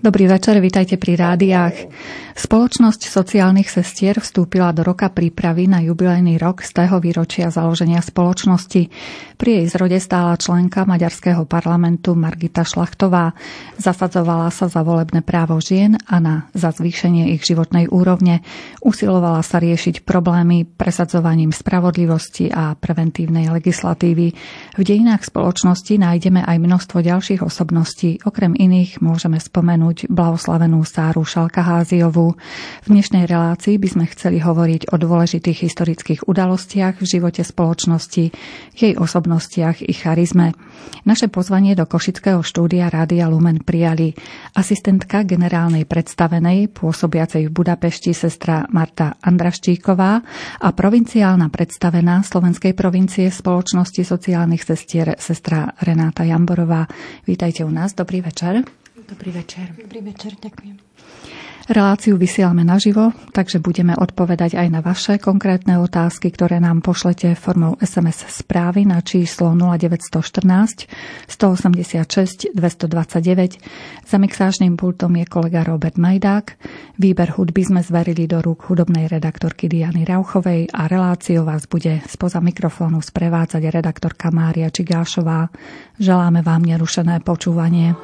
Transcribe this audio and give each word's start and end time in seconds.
Dobrý 0.00 0.32
večer, 0.32 0.56
vitajte 0.64 0.96
pri 0.96 1.12
rádiách. 1.12 1.76
Spoločnosť 2.50 3.06
sociálnych 3.06 3.70
sestier 3.70 4.18
vstúpila 4.18 4.74
do 4.74 4.82
roka 4.82 5.06
prípravy 5.06 5.70
na 5.70 5.86
jubilejný 5.86 6.34
rok 6.34 6.66
z 6.66 6.82
tého 6.82 6.98
výročia 6.98 7.46
založenia 7.46 8.02
spoločnosti. 8.02 8.90
Pri 9.38 9.50
jej 9.62 9.66
zrode 9.70 10.02
stála 10.02 10.34
členka 10.34 10.82
Maďarského 10.82 11.46
parlamentu 11.46 12.18
Margita 12.18 12.66
Šlachtová. 12.66 13.38
Zasadzovala 13.78 14.50
sa 14.50 14.66
za 14.66 14.82
volebné 14.82 15.22
právo 15.22 15.62
žien 15.62 15.94
a 16.10 16.18
na 16.18 16.50
za 16.50 16.74
zvýšenie 16.74 17.30
ich 17.38 17.46
životnej 17.46 17.86
úrovne. 17.86 18.42
Usilovala 18.82 19.46
sa 19.46 19.62
riešiť 19.62 20.02
problémy 20.02 20.66
presadzovaním 20.66 21.54
spravodlivosti 21.54 22.50
a 22.50 22.74
preventívnej 22.74 23.46
legislatívy. 23.46 24.26
V 24.74 24.82
dejinách 24.82 25.22
spoločnosti 25.22 25.94
nájdeme 26.02 26.42
aj 26.42 26.58
množstvo 26.58 26.98
ďalších 26.98 27.46
osobností. 27.46 28.26
Okrem 28.26 28.58
iných 28.58 28.98
môžeme 28.98 29.38
spomenúť 29.38 30.10
blahoslavenú 30.10 30.82
Sáru 30.82 31.22
Šalkaháziovú, 31.22 32.39
v 32.84 32.86
dnešnej 32.90 33.24
relácii 33.28 33.76
by 33.76 33.88
sme 33.88 34.04
chceli 34.10 34.38
hovoriť 34.40 34.90
o 34.92 34.96
dôležitých 34.96 35.58
historických 35.70 36.20
udalostiach 36.26 37.00
v 37.00 37.06
živote 37.06 37.42
spoločnosti, 37.44 38.24
jej 38.74 38.94
osobnostiach 38.96 39.84
i 39.84 39.92
charizme. 39.92 40.52
Naše 41.04 41.32
pozvanie 41.32 41.72
do 41.72 41.88
Košického 41.88 42.44
štúdia 42.44 42.92
Rádia 42.92 43.30
Lumen 43.30 43.64
prijali 43.64 44.12
asistentka 44.52 45.24
generálnej 45.24 45.88
predstavenej 45.88 46.72
pôsobiacej 46.72 47.48
v 47.48 47.54
Budapešti 47.54 48.12
sestra 48.12 48.68
Marta 48.68 49.16
Andraščíková 49.20 50.12
a 50.60 50.68
provinciálna 50.76 51.48
predstavená 51.48 52.20
Slovenskej 52.20 52.76
provincie 52.76 53.32
spoločnosti 53.32 54.02
sociálnych 54.04 54.64
sestier 54.64 55.16
sestra 55.16 55.72
Renáta 55.80 56.26
Jamborová. 56.26 56.84
Vítajte 57.24 57.64
u 57.64 57.72
nás, 57.72 57.96
dobrý 57.96 58.20
večer. 58.20 58.64
Dobrý 59.08 59.30
večer. 59.34 59.74
Dobrý 59.74 60.00
večer, 60.06 60.38
ďakujem. 60.38 60.89
Reláciu 61.70 62.18
vysielame 62.18 62.66
naživo, 62.66 63.14
takže 63.30 63.62
budeme 63.62 63.94
odpovedať 63.94 64.58
aj 64.58 64.68
na 64.74 64.82
vaše 64.82 65.22
konkrétne 65.22 65.78
otázky, 65.78 66.34
ktoré 66.34 66.58
nám 66.58 66.82
pošlete 66.82 67.38
formou 67.38 67.78
SMS 67.78 68.26
správy 68.42 68.82
na 68.82 68.98
číslo 68.98 69.54
0914 69.54 70.90
186 71.30 72.50
229. 72.58 73.62
Za 74.02 74.16
mixážnym 74.18 74.74
pultom 74.74 75.14
je 75.14 75.30
kolega 75.30 75.62
Robert 75.62 75.94
Majdák. 75.94 76.58
Výber 76.98 77.38
hudby 77.38 77.62
sme 77.62 77.86
zverili 77.86 78.26
do 78.26 78.42
rúk 78.42 78.66
hudobnej 78.66 79.06
redaktorky 79.06 79.70
Diany 79.70 80.02
Rauchovej 80.02 80.74
a 80.74 80.90
reláciu 80.90 81.46
vás 81.46 81.70
bude 81.70 82.02
spoza 82.10 82.42
mikrofónu 82.42 82.98
sprevádzať 82.98 83.62
redaktorka 83.70 84.34
Mária 84.34 84.74
Čigášová. 84.74 85.46
Želáme 86.02 86.42
vám 86.42 86.66
nerušené 86.66 87.22
počúvanie. 87.22 87.94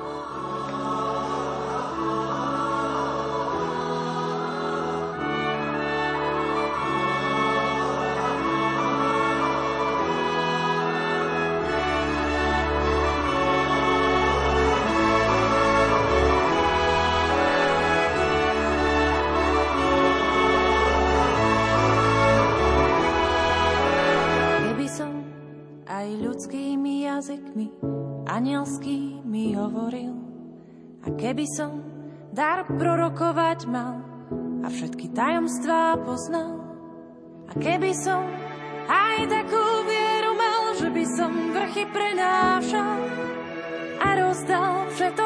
Prorokovať 33.67 33.73
mal 33.73 33.99
a 34.63 34.67
všetky 34.71 35.07
tajomstvá 35.11 35.99
poznal. 36.07 36.63
A 37.47 37.53
keby 37.59 37.91
som 37.95 38.23
aj 38.87 39.27
takú 39.27 39.65
vieru 39.87 40.33
mal, 40.35 40.63
že 40.79 40.89
by 40.91 41.05
som 41.07 41.33
vrchy 41.55 41.85
prenášal 41.91 42.99
a 44.03 44.09
rozdal 44.19 44.87
všetok 44.95 45.26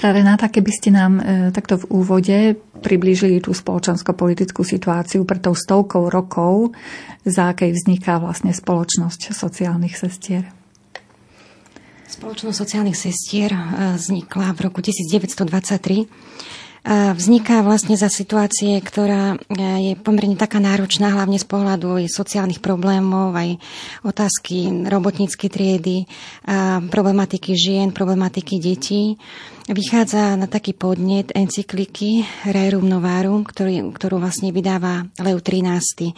Sestra 0.00 0.16
Renáta, 0.16 0.48
keby 0.48 0.72
ste 0.72 0.88
nám 0.96 1.20
e, 1.20 1.52
takto 1.52 1.76
v 1.76 1.92
úvode 1.92 2.56
priblížili 2.80 3.44
tú 3.44 3.52
spoločensko-politickú 3.52 4.64
situáciu 4.64 5.28
pred 5.28 5.44
tou 5.44 5.52
stovkou 5.52 6.08
rokov, 6.08 6.72
za 7.28 7.52
akej 7.52 7.76
vzniká 7.76 8.16
vlastne 8.16 8.48
spoločnosť 8.48 9.36
sociálnych 9.36 9.92
sestier. 10.00 10.48
Spoločnosť 12.08 12.56
sociálnych 12.56 12.96
sestier 12.96 13.52
e, 13.52 13.60
vznikla 14.00 14.56
v 14.56 14.72
roku 14.72 14.80
1923. 14.80 15.44
E, 15.44 16.06
Vzniká 17.12 17.60
vlastne 17.60 17.92
za 18.00 18.08
situácie, 18.08 18.80
ktorá 18.80 19.36
e, 19.36 19.52
je 19.84 19.92
pomerne 20.00 20.40
taká 20.40 20.64
náročná, 20.64 21.12
hlavne 21.12 21.36
z 21.36 21.44
pohľadu 21.44 22.00
aj 22.00 22.08
sociálnych 22.08 22.64
problémov, 22.64 23.36
aj 23.36 23.60
otázky 24.08 24.88
robotníckej 24.88 25.48
triedy, 25.52 26.08
problematiky 26.88 27.52
žien, 27.52 27.92
problematiky 27.92 28.56
detí. 28.56 29.20
Vychádza 29.70 30.34
na 30.34 30.50
taký 30.50 30.74
podnet 30.74 31.30
encykliky 31.30 32.26
Rerum 32.50 32.86
Novarum, 32.86 33.46
ktorý, 33.46 33.94
ktorú 33.94 34.18
vlastne 34.18 34.50
vydáva 34.50 35.06
Leo 35.22 35.38
XIII. 35.38 36.10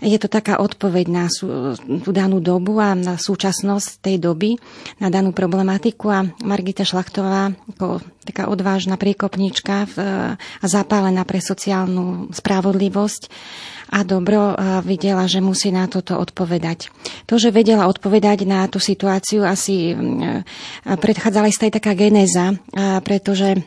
Je 0.00 0.18
to 0.20 0.28
taká 0.28 0.60
odpoveď 0.60 1.06
na 1.08 1.24
sú, 1.28 1.76
tú 1.76 2.10
danú 2.12 2.40
dobu 2.40 2.80
a 2.80 2.92
na 2.92 3.16
súčasnosť 3.16 4.04
tej 4.04 4.16
doby, 4.20 4.56
na 5.00 5.08
danú 5.08 5.32
problematiku 5.32 6.04
a 6.12 6.24
Margita 6.44 6.84
Šlachtová 6.84 7.52
ako 7.76 8.00
taká 8.26 8.50
odvážna 8.50 8.98
priekopnička 8.98 9.86
a 10.36 10.66
zapálená 10.66 11.22
pre 11.22 11.38
sociálnu 11.38 12.34
spravodlivosť 12.34 13.22
a 13.90 14.02
dobro 14.02 14.58
videla, 14.82 15.30
že 15.30 15.38
musí 15.38 15.70
na 15.70 15.86
toto 15.86 16.18
odpovedať. 16.18 16.90
To, 17.30 17.38
že 17.38 17.54
vedela 17.54 17.86
odpovedať 17.86 18.42
na 18.42 18.66
tú 18.66 18.82
situáciu, 18.82 19.46
asi 19.46 19.94
predchádzala 20.84 21.46
istá 21.50 21.70
taká 21.70 21.94
genéza, 21.94 22.58
pretože 23.06 23.62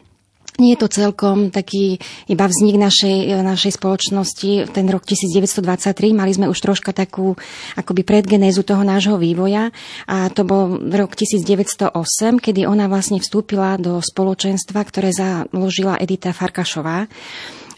nie 0.59 0.75
je 0.75 0.83
to 0.83 0.91
celkom 0.91 1.55
taký 1.55 2.03
iba 2.27 2.43
vznik 2.43 2.75
našej, 2.75 3.31
našej 3.47 3.79
spoločnosti, 3.79 4.67
ten 4.75 4.91
rok 4.91 5.07
1923, 5.07 6.11
mali 6.11 6.35
sme 6.35 6.51
už 6.51 6.59
troška 6.59 6.91
takú 6.91 7.39
akoby 7.79 8.03
predgenézu 8.03 8.67
toho 8.67 8.83
nášho 8.83 9.15
vývoja. 9.15 9.71
A 10.03 10.27
to 10.27 10.43
bol 10.43 10.75
rok 10.83 11.15
1908, 11.15 11.95
kedy 12.43 12.67
ona 12.67 12.91
vlastne 12.91 13.23
vstúpila 13.23 13.79
do 13.79 14.03
spoločenstva, 14.03 14.83
ktoré 14.83 15.15
založila 15.15 15.95
Edita 15.95 16.35
Farkašová 16.35 17.07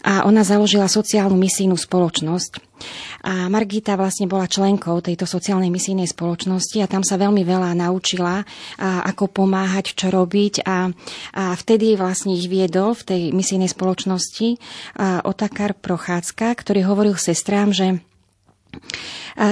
a 0.01 0.25
ona 0.25 0.41
založila 0.41 0.89
sociálnu 0.89 1.37
misijnú 1.37 1.77
spoločnosť. 1.77 2.73
A 3.21 3.45
Margita 3.53 3.93
vlastne 3.93 4.25
bola 4.25 4.49
členkou 4.49 4.97
tejto 5.05 5.29
sociálnej 5.29 5.69
misijnej 5.69 6.09
spoločnosti 6.09 6.81
a 6.81 6.89
tam 6.89 7.05
sa 7.05 7.21
veľmi 7.21 7.45
veľa 7.45 7.77
naučila, 7.77 8.41
a 8.81 9.05
ako 9.05 9.29
pomáhať, 9.29 9.93
čo 9.93 10.09
robiť 10.09 10.65
a, 10.65 10.89
a 11.37 11.43
vtedy 11.53 11.93
vlastne 11.93 12.33
ich 12.33 12.49
viedol 12.49 12.97
v 12.97 13.05
tej 13.05 13.21
misijnej 13.37 13.69
spoločnosti 13.69 14.57
Otakar 15.21 15.77
Prochádzka, 15.77 16.57
ktorý 16.57 16.81
hovoril 16.89 17.13
sestrám, 17.21 17.69
že 17.69 18.01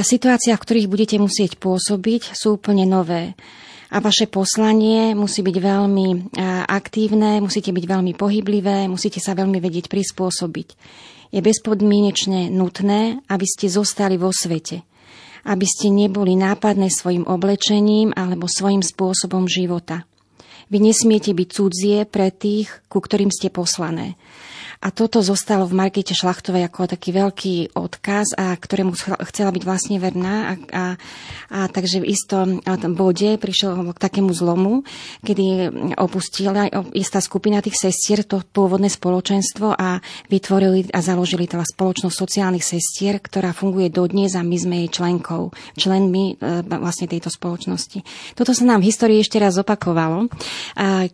situácia, 0.01 0.57
v 0.57 0.63
ktorých 0.65 0.91
budete 0.91 1.21
musieť 1.21 1.61
pôsobiť, 1.61 2.33
sú 2.33 2.57
úplne 2.57 2.89
nové 2.89 3.37
a 3.89 3.97
vaše 3.97 4.29
poslanie 4.29 5.17
musí 5.17 5.41
byť 5.41 5.57
veľmi 5.57 6.37
aktívne, 6.69 7.41
musíte 7.41 7.73
byť 7.73 7.85
veľmi 7.89 8.13
pohyblivé, 8.13 8.85
musíte 8.85 9.17
sa 9.17 9.33
veľmi 9.33 9.57
vedieť 9.57 9.89
prispôsobiť. 9.89 10.67
Je 11.33 11.41
bezpodmienečne 11.41 12.53
nutné, 12.53 13.21
aby 13.29 13.45
ste 13.45 13.69
zostali 13.69 14.17
vo 14.17 14.29
svete, 14.33 14.85
aby 15.45 15.65
ste 15.65 15.89
neboli 15.89 16.37
nápadné 16.37 16.89
svojim 16.89 17.25
oblečením 17.25 18.13
alebo 18.13 18.45
svojim 18.45 18.85
spôsobom 18.85 19.49
života. 19.49 20.05
Vy 20.69 20.85
nesmiete 20.85 21.33
byť 21.33 21.49
cudzie 21.49 22.05
pre 22.05 22.29
tých, 22.29 22.69
ku 22.93 23.01
ktorým 23.01 23.33
ste 23.33 23.49
poslané. 23.49 24.17
A 24.79 24.95
toto 24.95 25.19
zostalo 25.19 25.67
v 25.67 25.75
Markete 25.75 26.15
Šlachtovej 26.15 26.63
ako 26.71 26.87
taký 26.87 27.11
veľký 27.11 27.75
odkaz, 27.75 28.31
a 28.39 28.55
ktorému 28.55 28.95
chcela 29.27 29.51
byť 29.51 29.63
vlastne 29.67 29.99
verná. 29.99 30.35
A, 30.47 30.53
a, 30.71 30.85
a 31.51 31.59
takže 31.67 31.99
v 31.99 32.07
istom 32.07 32.63
bode 32.95 33.35
prišiel 33.35 33.75
k 33.91 33.99
takému 33.99 34.31
zlomu, 34.31 34.87
kedy 35.19 35.67
opustila 35.99 36.71
istá 36.95 37.19
skupina 37.19 37.59
tých 37.59 37.75
sestier 37.75 38.23
to 38.23 38.39
pôvodné 38.39 38.87
spoločenstvo 38.87 39.75
a 39.75 39.99
vytvorili 40.31 40.87
a 40.95 41.03
založili 41.03 41.43
teda 41.43 41.67
spoločnosť 41.67 42.15
sociálnych 42.15 42.63
sestier, 42.63 43.19
ktorá 43.19 43.51
funguje 43.51 43.91
dodnes 43.91 44.39
a 44.39 44.47
my 44.47 44.55
sme 44.55 44.75
jej 44.87 44.95
členkou, 44.95 45.51
členmi 45.75 46.39
e, 46.39 46.63
vlastne 46.63 47.11
tejto 47.11 47.27
spoločnosti. 47.27 47.99
Toto 48.31 48.55
sa 48.55 48.63
nám 48.63 48.79
v 48.79 48.95
histórii 48.95 49.19
ešte 49.19 49.43
raz 49.43 49.59
opakovalo, 49.59 50.31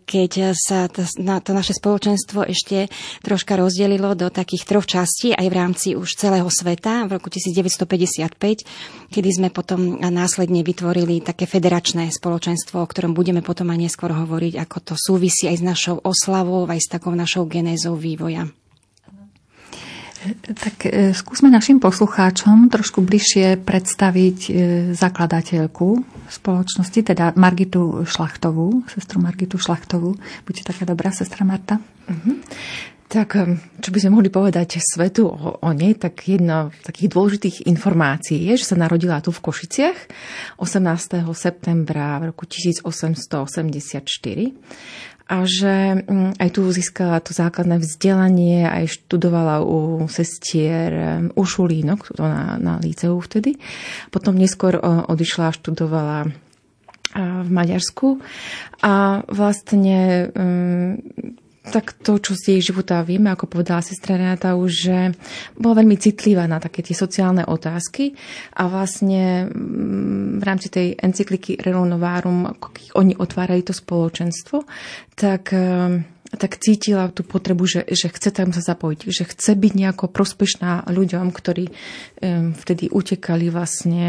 keď 0.06 0.54
sa 0.54 0.86
to, 0.86 1.02
to 1.18 1.52
naše 1.52 1.74
spoločenstvo 1.74 2.46
ešte 2.46 2.94
troška 3.26 3.55
rozdelilo 3.56 4.14
do 4.14 4.28
takých 4.28 4.64
troch 4.68 4.88
častí 4.88 5.32
aj 5.32 5.48
v 5.48 5.56
rámci 5.56 5.88
už 5.96 6.20
celého 6.20 6.48
sveta 6.52 7.08
v 7.08 7.16
roku 7.16 7.32
1955, 7.32 9.12
kedy 9.12 9.30
sme 9.32 9.50
potom 9.50 9.98
následne 10.00 10.62
vytvorili 10.62 11.24
také 11.24 11.48
federačné 11.48 12.12
spoločenstvo, 12.12 12.84
o 12.84 12.88
ktorom 12.88 13.16
budeme 13.16 13.40
potom 13.40 13.72
aj 13.72 13.80
neskôr 13.90 14.12
hovoriť, 14.12 14.60
ako 14.60 14.78
to 14.82 14.94
súvisí 15.00 15.48
aj 15.48 15.58
s 15.60 15.64
našou 15.64 15.98
oslavou, 16.04 16.68
aj 16.68 16.80
s 16.84 16.92
takou 16.92 17.16
našou 17.16 17.48
genézou 17.48 17.96
vývoja. 17.96 18.46
Tak 20.42 20.90
e, 20.90 21.14
skúsme 21.14 21.54
našim 21.54 21.78
poslucháčom 21.78 22.74
trošku 22.74 23.06
bližšie 23.06 23.62
predstaviť 23.62 24.38
e, 24.50 24.52
zakladateľku 24.98 26.02
spoločnosti, 26.34 27.00
teda 27.06 27.38
Margitu 27.38 28.02
Šlachtovú, 28.10 28.82
sestru 28.90 29.22
Margitu 29.22 29.62
Šlachtovú. 29.62 30.18
Buďte 30.50 30.74
taká 30.74 30.84
dobrá, 30.90 31.14
sestra 31.14 31.46
Marta. 31.46 31.78
Uh-huh. 32.10 32.42
Tak, 33.06 33.38
čo 33.86 33.90
by 33.94 34.00
sme 34.02 34.18
mohli 34.18 34.34
povedať 34.34 34.82
svetu 34.82 35.30
o, 35.30 35.62
o 35.62 35.70
nej, 35.78 35.94
tak 35.94 36.26
jedna 36.26 36.74
z 36.82 36.90
takých 36.90 37.10
dôležitých 37.14 37.58
informácií 37.70 38.50
je, 38.50 38.58
že 38.58 38.74
sa 38.74 38.82
narodila 38.82 39.22
tu 39.22 39.30
v 39.30 39.46
Košiciach 39.46 39.98
18. 40.58 41.22
septembra 41.38 42.18
v 42.18 42.34
roku 42.34 42.50
1884 42.50 44.02
a 45.26 45.42
že 45.42 46.06
aj 46.38 46.50
tu 46.54 46.70
získala 46.70 47.18
to 47.18 47.34
základné 47.34 47.82
vzdelanie, 47.82 48.62
aj 48.66 48.94
študovala 48.94 49.66
u 49.66 50.06
sestier 50.06 50.94
um, 50.94 51.34
u 51.34 51.44
Šulínok, 51.46 52.14
na, 52.22 52.62
na 52.62 52.78
líceu 52.78 53.18
vtedy. 53.18 53.58
Potom 54.14 54.38
neskôr 54.38 54.78
odišla 54.82 55.50
a 55.50 55.56
študovala 55.58 56.30
v 57.16 57.50
Maďarsku 57.50 58.20
a 58.84 59.24
vlastne 59.32 60.30
tak 61.72 61.98
to, 62.02 62.22
čo 62.22 62.38
z 62.38 62.58
jej 62.58 62.62
života 62.62 63.02
vieme, 63.02 63.34
ako 63.34 63.50
povedala 63.50 63.82
sestra 63.82 64.16
Renata 64.16 64.54
už, 64.54 64.72
že 64.72 64.98
bola 65.58 65.82
veľmi 65.82 65.98
citlivá 65.98 66.46
na 66.46 66.62
také 66.62 66.86
tie 66.86 66.94
sociálne 66.94 67.46
otázky 67.46 68.14
a 68.58 68.70
vlastne 68.70 69.50
mm, 69.50 70.40
v 70.40 70.44
rámci 70.44 70.68
tej 70.70 70.88
encykliky 70.98 71.58
Relonovárum, 71.60 72.54
oni 72.96 73.14
otvárali 73.18 73.66
to 73.66 73.74
spoločenstvo, 73.74 74.64
tak 75.18 75.52
tak 76.36 76.62
cítila 76.62 77.12
tú 77.12 77.24
potrebu, 77.26 77.64
že, 77.68 77.82
že 77.90 78.08
chce 78.12 78.30
tam 78.32 78.52
sa 78.56 78.62
zapojiť, 78.62 79.00
že 79.10 79.24
chce 79.26 79.52
byť 79.56 79.74
nejako 79.76 80.06
prospešná 80.12 80.88
ľuďom, 80.88 81.32
ktorí 81.34 81.66
um, 81.72 82.56
vtedy 82.56 82.92
utekali 82.92 83.52
vlastne 83.52 84.06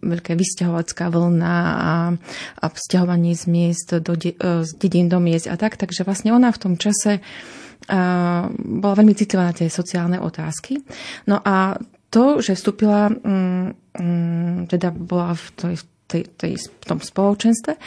veľké 0.00 0.32
vysťahovacká 0.38 1.10
vlna 1.12 1.56
a, 1.56 1.94
a 2.62 2.64
vzťahovanie 2.70 3.32
z 3.36 3.44
miest 3.48 3.88
do 4.00 4.14
de, 4.14 4.32
e, 4.36 4.64
z 4.64 4.70
dedín 4.78 5.08
do 5.08 5.18
miest 5.18 5.50
a 5.50 5.56
tak. 5.56 5.76
Takže 5.76 6.04
vlastne 6.06 6.32
ona 6.32 6.52
v 6.54 6.60
tom 6.62 6.74
čase 6.80 7.20
uh, 7.20 8.48
bola 8.56 8.94
veľmi 8.96 9.14
citlivá 9.16 9.50
na 9.50 9.56
tie 9.56 9.68
sociálne 9.72 10.18
otázky. 10.22 10.80
No 11.26 11.42
a 11.42 11.76
to, 12.12 12.44
že 12.44 12.54
vstúpila, 12.54 13.08
um, 13.08 13.72
um, 13.96 14.68
teda 14.68 14.92
bola 14.92 15.32
v 15.32 15.44
tej, 15.56 15.74
tej, 16.12 16.28
tej, 16.36 16.52
v 16.60 16.84
tom 16.84 17.00
spoločenstve, 17.00 17.80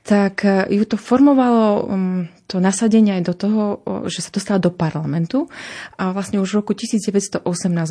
tak 0.00 0.48
e, 0.48 0.72
ju 0.72 0.84
to 0.88 0.96
formovalo 0.96 1.84
um, 1.84 2.24
to 2.46 2.62
nasadenie 2.62 3.18
aj 3.18 3.22
do 3.26 3.34
toho, 3.34 3.62
že 4.06 4.22
sa 4.22 4.30
dostala 4.30 4.62
do 4.62 4.70
parlamentu. 4.70 5.50
A 5.98 6.14
vlastne 6.14 6.38
už 6.38 6.56
v 6.56 6.58
roku 6.62 6.72
1918 6.72 7.42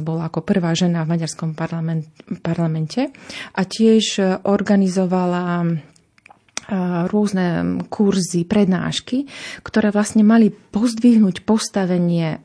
bola 0.02 0.32
ako 0.32 0.42
prvá 0.42 0.72
žena 0.74 1.04
v 1.04 1.20
maďarskom 1.20 1.54
parlament, 1.54 2.08
parlamente 2.40 3.12
a 3.54 3.62
tiež 3.62 4.06
e, 4.18 4.24
organizovala 4.48 5.78
rôzne 7.12 7.78
kurzy, 7.94 8.46
prednášky, 8.46 9.30
ktoré 9.62 9.94
vlastne 9.94 10.26
mali 10.26 10.50
pozdvihnúť 10.50 11.46
postavenie 11.46 12.42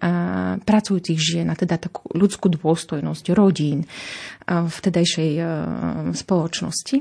pracujúcich 0.64 1.18
žien, 1.18 1.48
a 1.48 1.56
teda 1.56 1.80
takú 1.80 2.08
ľudskú 2.12 2.52
dôstojnosť 2.52 3.24
rodín 3.32 3.88
v 4.46 4.76
tedajšej 4.76 5.30
spoločnosti. 6.12 6.96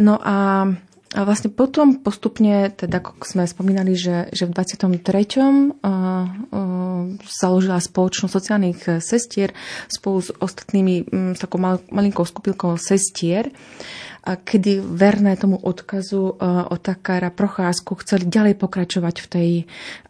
No 0.00 0.16
a 0.16 0.68
a 1.14 1.22
vlastne 1.22 1.54
potom 1.54 2.02
postupne, 2.02 2.68
teda 2.74 2.98
ako 2.98 3.24
sme 3.24 3.46
spomínali, 3.46 3.94
že, 3.94 4.26
že 4.34 4.44
v 4.44 4.52
23. 4.52 4.90
Uh, 4.90 5.70
uh, 5.80 7.06
založila 7.24 7.78
spoločnosť 7.78 8.32
sociálnych 8.34 8.80
sestier 8.98 9.54
spolu 9.86 10.18
s 10.18 10.34
ostatnými, 10.34 11.06
um, 11.06 11.32
s 11.32 11.40
takou 11.40 11.62
mal, 11.62 11.78
malinkou 11.94 12.26
skupinkou 12.26 12.74
sestier. 12.74 13.54
A 14.26 14.34
kedy 14.42 14.82
verné 14.82 15.38
tomu 15.38 15.54
odkazu 15.54 16.34
uh, 16.34 16.66
Takára 16.82 17.30
Procházku 17.30 17.94
chceli 18.02 18.26
ďalej 18.26 18.58
pokračovať 18.58 19.16
v 19.22 19.26
tej 19.30 19.50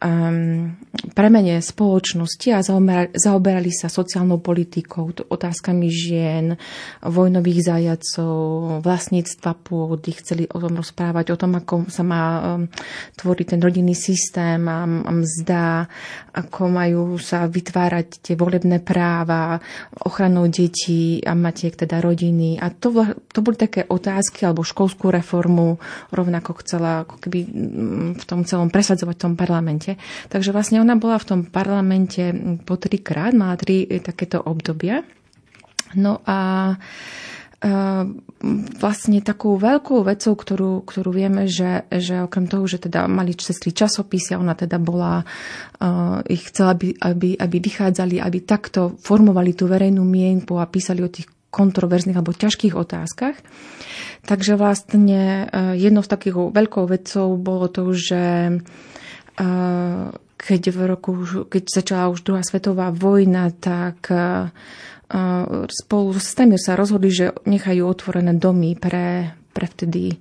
um, 0.01 0.73
premene 1.13 1.61
spoločnosti 1.61 2.49
a 2.57 2.65
zaoberali, 2.65 3.13
zaoberali 3.13 3.69
sa 3.69 3.93
sociálnou 3.93 4.41
politikou, 4.41 5.13
otázkami 5.13 5.93
žien, 5.93 6.57
vojnových 7.05 7.61
zajacov, 7.61 8.81
vlastníctva 8.81 9.53
pôdy, 9.61 10.17
chceli 10.17 10.49
o 10.49 10.65
tom 10.65 10.81
rozprávať, 10.81 11.37
o 11.37 11.41
tom, 11.41 11.53
ako 11.61 11.75
sa 11.93 12.01
má 12.01 12.25
um, 12.57 12.73
tvoriť 13.21 13.47
ten 13.53 13.61
rodinný 13.61 13.93
systém 13.93 14.65
a, 14.65 14.89
a 14.89 15.11
mzda, 15.13 15.93
ako 16.33 16.73
majú 16.73 17.21
sa 17.21 17.45
vytvárať 17.45 18.25
tie 18.25 18.35
volebné 18.37 18.81
práva, 18.81 19.61
ochranou 20.09 20.49
detí 20.49 21.21
a 21.21 21.37
matiek, 21.37 21.77
teda 21.77 22.01
rodiny. 22.01 22.57
A 22.57 22.73
to, 22.73 22.93
to 23.29 23.45
boli 23.45 23.61
také 23.61 23.85
otázky, 23.85 24.06
otázky 24.07 24.47
alebo 24.47 24.63
školskú 24.63 25.11
reformu 25.11 25.83
rovnako 26.15 26.63
chcela 26.63 27.03
ako 27.03 27.19
keby 27.19 27.39
mm, 27.43 28.11
v 28.23 28.25
tom 28.31 28.47
celom 28.47 28.71
presadzovať 28.71 29.19
v 29.19 29.25
tom 29.27 29.35
parlamente. 29.35 29.99
Takže 30.31 30.55
vlastne 30.55 30.79
ona 30.79 30.95
bola 30.95 31.19
v 31.19 31.27
tom 31.27 31.41
parlamente 31.43 32.31
po 32.63 32.79
trikrát, 32.79 33.35
mala 33.35 33.59
tri 33.59 33.91
takéto 33.99 34.39
obdobia. 34.39 35.03
No 35.99 36.23
a 36.23 36.39
vlastne 38.77 39.25
takou 39.25 39.57
veľkou 39.57 40.05
vecou, 40.05 40.35
ktorú, 40.37 40.85
ktorú 40.85 41.11
vieme, 41.11 41.49
že, 41.49 41.89
že 41.89 42.23
okrem 42.23 42.47
toho, 42.47 42.69
že 42.69 42.79
teda 42.79 43.09
mali 43.09 43.33
sestry 43.35 43.73
časopisy 43.73 44.37
ona 44.37 44.53
teda 44.53 44.77
bola, 44.77 45.25
uh, 45.25 46.21
ich 46.29 46.53
chcela, 46.53 46.77
aby, 46.77 46.95
aby, 47.01 47.35
aby 47.35 47.57
vychádzali, 47.59 48.21
aby 48.21 48.39
takto 48.45 48.95
formovali 49.01 49.57
tú 49.57 49.67
verejnú 49.67 50.05
mienku 50.05 50.61
a 50.61 50.69
písali 50.69 51.01
o 51.01 51.11
tých 51.11 51.33
kontroverzných 51.57 52.21
alebo 52.21 52.37
ťažkých 52.37 52.77
otázkach. 52.77 53.41
Takže 54.29 54.61
vlastne 54.61 55.49
uh, 55.49 55.73
jednou 55.73 56.05
z 56.05 56.13
takých 56.13 56.37
veľkou 56.53 56.85
vecou 56.85 57.33
bolo 57.41 57.73
to, 57.73 57.97
že 57.97 58.25
uh, 59.41 60.13
keď 60.37 60.63
v 60.69 60.79
roku, 60.85 61.13
keď 61.49 61.63
začala 61.73 62.13
už 62.13 62.21
druhá 62.21 62.45
svetová 62.45 62.93
vojna, 62.93 63.49
tak 63.57 64.13
uh, 64.13 64.53
spolu 65.73 66.13
s 66.19 66.37
Stemir 66.37 66.61
sa 66.61 66.77
rozhodli, 66.77 67.09
že 67.09 67.33
nechajú 67.47 67.87
otvorené 67.87 68.35
domy 68.37 68.75
pre, 68.75 69.39
pre 69.55 69.67
vtedy 69.71 70.19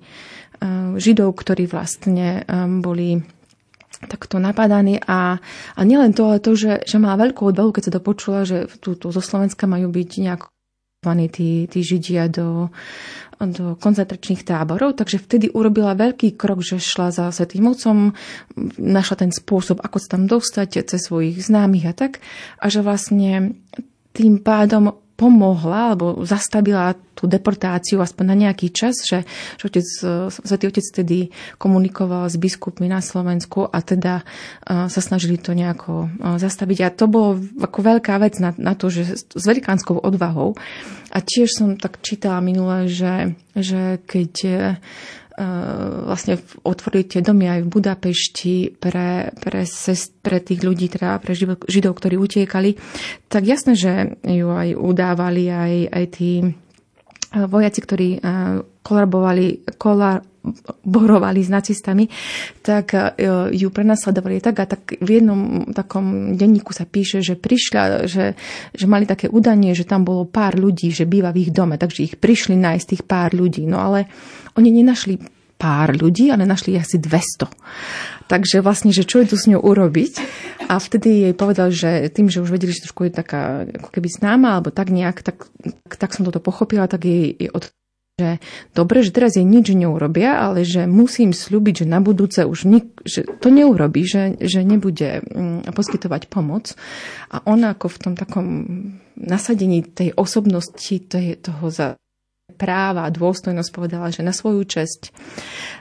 Židov, 0.96 1.36
ktorí 1.36 1.68
vlastne 1.68 2.46
boli 2.80 3.20
takto 4.04 4.36
napadaní 4.36 5.00
a, 5.04 5.42
a 5.74 5.80
nielen 5.82 6.12
to, 6.12 6.28
ale 6.28 6.38
to, 6.40 6.52
že, 6.54 6.84
že 6.84 6.96
má 7.00 7.16
veľkú 7.16 7.48
odvahu, 7.48 7.72
keď 7.72 7.82
sa 7.88 7.94
to 7.96 8.00
počula, 8.00 8.44
že 8.44 8.68
tu 8.80 8.96
zo 8.96 9.22
Slovenska 9.22 9.64
majú 9.64 9.88
byť 9.88 10.10
nejak 10.22 10.42
tí, 11.30 11.70
tí 11.70 11.78
Židia 11.84 12.26
do, 12.26 12.74
do 13.38 13.78
koncentračných 13.78 14.42
táborov, 14.42 14.98
takže 14.98 15.22
vtedy 15.22 15.46
urobila 15.52 15.94
veľký 15.94 16.34
krok, 16.34 16.64
že 16.66 16.82
šla 16.82 17.14
za 17.14 17.30
Svetým 17.30 17.70
mocom, 17.70 18.16
našla 18.80 19.16
ten 19.22 19.30
spôsob, 19.30 19.78
ako 19.78 19.96
sa 20.02 20.18
tam 20.18 20.26
dostať 20.26 20.88
cez 20.88 21.06
svojich 21.06 21.38
známych 21.38 21.86
a 21.86 21.94
tak, 21.94 22.18
a 22.58 22.66
že 22.66 22.82
vlastne 22.82 23.54
tým 24.16 24.40
pádom 24.40 24.96
pomohla 25.16 25.96
alebo 25.96 26.22
zastavila 26.28 26.92
tú 27.16 27.24
deportáciu 27.24 28.04
aspoň 28.04 28.24
na 28.28 28.36
nejaký 28.46 28.68
čas, 28.68 29.00
že, 29.00 29.24
že 29.56 29.64
otec, 29.72 29.86
Svetý 30.28 30.68
otec 30.68 30.86
tedy 30.92 31.32
komunikoval 31.56 32.28
s 32.28 32.36
biskupmi 32.36 32.92
na 32.92 33.00
Slovensku 33.00 33.64
a 33.64 33.80
teda 33.80 34.20
uh, 34.20 34.92
sa 34.92 35.00
snažili 35.00 35.40
to 35.40 35.56
nejako 35.56 36.12
uh, 36.12 36.36
zastaviť. 36.36 36.78
A 36.84 36.92
to 36.92 37.08
bolo 37.08 37.40
ako 37.56 37.78
veľká 37.80 38.20
vec 38.20 38.36
na, 38.36 38.52
na 38.60 38.76
to, 38.76 38.92
že 38.92 39.16
s 39.16 39.44
velikánskou 39.48 39.96
odvahou. 39.96 40.52
A 41.08 41.18
tiež 41.24 41.56
som 41.56 41.80
tak 41.80 42.04
čítala 42.04 42.44
minule, 42.44 42.84
že, 42.92 43.32
že 43.56 43.96
keď 44.04 44.32
Eh, 44.46 44.74
vlastne 45.36 46.40
otvorili 46.64 47.04
tie 47.04 47.20
domy 47.20 47.44
aj 47.44 47.60
v 47.68 47.72
Budapešti 47.72 48.56
pre, 48.80 49.36
pre, 49.36 49.68
sest, 49.68 50.16
pre 50.24 50.40
tých 50.40 50.64
ľudí, 50.64 50.88
teda 50.88 51.20
pre 51.20 51.36
židov, 51.68 51.92
ktorí 52.00 52.16
utiekali, 52.16 52.80
tak 53.28 53.44
jasné, 53.44 53.76
že 53.76 54.16
ju 54.24 54.48
aj 54.48 54.72
udávali 54.80 55.52
aj, 55.52 55.74
aj 55.92 56.04
tí 56.16 56.30
vojaci, 57.44 57.80
ktorí 57.84 58.08
eh, 58.16 58.20
kolabovali, 58.80 59.76
kolaborovali 59.76 61.40
s 61.42 61.50
nacistami, 61.50 62.06
tak 62.62 62.94
ju 63.50 63.68
prenasledovali 63.74 64.38
tak 64.38 64.56
a 64.62 64.66
tak 64.70 64.94
v 65.02 65.18
jednom 65.18 65.66
takom 65.74 66.38
denníku 66.38 66.70
sa 66.70 66.86
píše, 66.86 67.18
že 67.18 67.34
prišla, 67.34 68.06
že, 68.06 68.38
že 68.70 68.86
mali 68.86 69.10
také 69.10 69.26
udanie, 69.26 69.74
že 69.74 69.82
tam 69.82 70.06
bolo 70.06 70.22
pár 70.22 70.54
ľudí, 70.54 70.94
že 70.94 71.02
býva 71.02 71.34
v 71.34 71.42
ich 71.42 71.50
dome, 71.50 71.74
takže 71.82 72.06
ich 72.06 72.14
prišli 72.14 72.54
nájsť 72.54 72.86
tých 72.86 73.02
pár 73.02 73.34
ľudí. 73.34 73.66
No 73.66 73.82
ale 73.82 74.06
oni 74.54 74.70
nenašli 74.70 75.35
pár 75.56 75.96
ľudí, 75.96 76.28
ale 76.28 76.44
našli 76.44 76.76
asi 76.76 77.00
200. 77.00 77.48
Takže 78.28 78.60
vlastne, 78.60 78.92
že 78.92 79.08
čo 79.08 79.24
je 79.24 79.32
tu 79.32 79.36
s 79.40 79.48
ňou 79.48 79.60
urobiť? 79.64 80.12
A 80.68 80.76
vtedy 80.76 81.30
jej 81.30 81.34
povedal, 81.34 81.72
že 81.72 82.12
tým, 82.12 82.28
že 82.28 82.44
už 82.44 82.52
vedeli, 82.52 82.74
že 82.74 82.84
trošku 82.84 83.08
je 83.08 83.12
taká 83.14 83.64
ako 83.64 83.88
keby 83.90 84.08
známa, 84.10 84.58
alebo 84.58 84.74
tak 84.74 84.92
nejak, 84.92 85.24
tak, 85.24 85.48
tak 85.88 86.10
som 86.12 86.26
toto 86.26 86.42
pochopila, 86.42 86.90
tak 86.90 87.06
jej, 87.08 87.32
jej 87.32 87.50
od 87.50 87.70
že 88.16 88.40
dobre, 88.72 89.04
že 89.04 89.12
teraz 89.12 89.36
jej 89.36 89.44
nič 89.44 89.76
neurobia, 89.76 90.40
ale 90.40 90.64
že 90.64 90.88
musím 90.88 91.36
slúbiť, 91.36 91.84
že 91.84 91.86
na 91.92 92.00
budúce 92.00 92.48
už 92.48 92.64
nik, 92.64 93.04
že 93.04 93.28
to 93.28 93.52
neurobí, 93.52 94.08
že, 94.08 94.40
že 94.40 94.64
nebude 94.64 95.20
mm, 95.20 95.68
poskytovať 95.68 96.32
pomoc. 96.32 96.72
A 97.28 97.44
ona 97.44 97.76
ako 97.76 97.92
v 97.92 98.00
tom 98.00 98.14
takom 98.16 98.46
nasadení 99.20 99.84
tej 99.84 100.16
osobnosti 100.16 100.96
toho 101.44 101.68
za 101.68 102.00
práva 102.56 103.06
a 103.06 103.12
dôstojnosť 103.12 103.70
povedala, 103.74 104.14
že 104.14 104.22
na 104.22 104.30
svoju 104.30 104.62
česť, 104.62 105.10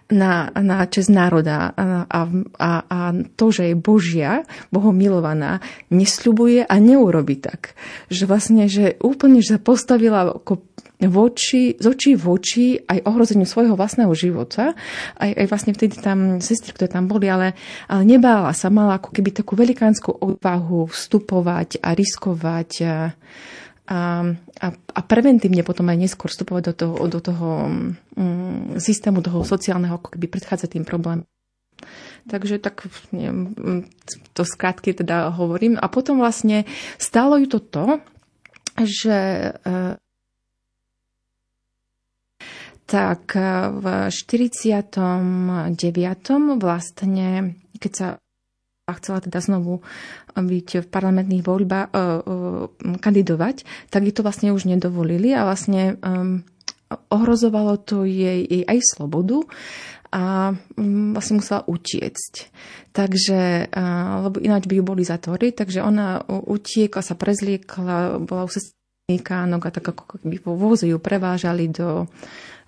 na, 0.10 0.50
na 0.50 0.82
česť 0.90 1.10
národa 1.14 1.70
a, 1.78 2.04
a, 2.10 2.70
a 2.90 3.00
to, 3.38 3.46
že 3.54 3.70
je 3.70 3.76
Božia, 3.78 4.50
Bohom 4.74 4.98
milovaná, 4.98 5.62
nesľubuje 5.94 6.66
a 6.66 6.76
neurobi 6.82 7.38
tak. 7.38 7.78
Že 8.10 8.24
vlastne, 8.26 8.64
že 8.66 8.98
úplne 8.98 9.46
že 9.46 9.58
sa 9.58 9.62
postavila 9.62 10.42
ako 10.42 10.66
voči, 11.06 11.78
z 11.78 11.86
očí 11.86 12.18
v 12.18 12.26
oči 12.34 12.68
aj 12.82 13.04
ohrozeniu 13.06 13.46
svojho 13.46 13.78
vlastného 13.78 14.12
života. 14.18 14.74
Aj, 15.22 15.32
aj 15.32 15.46
vlastne 15.46 15.76
vtedy 15.78 16.02
tam 16.02 16.42
sestry, 16.42 16.74
ktoré 16.74 16.90
tam 16.90 17.06
boli, 17.06 17.30
ale, 17.30 17.54
ale 17.86 18.04
nebála 18.10 18.58
sa, 18.58 18.74
mala 18.74 18.98
ako 18.98 19.14
keby 19.14 19.38
takú 19.38 19.54
velikánsku 19.54 20.18
odvahu 20.18 20.90
vstupovať 20.90 21.78
a 21.86 21.94
riskovať 21.94 22.72
a, 22.82 23.14
a, 23.86 24.26
a, 24.62 24.68
a 24.74 25.00
preventívne 25.06 25.62
potom 25.62 25.86
aj 25.94 25.98
neskôr 26.02 26.34
vstupovať 26.34 26.64
do 26.70 26.74
toho, 26.74 26.96
do 27.06 27.20
toho 27.22 27.50
um, 27.70 28.78
systému, 28.82 29.22
toho 29.22 29.46
sociálneho, 29.46 30.02
ako 30.02 30.18
keby 30.18 30.26
predchádzať 30.26 30.70
tým 30.74 30.86
problém. 30.86 31.22
Takže 32.26 32.58
tak 32.58 32.90
neviem, 33.14 33.54
to 34.34 34.42
skrátky 34.42 34.98
teda 34.98 35.30
hovorím. 35.30 35.78
A 35.78 35.86
potom 35.86 36.18
vlastne 36.18 36.66
stálo 36.98 37.38
ju 37.38 37.46
to 37.46 37.62
to, 37.62 37.86
že 38.82 39.18
uh, 39.54 39.94
tak 42.86 43.34
v 43.82 43.86
49. 44.14 45.30
vlastne, 46.62 47.30
keď 47.82 47.92
sa 47.94 48.08
a 48.86 48.92
chcela 49.02 49.18
teda 49.18 49.42
znovu 49.42 49.82
byť 50.38 50.86
v 50.86 50.88
parlamentných 50.88 51.42
voľbách, 51.42 51.90
uh, 51.90 52.22
uh, 52.22 52.98
kandidovať, 53.02 53.66
tak 53.90 54.06
jej 54.06 54.14
to 54.14 54.22
vlastne 54.22 54.54
už 54.54 54.70
nedovolili 54.70 55.34
a 55.34 55.42
vlastne 55.50 55.98
um, 56.06 56.46
ohrozovalo 57.10 57.82
to 57.82 58.06
jej, 58.06 58.46
jej 58.46 58.62
aj 58.62 58.80
slobodu 58.86 59.42
a 60.14 60.54
um, 60.78 61.18
vlastne 61.18 61.42
musela 61.42 61.66
utiecť. 61.66 62.34
Takže, 62.96 63.76
lebo 64.24 64.40
ináč 64.40 64.72
by 64.72 64.80
ju 64.80 64.84
boli 64.88 65.04
zatvorili, 65.04 65.52
takže 65.52 65.84
ona 65.84 66.24
utiekla, 66.32 67.04
sa 67.04 67.12
prezliekla, 67.20 68.24
bola 68.24 68.48
u 68.48 68.52
sestríkánok 68.54 69.68
a 69.68 69.74
tak 69.76 69.92
ako 69.92 70.16
keby 70.16 70.40
vo 70.40 70.56
voze 70.56 70.88
ju 70.88 70.96
prevážali 70.96 71.68
do 71.68 72.08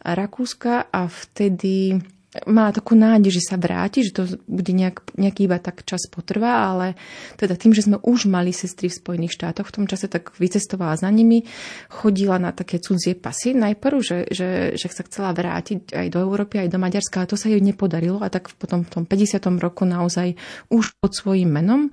Rakúska 0.03 0.91
a 0.91 1.07
vtedy 1.07 2.03
má 2.45 2.69
takú 2.69 2.93
nádej, 2.93 3.41
že 3.41 3.43
sa 3.49 3.55
vráti, 3.57 4.05
že 4.05 4.13
to 4.13 4.23
bude 4.45 4.69
nejak, 4.69 5.01
nejaký 5.17 5.49
iba 5.49 5.57
tak 5.57 5.81
čas 5.87 6.05
potrvá, 6.11 6.69
ale 6.69 6.93
teda 7.39 7.57
tým, 7.57 7.73
že 7.73 7.89
sme 7.89 7.97
už 8.03 8.29
mali 8.29 8.53
sestry 8.53 8.91
v 8.91 8.99
Spojených 8.99 9.33
štátoch, 9.33 9.71
v 9.71 9.75
tom 9.81 9.85
čase 9.89 10.05
tak 10.05 10.37
vycestovala 10.37 10.99
za 10.99 11.09
nimi, 11.09 11.47
chodila 11.89 12.37
na 12.37 12.53
také 12.53 12.77
cudzie 12.77 13.17
pasy 13.17 13.57
najprv, 13.57 13.97
že, 14.03 14.17
že, 14.29 14.49
že 14.77 14.87
sa 14.91 15.03
chcela 15.07 15.33
vrátiť 15.33 15.95
aj 15.95 16.07
do 16.13 16.19
Európy, 16.21 16.61
aj 16.61 16.69
do 16.69 16.77
Maďarska, 16.77 17.23
ale 17.23 17.31
to 17.31 17.39
sa 17.39 17.49
jej 17.49 17.63
nepodarilo 17.63 18.21
a 18.21 18.29
tak 18.29 18.53
potom 18.53 18.85
v 18.85 18.91
tom 18.91 19.03
50. 19.09 19.41
roku 19.57 19.87
naozaj 19.87 20.37
už 20.69 20.93
pod 21.01 21.15
svojím 21.15 21.49
menom 21.49 21.89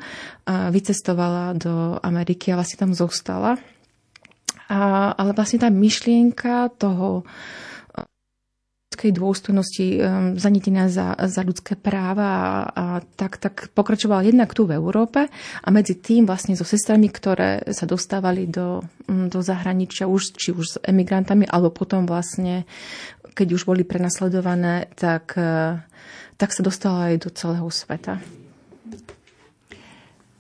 vycestovala 0.49 1.57
do 1.57 1.97
Ameriky 2.03 2.53
a 2.53 2.59
vlastne 2.61 2.85
tam 2.85 2.93
zostala. 2.93 3.57
A, 4.65 5.13
ale 5.13 5.37
vlastne 5.37 5.61
tá 5.61 5.69
myšlienka 5.69 6.73
toho, 6.81 7.29
ľudskej 8.95 9.11
dôstojnosti, 9.11 9.87
um, 9.99 9.99
zanetenia 10.39 10.87
za, 10.87 11.19
za 11.27 11.43
ľudské 11.43 11.75
práva 11.75 12.63
a, 12.71 13.03
tak, 13.19 13.43
tak 13.43 13.75
pokračovala 13.75 14.23
jednak 14.23 14.55
tu 14.55 14.71
v 14.71 14.79
Európe 14.79 15.27
a 15.67 15.69
medzi 15.75 15.99
tým 15.99 16.31
vlastne 16.31 16.55
so 16.55 16.63
sestrami, 16.63 17.11
ktoré 17.11 17.67
sa 17.75 17.91
dostávali 17.91 18.47
do, 18.47 18.87
um, 19.11 19.27
do 19.27 19.43
zahraničia, 19.43 20.07
už, 20.07 20.39
či 20.39 20.55
už 20.55 20.65
s 20.65 20.77
emigrantami, 20.87 21.51
alebo 21.51 21.75
potom 21.75 22.07
vlastne, 22.07 22.71
keď 23.35 23.59
už 23.59 23.67
boli 23.67 23.83
prenasledované, 23.83 24.87
tak, 24.95 25.35
uh, 25.35 25.83
tak 26.39 26.55
sa 26.55 26.63
dostala 26.63 27.11
aj 27.11 27.27
do 27.27 27.31
celého 27.35 27.67
sveta. 27.67 28.23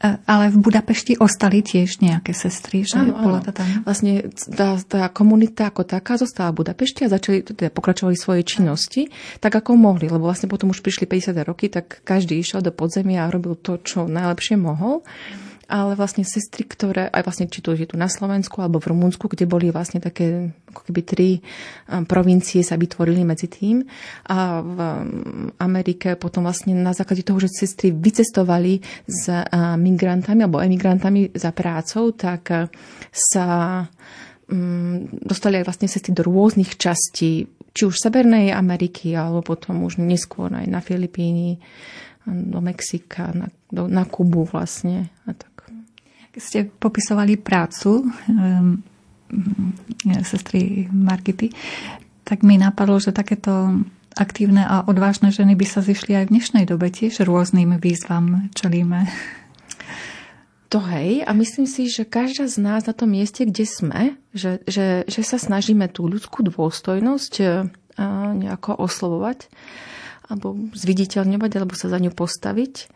Ale 0.05 0.53
v 0.53 0.61
Budapešti 0.61 1.17
ostali 1.17 1.65
tiež 1.65 2.05
nejaké 2.05 2.37
sestry, 2.37 2.85
že 2.85 3.01
áno, 3.01 3.17
bola 3.17 3.41
to 3.41 3.57
tam? 3.57 3.65
Vlastne 3.89 4.29
tá, 4.53 4.77
tá 4.85 5.09
komunita 5.09 5.73
ako 5.73 5.89
taká 5.89 6.21
zostala 6.21 6.53
v 6.53 6.61
Budapešti 6.61 7.09
a 7.09 7.13
začali, 7.13 7.41
teda 7.41 7.73
pokračovali 7.73 8.13
svoje 8.13 8.45
činnosti 8.45 9.09
tak, 9.41 9.57
ako 9.57 9.81
mohli, 9.81 10.13
lebo 10.13 10.29
vlastne 10.29 10.53
potom 10.53 10.77
už 10.77 10.85
prišli 10.85 11.09
50 11.09 11.49
roky, 11.49 11.73
tak 11.73 12.05
každý 12.05 12.37
išiel 12.37 12.61
do 12.61 12.69
podzemia 12.69 13.25
a 13.25 13.33
robil 13.33 13.57
to, 13.57 13.81
čo 13.81 14.05
najlepšie 14.05 14.61
mohol. 14.61 15.01
Ale 15.69 15.97
vlastne 15.97 16.25
sestry, 16.25 16.69
ktoré, 16.69 17.09
aj 17.09 17.23
vlastne 17.25 17.47
či 17.49 17.65
to 17.65 17.73
je 17.73 17.89
tu 17.89 17.97
na 17.97 18.09
Slovensku 18.09 18.61
alebo 18.61 18.81
v 18.81 18.93
Rumunsku, 18.93 19.29
kde 19.31 19.49
boli 19.49 19.73
vlastne 19.73 20.01
také 20.01 20.53
ako 20.73 20.81
keby 20.91 21.01
tri 21.05 21.29
um, 21.89 22.05
provincie 22.05 22.61
sa 22.61 22.77
vytvorili 22.77 23.25
medzi 23.25 23.49
tým 23.49 23.85
a 24.29 24.61
v 24.61 24.79
um, 24.79 24.93
Amerike 25.61 26.17
potom 26.21 26.45
vlastne 26.45 26.77
na 26.77 26.93
základe 26.93 27.25
toho, 27.25 27.41
že 27.41 27.53
sestry 27.53 27.95
vycestovali 27.95 28.81
s 29.09 29.31
uh, 29.31 29.45
migrantami 29.81 30.45
alebo 30.45 30.61
emigrantami 30.61 31.33
za 31.33 31.55
prácou, 31.57 32.13
tak 32.13 32.43
uh, 32.53 32.69
sa 33.13 33.47
um, 34.51 35.09
dostali 35.23 35.61
aj 35.61 35.67
vlastne 35.67 35.89
sestry 35.89 36.13
do 36.13 36.27
rôznych 36.27 36.77
častí, 36.77 37.49
či 37.75 37.83
už 37.83 37.99
Severnej 37.99 38.55
Ameriky, 38.55 39.19
alebo 39.19 39.43
potom 39.43 39.83
už 39.83 39.99
neskôr 39.99 40.47
aj 40.55 40.67
na 40.71 40.79
Filipíny, 40.79 41.59
do 42.27 42.61
Mexika, 42.61 43.33
na, 43.37 43.53
do, 43.69 43.85
na 43.89 44.05
Kubu 44.09 44.49
vlastne 44.49 45.13
a 45.29 45.37
tak. 45.37 45.54
Ste 46.35 46.67
popisovali 46.67 47.39
prácu 47.39 48.11
um, 48.11 48.83
sestry 50.27 50.91
Margity, 50.91 51.55
tak 52.27 52.43
mi 52.43 52.59
napadlo, 52.59 52.99
že 52.99 53.15
takéto 53.15 53.83
aktívne 54.15 54.63
a 54.63 54.87
odvážne 54.87 55.35
ženy 55.35 55.59
by 55.59 55.67
sa 55.67 55.83
zišli 55.83 56.15
aj 56.15 56.25
v 56.31 56.33
dnešnej 56.39 56.65
dobe 56.71 56.91
tiež 56.91 57.27
rôznym 57.27 57.79
výzvam 57.83 58.51
čelíme. 58.55 59.11
To 60.71 60.83
hej, 60.91 61.23
a 61.23 61.31
myslím 61.35 61.71
si, 61.71 61.87
že 61.87 62.03
každá 62.03 62.51
z 62.51 62.59
nás 62.59 62.83
na 62.87 62.95
tom 62.95 63.15
mieste, 63.15 63.47
kde 63.47 63.63
sme, 63.63 64.03
že, 64.35 64.59
že, 64.67 65.07
že 65.07 65.23
sa 65.23 65.39
snažíme 65.39 65.87
tú 65.87 66.11
ľudskú 66.11 66.43
dôstojnosť 66.43 67.33
nejako 68.43 68.83
oslovovať 68.83 69.47
alebo 70.27 70.57
zviditeľňovať, 70.73 71.51
alebo 71.55 71.77
sa 71.77 71.93
za 71.93 72.01
ňu 72.01 72.11
postaviť. 72.11 72.91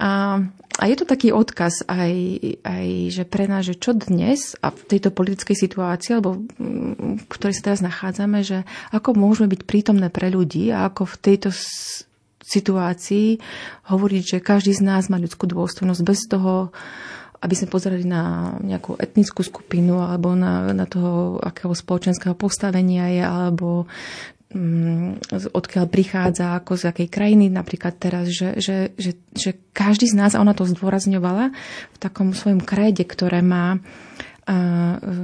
A, 0.00 0.40
a 0.80 0.84
je 0.88 0.96
to 0.96 1.04
taký 1.04 1.28
odkaz 1.28 1.84
aj, 1.84 2.12
aj, 2.64 2.86
že 3.12 3.24
pre 3.28 3.44
nás, 3.44 3.68
že 3.68 3.76
čo 3.76 3.92
dnes 3.92 4.56
a 4.64 4.72
v 4.72 4.80
tejto 4.88 5.12
politickej 5.12 5.56
situácii, 5.68 6.16
alebo 6.16 6.40
v 7.20 7.26
ktorej 7.28 7.60
sa 7.60 7.72
teraz 7.72 7.80
nachádzame, 7.84 8.40
že 8.40 8.64
ako 8.88 9.12
môžeme 9.12 9.52
byť 9.52 9.62
prítomné 9.68 10.08
pre 10.08 10.32
ľudí 10.32 10.72
a 10.72 10.88
ako 10.88 11.04
v 11.04 11.16
tejto 11.20 11.48
situácii 12.40 13.38
hovoriť, 13.92 14.22
že 14.24 14.38
každý 14.40 14.72
z 14.72 14.82
nás 14.82 15.12
má 15.12 15.20
ľudskú 15.20 15.44
dôstojnosť 15.44 16.02
bez 16.02 16.20
toho, 16.24 16.72
aby 17.40 17.54
sme 17.56 17.72
pozerali 17.72 18.04
na 18.04 18.56
nejakú 18.60 19.00
etnickú 19.00 19.44
skupinu 19.44 20.00
alebo 20.00 20.32
na, 20.32 20.72
na 20.72 20.84
toho, 20.84 21.40
akého 21.40 21.72
spoločenského 21.72 22.36
postavenia 22.36 23.08
je, 23.12 23.24
alebo 23.24 23.84
Mm, 23.84 24.39
odkiaľ 25.50 25.86
prichádza, 25.86 26.58
ako 26.58 26.74
z 26.74 26.90
akej 26.90 27.08
krajiny 27.08 27.46
napríklad 27.46 27.94
teraz, 28.02 28.26
že, 28.34 28.58
že, 28.58 28.90
že, 28.98 29.14
že 29.30 29.54
každý 29.70 30.10
z 30.10 30.18
nás, 30.18 30.34
a 30.34 30.42
ona 30.42 30.58
to 30.58 30.66
zdôrazňovala 30.66 31.54
v 31.94 31.98
takom 32.02 32.34
svojom 32.34 32.58
krede, 32.58 33.06
ktoré 33.06 33.46
má 33.46 33.78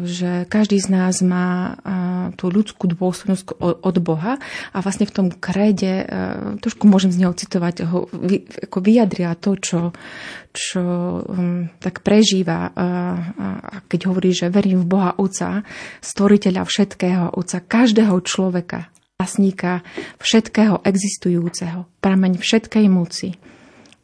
že 0.06 0.47
každý 0.47 0.78
z 0.78 0.87
nás 0.92 1.18
má 1.18 1.75
tú 2.38 2.47
ľudskú 2.47 2.87
dôstojnosť 2.87 3.59
od 3.59 3.97
Boha. 3.99 4.38
A 4.71 4.78
vlastne 4.78 5.09
v 5.09 5.14
tom 5.18 5.28
krede, 5.35 6.06
trošku 6.62 6.87
môžem 6.87 7.11
z 7.11 7.26
neho 7.26 7.35
citovať, 7.35 7.90
ho 7.90 8.06
ako 8.71 8.78
vyjadria 8.78 9.35
to, 9.35 9.59
čo, 9.59 9.80
čo 10.54 10.83
um, 11.26 11.66
tak 11.83 12.06
prežíva, 12.06 12.71
keď 13.90 14.00
hovorí, 14.06 14.30
že 14.30 14.52
verím 14.52 14.87
v 14.87 14.90
Boha 14.95 15.11
Otca, 15.18 15.66
stvoriteľa 15.99 16.62
všetkého, 16.62 17.35
Otca 17.35 17.59
každého 17.66 18.14
človeka, 18.23 18.95
vlastníka 19.16 19.80
všetkého 20.20 20.85
existujúceho, 20.85 21.88
prameň 22.04 22.37
všetkej 22.37 22.87
moci, 22.92 23.32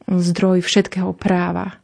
zdroj 0.09 0.65
všetkého 0.65 1.13
práva, 1.13 1.82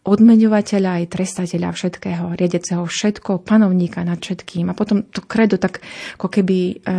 odmeňovateľa 0.00 1.04
aj 1.04 1.04
trestateľa 1.12 1.76
všetkého, 1.76 2.32
riadeceho 2.32 2.80
všetko, 2.88 3.44
panovníka 3.44 4.00
nad 4.00 4.16
všetkým. 4.16 4.72
A 4.72 4.74
potom 4.74 5.04
to 5.04 5.20
kredo 5.20 5.60
tak 5.60 5.84
ako 6.16 6.32
keby 6.32 6.58
e, 6.58 6.74
e, 6.74 6.96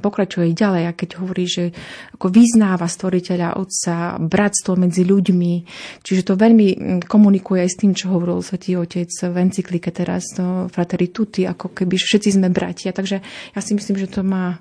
pokračuje 0.00 0.56
ďalej, 0.56 0.84
a 0.88 0.96
keď 0.96 1.20
hovorí, 1.20 1.44
že 1.44 1.76
ako 2.16 2.32
vyznáva 2.32 2.88
stvoriteľa 2.88 3.60
Otca, 3.60 4.16
bratstvo 4.16 4.72
medzi 4.72 5.04
ľuďmi. 5.04 5.52
Čiže 6.00 6.32
to 6.32 6.40
veľmi 6.40 6.66
komunikuje 7.04 7.60
aj 7.60 7.70
s 7.70 7.80
tým, 7.84 7.92
čo 7.92 8.08
hovoril 8.08 8.40
Svetý 8.40 8.80
Otec 8.80 9.12
v 9.12 9.36
encyklike 9.44 9.92
teraz, 9.92 10.32
to 10.32 10.72
Frateri 10.72 11.12
Tutti, 11.12 11.44
ako 11.44 11.76
keby 11.76 12.00
všetci 12.00 12.40
sme 12.40 12.48
bratia. 12.48 12.96
Takže 12.96 13.20
ja 13.52 13.60
si 13.60 13.76
myslím, 13.76 14.00
že 14.00 14.08
to 14.08 14.24
má 14.24 14.56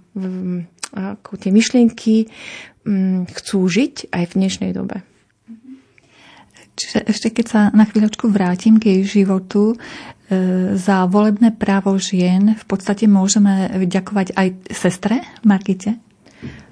ako 0.94 1.40
tie 1.40 1.50
myšlienky 1.50 2.28
chcú 3.32 3.60
žiť 3.66 4.12
aj 4.12 4.24
v 4.30 4.36
dnešnej 4.36 4.72
dobe. 4.76 5.13
Čiže 6.74 7.06
ešte 7.06 7.28
keď 7.30 7.46
sa 7.46 7.62
na 7.70 7.86
chvíľočku 7.86 8.30
vrátim 8.34 8.82
k 8.82 8.98
jej 8.98 9.22
životu, 9.22 9.74
e, 9.74 9.76
za 10.74 11.06
volebné 11.06 11.54
právo 11.54 11.94
žien 12.02 12.58
v 12.58 12.66
podstate 12.66 13.06
môžeme 13.06 13.70
ďakovať 13.86 14.34
aj 14.34 14.48
sestre 14.74 15.22
Margite? 15.46 16.02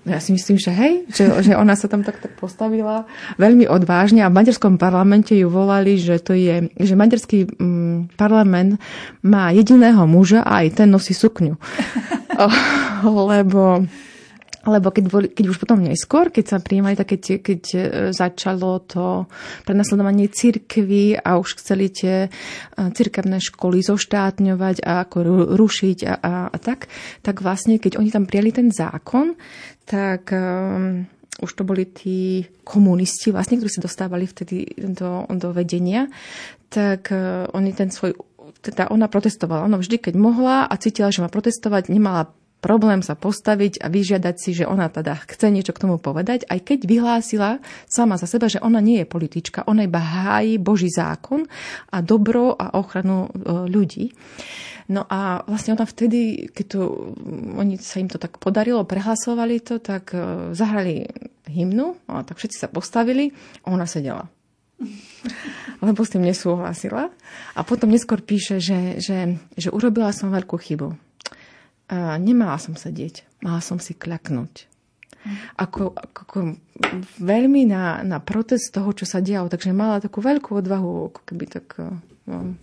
No 0.01 0.17
ja 0.17 0.19
si 0.19 0.33
myslím, 0.33 0.57
že 0.57 0.73
hej, 0.73 1.05
že, 1.13 1.29
že 1.45 1.53
ona 1.53 1.77
sa 1.77 1.85
tam 1.85 2.01
takto 2.01 2.25
postavila 2.25 3.05
veľmi 3.37 3.69
odvážne 3.69 4.25
a 4.25 4.33
v 4.33 4.37
maďarskom 4.41 4.81
parlamente 4.81 5.37
ju 5.37 5.45
volali, 5.45 6.01
že 6.01 6.17
to 6.17 6.33
je, 6.33 6.73
že 6.73 6.97
maďarský 6.97 7.45
mm, 7.45 8.17
parlament 8.17 8.81
má 9.21 9.53
jediného 9.53 10.01
muža 10.09 10.41
a 10.41 10.65
aj 10.65 10.81
ten 10.81 10.89
nosí 10.89 11.13
sukňu. 11.13 11.53
Lebo 13.29 13.85
lebo 14.65 14.93
keď, 14.93 15.05
boli, 15.09 15.27
keď 15.33 15.45
už 15.49 15.57
potom 15.57 15.81
neskôr, 15.81 16.29
keď 16.29 16.45
sa 16.45 16.57
prijímali 16.61 16.93
také, 16.93 17.17
tie, 17.17 17.41
keď 17.41 17.61
e, 17.73 17.79
začalo 18.13 18.85
to 18.85 19.25
prenasledovanie 19.65 20.29
cirkvy 20.29 21.17
a 21.17 21.41
už 21.41 21.57
chceli 21.57 21.89
tie 21.89 22.27
e, 22.27 22.29
cirkevné 22.93 23.41
školy 23.41 23.81
zoštátňovať 23.81 24.85
a 24.85 25.07
ako 25.07 25.17
rušiť 25.57 25.97
a, 26.05 26.13
a, 26.21 26.33
a 26.53 26.57
tak, 26.61 26.85
tak 27.25 27.41
vlastne, 27.41 27.81
keď 27.81 27.97
oni 27.97 28.13
tam 28.13 28.29
prijali 28.29 28.53
ten 28.53 28.69
zákon, 28.69 29.33
tak 29.89 30.29
um, 30.29 31.03
už 31.41 31.51
to 31.57 31.63
boli 31.65 31.89
tí 31.89 32.45
komunisti, 32.61 33.33
vlastne, 33.33 33.57
ktorí 33.57 33.71
sa 33.71 33.83
dostávali 33.83 34.29
vtedy 34.29 34.77
do, 34.93 35.25
do 35.25 35.49
vedenia, 35.51 36.05
tak 36.71 37.09
uh, 37.11 37.49
oni 37.51 37.73
ten 37.73 37.89
svoj 37.89 38.13
teda 38.61 38.93
ona 38.93 39.09
protestovala. 39.09 39.65
Ona 39.65 39.81
vždy, 39.81 39.97
keď 39.97 40.13
mohla 40.21 40.69
a 40.69 40.73
cítila, 40.77 41.09
že 41.09 41.25
má 41.25 41.33
protestovať, 41.33 41.89
nemala 41.89 42.29
problém 42.61 43.01
sa 43.01 43.17
postaviť 43.17 43.81
a 43.81 43.89
vyžiadať 43.89 44.35
si, 44.37 44.53
že 44.53 44.69
ona 44.69 44.87
teda 44.87 45.17
chce 45.25 45.49
niečo 45.49 45.73
k 45.73 45.81
tomu 45.81 45.97
povedať, 45.97 46.45
aj 46.45 46.61
keď 46.61 46.79
vyhlásila 46.85 47.49
sama 47.89 48.21
za 48.21 48.29
seba, 48.29 48.45
že 48.47 48.61
ona 48.61 48.77
nie 48.79 49.01
je 49.01 49.09
politička, 49.09 49.65
ona 49.65 49.89
iba 49.89 49.99
hájí 49.99 50.61
Boží 50.61 50.93
zákon 50.93 51.49
a 51.89 52.05
dobro 52.05 52.53
a 52.53 52.77
ochranu 52.77 53.27
e, 53.27 53.29
ľudí. 53.67 54.13
No 54.93 55.09
a 55.09 55.41
vlastne 55.49 55.73
ona 55.73 55.89
vtedy, 55.89 56.51
keď 56.53 56.65
to, 56.69 56.79
oni 57.57 57.81
sa 57.81 57.97
im 57.97 58.07
to 58.11 58.21
tak 58.21 58.37
podarilo, 58.37 58.85
prehlasovali 58.85 59.65
to, 59.65 59.81
tak 59.81 60.13
e, 60.13 60.53
zahrali 60.53 61.09
hymnu, 61.49 61.97
a 62.07 62.21
tak 62.21 62.37
všetci 62.37 62.61
sa 62.61 62.69
postavili 62.69 63.33
a 63.65 63.73
ona 63.73 63.89
sedela 63.89 64.29
lebo 65.85 66.01
s 66.01 66.13
tým 66.13 66.25
nesúhlasila. 66.25 67.13
A 67.53 67.61
potom 67.61 67.89
neskôr 67.89 68.21
píše, 68.21 68.57
že, 68.57 68.97
že, 68.97 69.37
že 69.57 69.69
urobila 69.69 70.09
som 70.09 70.33
veľkú 70.33 70.57
chybu 70.57 71.10
nemala 72.17 72.55
som 72.55 72.79
sedieť, 72.79 73.43
mala 73.43 73.59
som 73.59 73.77
si 73.77 73.91
kľaknúť. 73.91 74.71
Ako, 75.61 75.93
ako 75.93 76.57
veľmi 77.21 77.69
na, 77.69 78.01
na 78.01 78.17
protest 78.17 78.73
toho, 78.73 78.89
čo 78.89 79.05
sa 79.05 79.21
dialo. 79.21 79.53
Takže 79.53 79.69
mala 79.69 80.01
takú 80.01 80.17
veľkú 80.17 80.57
odvahu, 80.57 81.13
ako 81.13 81.21
keby 81.29 81.45
tak 81.45 81.77
no, 82.25 82.57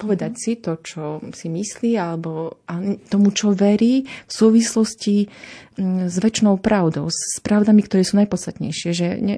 povedať 0.00 0.32
si 0.40 0.52
to, 0.56 0.80
čo 0.80 1.20
si 1.36 1.52
myslí, 1.52 2.00
alebo 2.00 2.64
tomu, 3.12 3.28
čo 3.36 3.52
verí 3.52 4.08
v 4.08 4.32
súvislosti 4.32 5.28
mm, 5.76 6.08
s 6.08 6.16
väčšnou 6.16 6.56
pravdou, 6.56 7.12
s 7.12 7.36
pravdami, 7.44 7.84
ktoré 7.84 8.00
sú 8.00 8.16
najpodstatnejšie. 8.16 8.90
Že 8.96 9.06
ne, 9.20 9.36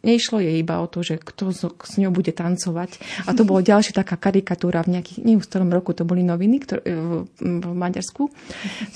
nešlo 0.00 0.40
jej 0.40 0.56
iba 0.56 0.80
o 0.80 0.88
to, 0.88 1.04
že 1.04 1.20
kto 1.20 1.52
s 1.52 1.94
ňou 2.00 2.16
bude 2.16 2.32
tancovať. 2.32 2.96
A 3.28 3.36
to 3.36 3.44
bolo 3.44 3.60
ďalšia 3.60 3.92
taká 4.00 4.16
karikatúra 4.16 4.80
v 4.88 4.96
nejakých, 4.96 5.18
nie 5.20 5.36
v 5.36 5.44
starom 5.44 5.68
roku, 5.68 5.92
to 5.92 6.08
boli 6.08 6.24
noviny 6.24 6.64
ktoré, 6.64 6.80
v, 6.88 7.28
v 7.36 7.66
Maďarsku. 7.76 8.32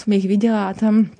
Som 0.00 0.08
ich 0.16 0.24
videla 0.24 0.72
a 0.72 0.76
tam 0.76 1.12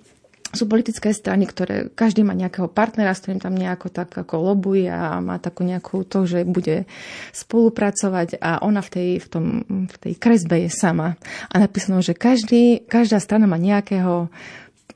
sú 0.54 0.70
politické 0.70 1.10
strany, 1.10 1.44
ktoré 1.44 1.90
každý 1.92 2.22
má 2.22 2.32
nejakého 2.32 2.70
partnera, 2.70 3.14
s 3.14 3.22
ktorým 3.22 3.42
tam 3.42 3.54
nejako 3.54 3.90
tak 3.90 4.14
ako 4.14 4.54
lobuje 4.54 4.86
a 4.88 5.18
má 5.18 5.42
takú 5.42 5.66
nejakú 5.66 6.06
to, 6.06 6.24
že 6.24 6.46
bude 6.46 6.86
spolupracovať 7.34 8.38
a 8.38 8.62
ona 8.62 8.80
v 8.80 8.90
tej, 8.90 9.08
v 9.20 9.26
tom, 9.28 9.44
v 9.90 9.96
tej 9.98 10.14
kresbe 10.18 10.66
je 10.66 10.70
sama. 10.70 11.18
A 11.50 11.54
napísano, 11.58 12.00
že 12.00 12.14
každý, 12.14 12.86
každá 12.86 13.18
strana 13.18 13.50
má 13.50 13.58
nejakého 13.60 14.32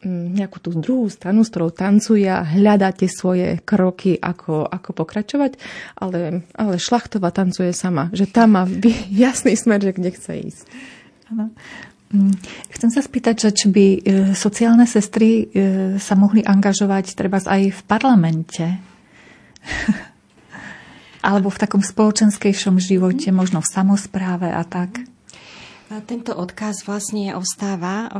mm, 0.06 0.38
nejakú 0.38 0.58
tú 0.62 0.70
druhú 0.78 1.10
stranu, 1.10 1.42
s 1.42 1.50
ktorou 1.50 1.74
tancuje 1.74 2.26
a 2.30 2.46
hľadá 2.46 2.94
tie 2.94 3.10
svoje 3.10 3.58
kroky, 3.66 4.16
ako, 4.16 4.64
ako 4.64 4.90
pokračovať, 4.94 5.58
ale, 5.98 6.46
ale 6.54 6.74
šlachtová 6.78 7.34
tancuje 7.34 7.74
sama, 7.74 8.08
že 8.14 8.30
tam 8.30 8.56
má 8.56 8.64
jasný 9.26 9.58
smer, 9.58 9.82
že 9.82 9.92
kde 9.92 10.10
chce 10.14 10.32
ísť. 10.38 10.64
Ano. 11.28 11.52
Mm. 12.08 12.32
Chcem 12.72 12.88
sa 12.88 13.04
spýtať, 13.04 13.36
že 13.36 13.50
či 13.52 13.66
by 13.68 13.86
e, 13.86 13.98
sociálne 14.32 14.88
sestry 14.88 15.44
e, 15.44 15.44
sa 16.00 16.16
mohli 16.16 16.40
angažovať 16.40 17.12
treba 17.12 17.36
aj 17.36 17.62
v 17.68 17.80
parlamente. 17.84 18.64
alebo 21.28 21.52
v 21.52 21.60
takom 21.60 21.82
spoločenskejšom 21.84 22.80
živote, 22.80 23.28
možno 23.34 23.60
v 23.60 23.68
samozpráve 23.68 24.48
a 24.48 24.62
tak? 24.64 25.04
Tento 25.88 26.36
odkaz 26.36 26.84
vlastne 26.84 27.32
ostáva, 27.32 28.12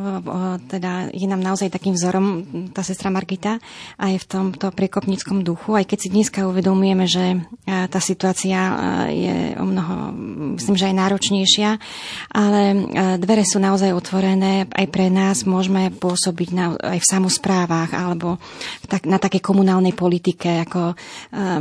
teda 0.73 1.13
je 1.13 1.29
nám 1.29 1.45
naozaj 1.45 1.69
takým 1.69 1.93
vzorom 1.93 2.49
tá 2.73 2.81
sestra 2.81 3.13
Margita 3.13 3.61
aj 4.01 4.25
v 4.25 4.25
tomto 4.25 4.73
prekopníckom 4.73 5.45
duchu, 5.45 5.77
aj 5.77 5.85
keď 5.85 5.99
si 6.01 6.09
dneska 6.09 6.49
uvedomujeme, 6.49 7.05
že 7.05 7.45
tá 7.69 8.01
situácia 8.01 8.73
je 9.13 9.53
o 9.61 9.69
mnoho, 9.69 10.17
myslím, 10.57 10.81
že 10.81 10.89
aj 10.89 10.97
náročnejšia, 10.97 11.71
ale 12.33 12.61
dvere 13.21 13.45
sú 13.45 13.61
naozaj 13.61 13.93
otvorené 13.93 14.65
aj 14.73 14.87
pre 14.89 15.13
nás, 15.13 15.45
môžeme 15.45 15.93
pôsobiť 15.93 16.49
na, 16.57 16.73
aj 16.73 17.05
v 17.05 17.11
samozprávach 17.21 17.93
alebo 17.93 18.41
tak, 18.89 19.05
na 19.05 19.21
takej 19.21 19.45
komunálnej 19.45 19.93
politike, 19.93 20.65
ako 20.65 20.97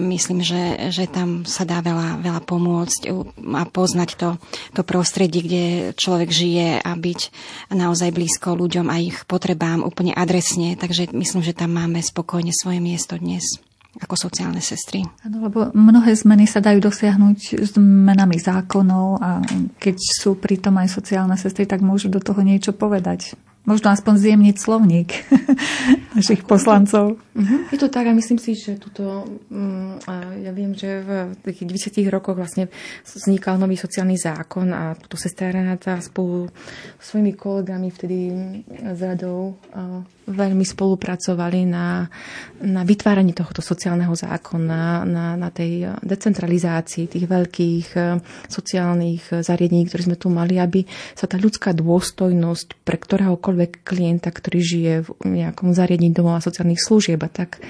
myslím, 0.08 0.40
že, 0.40 0.88
že 0.88 1.12
tam 1.12 1.44
sa 1.44 1.68
dá 1.68 1.84
veľa, 1.84 2.24
veľa 2.24 2.42
pomôcť 2.48 3.12
a 3.60 3.64
poznať 3.68 4.10
to, 4.16 4.30
to 4.72 4.88
prostredie, 4.88 5.44
kde 5.44 5.64
človek 5.98 6.30
žije 6.30 6.70
a 6.86 6.92
byť 6.94 7.20
naozaj 7.74 8.14
blízko 8.14 8.54
ľuďom 8.54 8.88
a 8.88 9.02
ich 9.02 9.26
potrebám 9.26 9.82
úplne 9.82 10.14
adresne. 10.14 10.78
Takže 10.78 11.12
myslím, 11.12 11.42
že 11.42 11.58
tam 11.58 11.74
máme 11.74 12.00
spokojne 12.00 12.54
svoje 12.54 12.78
miesto 12.78 13.18
dnes 13.18 13.60
ako 13.98 14.30
sociálne 14.30 14.62
sestry. 14.62 15.02
Ano, 15.26 15.50
lebo 15.50 15.74
mnohé 15.74 16.14
zmeny 16.14 16.46
sa 16.46 16.62
dajú 16.62 16.86
dosiahnuť 16.86 17.66
zmenami 17.74 18.38
zákonov 18.38 19.18
a 19.18 19.42
keď 19.82 19.98
sú 19.98 20.38
pritom 20.38 20.78
aj 20.78 20.94
sociálne 20.94 21.34
sestry, 21.34 21.66
tak 21.66 21.82
môžu 21.82 22.14
do 22.14 22.22
toho 22.22 22.46
niečo 22.46 22.78
povedať 22.78 23.34
možno 23.68 23.92
aspoň 23.92 24.14
zjemniť 24.16 24.56
slovník 24.56 25.10
našich 26.18 26.48
poslancov. 26.48 27.20
Uh-huh. 27.36 27.60
Je 27.70 27.78
to 27.78 27.92
tak 27.92 28.08
a 28.08 28.16
myslím 28.16 28.40
si, 28.40 28.56
že 28.56 28.80
tuto, 28.80 29.28
um, 29.52 30.00
ja 30.40 30.56
viem, 30.56 30.72
že 30.72 31.04
v 31.44 31.52
tých 31.52 31.92
20 31.92 32.08
rokoch 32.08 32.40
vlastne 32.40 32.72
vznikal 33.04 33.60
nový 33.60 33.76
sociálny 33.76 34.16
zákon 34.16 34.72
a 34.72 34.96
tuto 34.96 35.20
sestra 35.20 35.52
Renata 35.52 36.00
spolu 36.00 36.48
s 36.98 37.04
svojimi 37.12 37.36
kolegami 37.36 37.92
vtedy 37.92 38.20
z 38.96 39.02
radou 39.04 39.60
veľmi 40.28 40.68
spolupracovali 40.68 41.64
na, 41.64 42.04
na 42.62 42.82
vytváraní 42.84 43.32
tohoto 43.32 43.64
sociálneho 43.64 44.12
zákona, 44.12 45.08
na, 45.08 45.26
na 45.40 45.50
tej 45.50 45.96
decentralizácii 46.04 47.08
tých 47.08 47.26
veľkých 47.26 47.88
uh, 47.96 48.20
sociálnych 48.52 49.42
zariadení, 49.42 49.88
ktoré 49.88 50.12
sme 50.12 50.20
tu 50.20 50.28
mali, 50.28 50.60
aby 50.60 50.84
sa 51.16 51.26
tá 51.26 51.40
ľudská 51.40 51.72
dôstojnosť 51.72 52.84
pre 52.84 53.00
ktoréhokoľvek 53.00 53.88
klienta, 53.88 54.30
ktorý 54.30 54.60
žije 54.60 54.94
v 55.08 55.10
nejakom 55.24 55.72
zariadení 55.72 56.12
domova 56.12 56.44
sociálnych 56.44 56.84
služieb 56.84 57.24
a 57.24 57.32
tak 57.32 57.64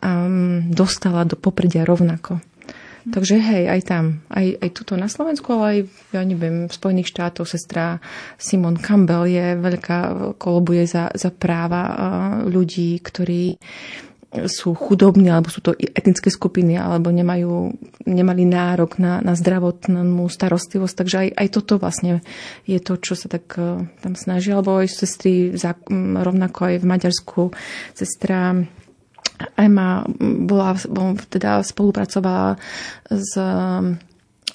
um, 0.00 0.64
dostala 0.72 1.28
do 1.28 1.36
popredia 1.36 1.84
rovnako. 1.84 2.40
Takže 3.08 3.40
hej, 3.40 3.64
aj 3.72 3.80
tam, 3.88 4.20
aj, 4.28 4.60
aj 4.60 4.70
tuto 4.76 4.94
na 4.98 5.08
Slovensku, 5.08 5.48
ale 5.56 5.64
aj, 5.64 5.78
ja 6.12 6.22
neviem, 6.26 6.68
v 6.68 6.72
Spojených 6.72 7.10
štátoch 7.14 7.48
sestra 7.48 8.04
Simon 8.36 8.76
Campbell 8.76 9.24
je 9.24 9.56
veľká, 9.56 9.98
kolobuje 10.36 10.84
za, 10.84 11.08
za 11.16 11.32
práva 11.32 11.82
ľudí, 12.44 13.00
ktorí 13.00 13.56
sú 14.28 14.76
chudobní, 14.76 15.32
alebo 15.32 15.48
sú 15.48 15.64
to 15.64 15.72
etnické 15.72 16.28
skupiny, 16.28 16.76
alebo 16.76 17.08
nemajú, 17.08 17.72
nemali 18.04 18.44
nárok 18.44 19.00
na, 19.00 19.24
na 19.24 19.32
zdravotnú 19.32 20.28
starostlivosť. 20.28 20.94
Takže 20.94 21.16
aj, 21.16 21.28
aj 21.32 21.48
toto 21.48 21.80
vlastne 21.80 22.20
je 22.68 22.76
to, 22.76 23.00
čo 23.00 23.16
sa 23.16 23.32
tak 23.32 23.56
uh, 23.56 23.88
tam 24.04 24.12
snaží. 24.20 24.52
Alebo 24.52 24.84
aj 24.84 24.92
sestry, 24.92 25.56
rovnako 25.96 26.60
aj 26.68 26.74
v 26.76 26.86
Maďarsku, 26.86 27.42
sestra 27.96 28.68
Ema 29.54 30.02
bola, 30.44 30.74
teda 31.30 31.62
spolupracovala 31.62 32.58
s 33.06 33.32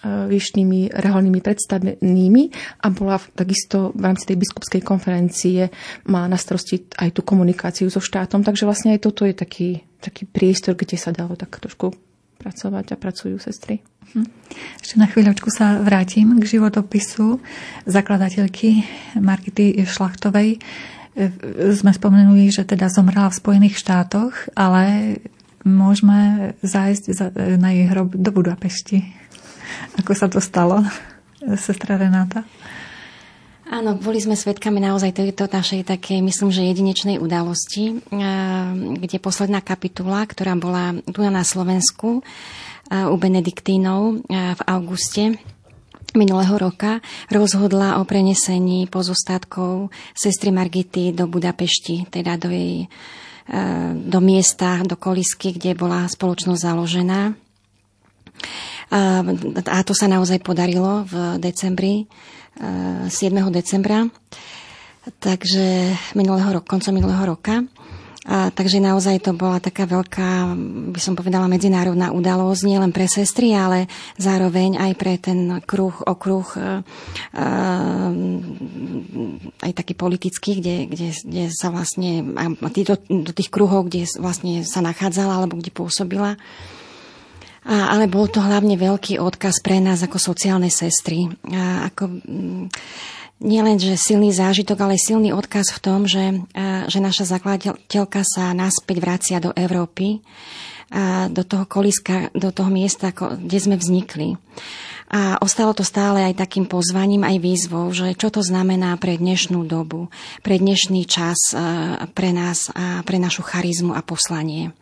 vyšnými 0.04 0.92
reholnými 0.92 1.40
predstavenými 1.40 2.44
a 2.84 2.88
bola 2.92 3.16
takisto 3.32 3.96
v 3.96 4.04
rámci 4.04 4.28
tej 4.28 4.36
biskupskej 4.36 4.82
konferencie 4.84 5.72
má 6.12 6.28
na 6.28 6.36
starosti 6.36 6.92
aj 7.00 7.16
tú 7.16 7.24
komunikáciu 7.24 7.88
so 7.88 8.04
štátom, 8.04 8.44
takže 8.44 8.68
vlastne 8.68 8.92
aj 8.92 9.00
toto 9.00 9.24
je 9.24 9.32
taký, 9.32 9.70
taký 10.04 10.28
priestor, 10.28 10.76
kde 10.76 11.00
sa 11.00 11.16
dalo 11.16 11.40
tak 11.40 11.56
trošku 11.56 11.96
pracovať 12.36 12.86
a 12.92 13.00
pracujú 13.00 13.40
sestry. 13.40 13.80
Hm. 14.12 14.28
Ešte 14.84 15.00
na 15.00 15.08
chvíľočku 15.08 15.48
sa 15.48 15.80
vrátim 15.80 16.36
k 16.36 16.60
životopisu 16.60 17.40
zakladateľky 17.88 18.84
Markity 19.16 19.88
Šlachtovej. 19.88 20.60
Sme 21.78 21.94
spomenuli, 21.94 22.50
že 22.50 22.66
teda 22.66 22.90
zomrela 22.90 23.30
v 23.30 23.38
Spojených 23.38 23.78
štátoch, 23.78 24.34
ale 24.58 25.18
môžeme 25.62 26.52
zájsť 26.66 27.30
na 27.62 27.70
jej 27.70 27.86
hrob 27.88 28.18
do 28.18 28.34
Budapešti. 28.34 29.06
Ako 30.02 30.18
sa 30.18 30.26
to 30.26 30.42
stalo, 30.42 30.82
sestra 31.56 32.02
Renáta? 32.02 32.42
Áno, 33.64 33.96
boli 33.96 34.20
sme 34.20 34.36
svedkami 34.36 34.84
naozaj 34.84 35.18
tejto 35.18 35.48
našej 35.50 35.88
takej, 35.88 36.20
myslím, 36.20 36.50
že 36.52 36.68
jedinečnej 36.68 37.18
udalosti, 37.18 38.02
kde 39.00 39.18
posledná 39.24 39.64
kapitula, 39.64 40.28
ktorá 40.28 40.54
bola 40.60 40.98
tu 41.10 41.24
na 41.24 41.42
Slovensku 41.42 42.22
u 42.92 43.16
Benediktínov 43.18 44.28
v 44.30 44.62
auguste 44.68 45.40
minulého 46.14 46.58
roka 46.58 47.02
rozhodla 47.30 47.98
o 47.98 48.06
prenesení 48.06 48.88
pozostatkov 48.88 49.90
sestry 50.14 50.54
Margity 50.54 51.12
do 51.12 51.28
Budapešti, 51.28 52.10
teda 52.10 52.38
do 52.38 52.50
jej 52.50 52.88
do 54.08 54.24
miesta, 54.24 54.80
do 54.88 54.96
kolisky, 54.96 55.52
kde 55.52 55.76
bola 55.76 56.08
spoločnosť 56.08 56.64
založená. 56.64 57.36
A 59.68 59.80
to 59.84 59.92
sa 59.92 60.08
naozaj 60.08 60.40
podarilo 60.40 61.04
v 61.04 61.44
decembri, 61.44 62.08
7. 62.56 63.12
decembra, 63.52 64.08
takže 65.20 65.92
minulého 66.16 66.62
roku, 66.62 66.72
koncom 66.72 66.94
minulého 66.96 67.36
roka. 67.36 67.68
A, 68.24 68.56
takže 68.56 68.80
naozaj 68.80 69.20
to 69.20 69.36
bola 69.36 69.60
taká 69.60 69.84
veľká, 69.84 70.56
by 70.96 71.00
som 71.04 71.12
povedala, 71.12 71.52
medzinárodná 71.52 72.16
udalosť, 72.16 72.62
nie 72.64 72.80
len 72.80 72.96
pre 72.96 73.04
sestry, 73.04 73.52
ale 73.52 73.92
zároveň 74.16 74.80
aj 74.80 74.92
pre 74.96 75.20
ten 75.20 75.60
kruh, 75.68 75.92
okruh, 75.92 76.48
a, 76.56 76.80
a, 77.36 77.48
aj 79.60 79.72
taký 79.76 79.94
politický, 80.00 80.64
kde, 80.64 80.76
kde, 80.88 81.08
kde 81.20 81.44
sa 81.52 81.68
vlastne, 81.68 82.24
a, 82.40 82.48
do, 82.64 82.96
do 83.28 83.32
tých 83.36 83.52
kruhov, 83.52 83.92
kde 83.92 84.08
vlastne 84.16 84.64
sa 84.64 84.80
nachádzala 84.80 85.44
alebo 85.44 85.60
kde 85.60 85.76
pôsobila. 85.76 86.40
A, 87.64 87.96
ale 87.96 88.12
bol 88.12 88.32
to 88.32 88.40
hlavne 88.40 88.76
veľký 88.76 89.20
odkaz 89.20 89.64
pre 89.64 89.84
nás 89.84 90.04
ako 90.04 90.20
sociálne 90.20 90.68
sestry. 90.72 91.28
A 91.52 91.92
ako, 91.92 92.24
mm, 92.24 92.66
nielen, 93.44 93.78
že 93.78 94.00
silný 94.00 94.32
zážitok, 94.32 94.80
ale 94.80 94.96
silný 94.96 95.36
odkaz 95.36 95.76
v 95.76 95.80
tom, 95.84 96.08
že, 96.08 96.42
že 96.88 97.00
naša 97.04 97.28
zakladateľka 97.28 98.24
sa 98.24 98.56
naspäť 98.56 98.98
vracia 99.04 99.38
do 99.44 99.52
Európy, 99.54 100.24
do 101.30 101.44
toho 101.44 101.68
koliska, 101.68 102.32
do 102.32 102.56
toho 102.56 102.72
miesta, 102.72 103.12
kde 103.14 103.60
sme 103.60 103.76
vznikli. 103.76 104.40
A 105.14 105.38
ostalo 105.46 105.78
to 105.78 105.86
stále 105.86 106.26
aj 106.26 106.42
takým 106.42 106.66
pozvaním, 106.66 107.22
aj 107.22 107.38
výzvou, 107.38 107.94
že 107.94 108.18
čo 108.18 108.34
to 108.34 108.42
znamená 108.42 108.98
pre 108.98 109.14
dnešnú 109.20 109.62
dobu, 109.62 110.10
pre 110.42 110.58
dnešný 110.58 111.06
čas, 111.06 111.38
pre 112.18 112.30
nás 112.34 112.74
a 112.74 113.06
pre 113.06 113.22
našu 113.22 113.46
charizmu 113.46 113.94
a 113.94 114.02
poslanie. 114.02 114.74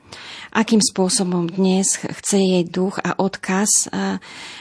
Akým 0.52 0.84
spôsobom 0.84 1.48
dnes 1.48 1.96
chce 1.96 2.36
jej 2.36 2.64
duch 2.68 3.00
a 3.00 3.16
odkaz 3.16 3.88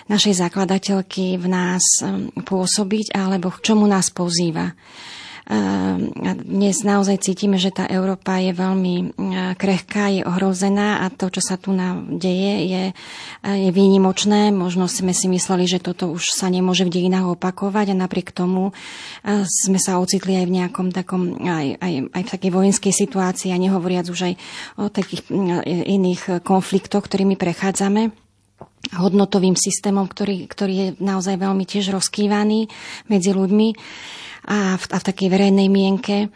našej 0.07 0.35
zakladateľky 0.39 1.35
v 1.35 1.47
nás 1.51 1.83
pôsobiť, 2.47 3.11
alebo 3.11 3.51
k 3.51 3.59
čomu 3.59 3.91
nás 3.91 4.07
pozýva. 4.15 4.71
Ehm, 5.51 6.15
dnes 6.47 6.87
naozaj 6.87 7.27
cítime, 7.27 7.59
že 7.59 7.75
tá 7.75 7.83
Európa 7.91 8.39
je 8.39 8.55
veľmi 8.55 8.95
e, 8.95 9.05
krehká, 9.59 10.07
je 10.15 10.23
ohrozená 10.23 11.03
a 11.03 11.11
to, 11.11 11.27
čo 11.27 11.43
sa 11.43 11.59
tu 11.59 11.75
deje, 12.07 12.55
je, 12.71 12.85
e, 12.95 13.51
je 13.67 13.71
výnimočné. 13.75 14.55
Možno 14.55 14.87
sme 14.87 15.11
si 15.11 15.27
mysleli, 15.27 15.67
že 15.67 15.83
toto 15.83 16.07
už 16.15 16.39
sa 16.39 16.47
nemôže 16.47 16.87
v 16.87 16.95
dejinách 16.95 17.35
opakovať 17.35 17.91
a 17.91 17.99
napriek 17.99 18.31
tomu 18.31 18.71
e, 18.71 19.43
sme 19.43 19.83
sa 19.83 19.99
ocitli 19.99 20.39
aj 20.39 20.47
v 20.47 20.55
nejakom 20.63 20.95
takom, 20.95 21.35
aj, 21.43 21.83
aj, 21.83 21.93
aj 22.15 22.23
v 22.23 22.33
takej 22.39 22.51
vojenskej 22.55 22.95
situácii 22.95 23.51
a 23.51 23.59
nehovoriac 23.59 24.07
už 24.07 24.31
aj 24.31 24.35
o 24.79 24.87
takých 24.87 25.35
iných 25.67 26.47
konfliktoch, 26.47 27.03
ktorými 27.03 27.35
prechádzame 27.35 28.15
hodnotovým 28.95 29.59
systémom, 29.59 30.07
ktorý, 30.07 30.47
ktorý 30.47 30.75
je 30.75 30.89
naozaj 31.03 31.43
veľmi 31.43 31.67
tiež 31.67 31.91
rozkývaný 31.91 32.71
medzi 33.11 33.31
ľuďmi 33.35 33.69
a 34.51 34.75
v, 34.75 34.85
a 34.91 34.97
v 34.99 35.07
takej 35.07 35.29
verejnej 35.31 35.71
mienke. 35.71 36.27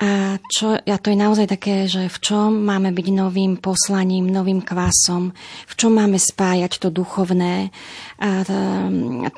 A, 0.00 0.40
čo, 0.48 0.80
a 0.80 0.96
to 0.96 1.12
je 1.12 1.18
naozaj 1.20 1.44
také, 1.44 1.84
že 1.84 2.08
v 2.08 2.18
čom 2.24 2.64
máme 2.64 2.88
byť 2.88 3.06
novým 3.12 3.60
poslaním, 3.60 4.32
novým 4.32 4.64
kvasom, 4.64 5.28
v 5.68 5.74
čom 5.76 5.92
máme 5.92 6.16
spájať 6.16 6.80
to 6.80 6.88
duchovné, 6.88 7.68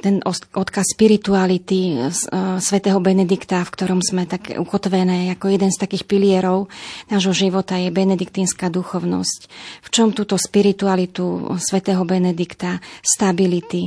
ten 0.02 0.18
odkaz 0.58 0.86
spirituality 0.98 2.02
e, 2.02 2.10
svätého 2.58 2.98
Benedikta, 2.98 3.62
v 3.62 3.70
ktorom 3.70 4.02
sme 4.02 4.26
tak 4.26 4.58
ukotvené 4.58 5.30
ako 5.38 5.54
jeden 5.54 5.70
z 5.70 5.78
takých 5.78 6.10
pilierov 6.10 6.66
nášho 7.06 7.30
života 7.30 7.78
je 7.78 7.94
benediktínska 7.94 8.66
duchovnosť. 8.74 9.40
V 9.86 9.88
čom 9.94 10.10
túto 10.10 10.34
spiritualitu 10.34 11.54
svätého 11.62 12.02
Benedikta, 12.02 12.82
stability, 13.04 13.86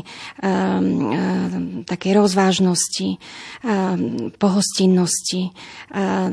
také 1.84 2.10
rozvážnosti, 2.16 3.20
pohostinnosti, 4.40 5.52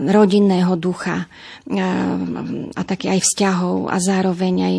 rodinného 0.07 0.75
ducha 0.79 1.27
a 2.77 2.83
také 2.87 3.11
aj 3.11 3.21
vzťahov 3.27 3.91
a 3.91 3.97
zároveň 3.99 4.55
aj 4.63 4.77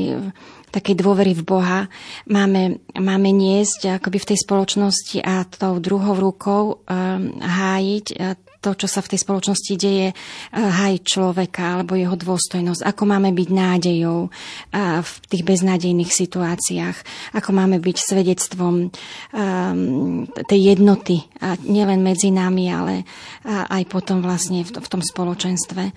takej 0.73 0.97
dôvery 0.97 1.37
v 1.37 1.45
Boha. 1.45 1.79
Máme, 2.25 2.81
máme 2.97 3.29
niesť 3.29 4.01
akoby 4.01 4.17
v 4.17 4.29
tej 4.33 4.37
spoločnosti 4.41 5.21
a 5.21 5.45
tou 5.45 5.77
druhou 5.77 6.17
rukou 6.17 6.81
um, 6.81 7.37
hájiť 7.37 8.05
uh, 8.17 8.33
to, 8.63 8.79
čo 8.79 8.87
sa 8.87 9.03
v 9.03 9.13
tej 9.13 9.19
spoločnosti 9.21 9.73
deje, 9.77 10.07
uh, 10.09 10.17
hájiť 10.57 11.03
človeka 11.05 11.77
alebo 11.77 11.93
jeho 11.93 12.17
dôstojnosť, 12.17 12.81
ako 12.89 13.03
máme 13.05 13.29
byť 13.37 13.49
nádejou 13.53 14.19
uh, 14.25 14.99
v 15.05 15.13
tých 15.29 15.43
beznádejných 15.45 16.09
situáciách, 16.09 16.97
ako 17.37 17.49
máme 17.53 17.77
byť 17.77 17.97
svedectvom 18.01 18.89
um, 18.89 20.25
tej 20.49 20.59
jednoty, 20.73 21.21
nielen 21.67 21.99
medzi 22.01 22.31
nami, 22.31 22.71
ale 22.71 23.03
aj 23.43 23.83
potom 23.91 24.23
vlastne 24.23 24.63
v 24.63 24.87
tom 24.87 25.03
spoločenstve. 25.03 25.91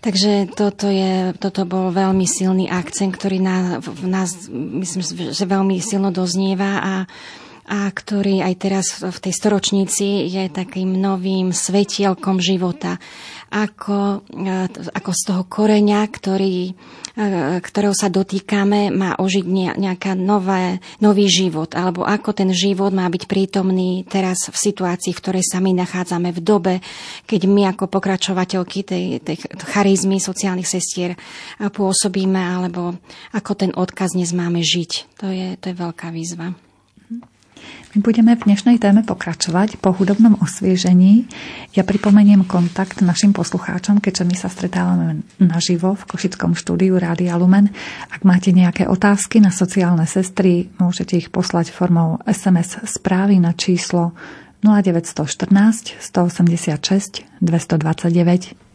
Takže 0.00 0.56
toto, 0.56 0.88
je, 0.88 1.36
toto 1.36 1.68
bol 1.68 1.92
veľmi 1.92 2.24
silný 2.24 2.72
akcent, 2.72 3.12
ktorý 3.12 3.36
na, 3.36 3.84
v 3.84 4.08
nás, 4.08 4.48
myslím, 4.52 5.32
že 5.36 5.44
veľmi 5.44 5.76
silno 5.84 6.08
doznieva 6.08 6.80
a, 6.80 6.94
a 7.70 7.86
ktorý 7.86 8.42
aj 8.42 8.54
teraz 8.58 8.86
v 8.98 9.18
tej 9.22 9.30
storočnici 9.30 10.26
je 10.26 10.50
takým 10.50 10.98
novým 10.98 11.54
svetielkom 11.54 12.42
života 12.42 12.98
ako, 13.50 14.26
e, 14.30 14.66
ako 14.94 15.10
z 15.10 15.22
toho 15.26 15.42
koreňa, 15.46 16.06
ktorý, 16.06 16.70
e, 16.70 16.72
ktorého 17.58 17.94
sa 17.94 18.06
dotýkame, 18.06 18.94
má 18.94 19.18
ožiť 19.18 19.74
nejaká 19.74 20.14
nové, 20.14 20.78
nový 21.02 21.26
život, 21.26 21.74
alebo 21.74 22.06
ako 22.06 22.30
ten 22.30 22.50
život 22.54 22.94
má 22.94 23.10
byť 23.10 23.26
prítomný 23.26 24.06
teraz 24.06 24.50
v 24.50 24.54
situácii, 24.54 25.10
v 25.10 25.22
ktorej 25.22 25.44
sa 25.46 25.58
my 25.58 25.74
nachádzame 25.74 26.30
v 26.30 26.40
dobe, 26.42 26.74
keď 27.26 27.50
my 27.50 27.74
ako 27.74 27.90
pokračovateľky 27.90 28.86
tej, 28.86 29.04
tej 29.18 29.36
charizmy 29.66 30.22
sociálnych 30.22 30.70
sestier 30.70 31.18
pôsobíme, 31.58 32.38
alebo 32.38 32.94
ako 33.34 33.52
ten 33.58 33.70
odkaz 33.74 34.14
dnes 34.14 34.30
máme 34.30 34.62
žiť. 34.62 35.18
To 35.18 35.26
je, 35.26 35.58
to 35.58 35.74
je 35.74 35.76
veľká 35.76 36.14
výzva. 36.14 36.69
My 37.90 37.98
budeme 38.06 38.38
v 38.38 38.46
dnešnej 38.46 38.78
téme 38.78 39.02
pokračovať 39.02 39.82
po 39.82 39.90
hudobnom 39.90 40.38
osviežení. 40.38 41.26
Ja 41.74 41.82
pripomeniem 41.82 42.46
kontakt 42.46 43.02
našim 43.02 43.34
poslucháčom, 43.34 43.98
keďže 43.98 44.24
my 44.30 44.36
sa 44.38 44.46
stretávame 44.46 45.26
naživo 45.42 45.98
v 45.98 46.06
Košickom 46.06 46.54
štúdiu 46.54 47.02
Rádia 47.02 47.34
Lumen. 47.34 47.74
Ak 48.06 48.22
máte 48.22 48.54
nejaké 48.54 48.86
otázky 48.86 49.42
na 49.42 49.50
sociálne 49.50 50.06
sestry, 50.06 50.70
môžete 50.78 51.18
ich 51.18 51.34
poslať 51.34 51.74
formou 51.74 52.22
SMS 52.30 52.78
správy 52.86 53.42
na 53.42 53.58
číslo 53.58 54.14
0914 54.62 55.50
186 55.98 57.26
229. 57.42 58.69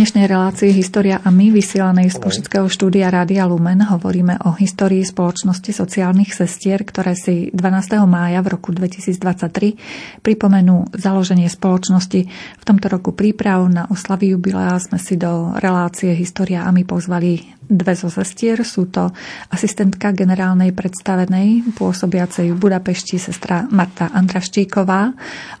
dnešnej 0.00 0.32
relácii 0.32 0.72
História 0.72 1.20
a 1.20 1.28
my, 1.28 1.52
vysielanej 1.52 2.08
z 2.08 2.24
Košického 2.24 2.72
štúdia 2.72 3.12
Rádia 3.12 3.44
Lumen, 3.44 3.84
hovoríme 3.84 4.40
o 4.48 4.56
histórii 4.56 5.04
spoločnosti 5.04 5.76
sociálnych 5.76 6.32
sestier, 6.32 6.88
ktoré 6.88 7.12
si 7.12 7.52
12. 7.52 8.08
mája 8.08 8.40
v 8.40 8.56
roku 8.56 8.72
2023 8.72 10.24
pripomenú 10.24 10.88
založenie 10.96 11.52
spoločnosti. 11.52 12.20
V 12.32 12.64
tomto 12.64 12.88
roku 12.88 13.12
príprav 13.12 13.60
na 13.68 13.92
oslavy 13.92 14.32
jubilea 14.32 14.80
sme 14.80 14.96
si 14.96 15.20
do 15.20 15.52
relácie 15.60 16.16
História 16.16 16.64
a 16.64 16.72
my 16.72 16.80
pozvali 16.88 17.59
dve 17.70 17.94
zo 17.94 18.10
sestier. 18.10 18.58
Sú 18.66 18.90
to 18.90 19.14
asistentka 19.54 20.10
generálnej 20.10 20.74
predstavenej 20.74 21.78
pôsobiacej 21.78 22.50
v 22.50 22.58
Budapešti 22.58 23.16
sestra 23.22 23.70
Marta 23.70 24.10
Andraštíková 24.10 25.14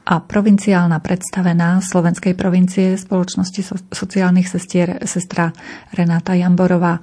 a 0.04 0.14
provinciálna 0.18 0.98
predstavená 0.98 1.78
Slovenskej 1.78 2.34
provincie 2.34 2.98
spoločnosti 2.98 3.94
sociálnych 3.94 4.50
sestier 4.50 4.98
sestra 5.06 5.54
Renáta 5.94 6.34
Jamborová. 6.34 6.98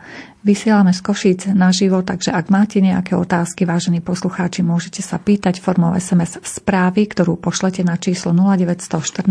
Vysielame 0.48 0.96
z 0.96 1.04
Košíc 1.04 1.42
naživo, 1.52 2.08
takže 2.08 2.32
ak 2.32 2.48
máte 2.48 2.80
nejaké 2.80 3.20
otázky, 3.20 3.68
vážení 3.68 4.00
poslucháči, 4.00 4.64
môžete 4.64 5.04
sa 5.04 5.20
pýtať 5.20 5.60
formou 5.60 5.92
SMS 5.92 6.40
správy, 6.40 7.04
ktorú 7.04 7.36
pošlete 7.36 7.84
na 7.84 8.00
číslo 8.00 8.32
0914 8.32 9.28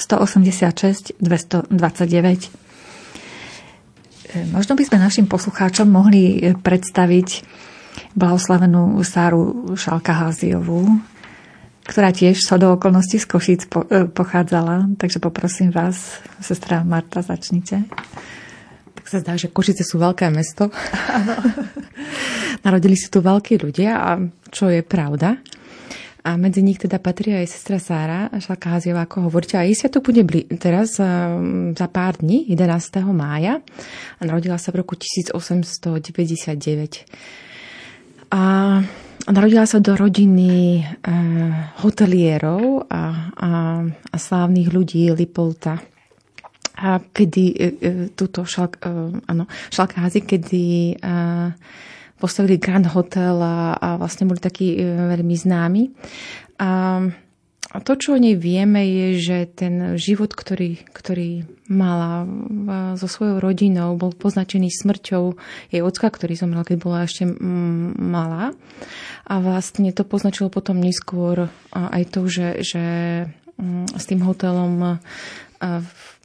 186 0.00 1.20
229. 1.20 2.63
Možno 4.34 4.74
by 4.74 4.82
sme 4.82 4.98
našim 4.98 5.26
poslucháčom 5.30 5.86
mohli 5.86 6.42
e, 6.42 6.58
predstaviť 6.58 7.46
blahoslavenú 8.18 8.98
Sáru 9.06 9.74
Šalkaháziovú, 9.78 10.98
ktorá 11.86 12.10
tiež 12.10 12.42
sa 12.42 12.58
do 12.58 12.74
okolností 12.74 13.22
z 13.22 13.30
Košíc 13.30 13.70
e, 13.70 14.10
pochádzala. 14.10 14.98
Takže 14.98 15.22
poprosím 15.22 15.70
vás, 15.70 16.18
sestra 16.42 16.82
Marta, 16.82 17.22
začnite. 17.22 17.86
Tak 18.98 19.06
sa 19.06 19.22
zdá, 19.22 19.38
že 19.38 19.54
Košice 19.54 19.86
sú 19.86 20.02
veľké 20.02 20.26
mesto. 20.34 20.74
Narodili 22.66 22.98
si 22.98 23.06
tu 23.06 23.22
veľkí 23.22 23.62
ľudia 23.62 23.92
a 24.02 24.10
čo 24.50 24.66
je 24.66 24.82
pravda. 24.82 25.38
A 26.24 26.40
medzi 26.40 26.64
nich 26.64 26.80
teda 26.80 26.96
patrí 26.96 27.36
aj 27.36 27.52
sestra 27.52 27.76
Sára 27.76 28.32
Šalkáziová, 28.32 29.04
ako 29.04 29.28
hovoríte. 29.28 29.60
A 29.60 29.68
jej 29.68 29.76
sviatok 29.76 30.08
bude 30.08 30.24
bli- 30.24 30.48
teraz 30.56 30.96
um, 30.96 31.76
za 31.76 31.84
pár 31.84 32.16
dní, 32.16 32.48
11. 32.48 33.04
mája. 33.12 33.60
A 34.16 34.24
narodila 34.24 34.56
sa 34.56 34.72
v 34.72 34.80
roku 34.80 34.96
1899. 34.96 37.04
A 38.32 38.40
narodila 39.28 39.68
sa 39.68 39.84
do 39.84 39.92
rodiny 39.92 40.80
uh, 40.80 41.76
hotelierov 41.84 42.88
a, 42.88 43.28
a, 43.36 43.50
a 43.84 44.16
slávnych 44.16 44.72
ľudí 44.72 45.12
Lipolta. 45.12 45.76
A 46.80 47.04
kedy 47.04 47.44
uh, 47.52 48.08
túto 48.16 48.48
šalk, 48.48 48.80
uh, 48.80 49.12
ano, 49.28 49.44
šalkázi, 49.68 50.24
kedy 50.24 50.96
uh, 51.04 51.52
postavili 52.24 52.56
Grand 52.56 52.88
Hotel 52.88 53.36
a, 53.36 53.76
a 53.76 53.88
vlastne 54.00 54.24
boli 54.24 54.40
takí 54.40 54.80
e, 54.80 54.96
veľmi 55.12 55.36
známi. 55.36 55.82
A, 56.56 57.04
a 57.68 57.76
to, 57.84 57.92
čo 58.00 58.16
o 58.16 58.22
nej 58.22 58.32
vieme, 58.32 58.80
je, 58.80 59.06
že 59.20 59.38
ten 59.52 60.00
život, 60.00 60.32
ktorý, 60.32 60.80
ktorý 60.88 61.44
mala 61.68 62.24
so 62.96 63.04
svojou 63.04 63.44
rodinou, 63.44 64.00
bol 64.00 64.16
poznačený 64.16 64.72
smrťou 64.72 65.36
jej 65.68 65.82
ocka, 65.84 66.08
ktorý 66.08 66.32
zomrel, 66.32 66.64
keď 66.64 66.76
bola 66.80 67.04
ešte 67.04 67.28
malá. 67.98 68.56
A 69.28 69.34
vlastne 69.42 69.92
to 69.92 70.06
poznačilo 70.06 70.48
potom 70.48 70.80
neskôr 70.80 71.52
aj 71.74 72.02
to, 72.14 72.30
že, 72.30 72.62
že 72.62 72.84
s 73.90 74.04
tým 74.06 74.22
hotelom 74.22 75.02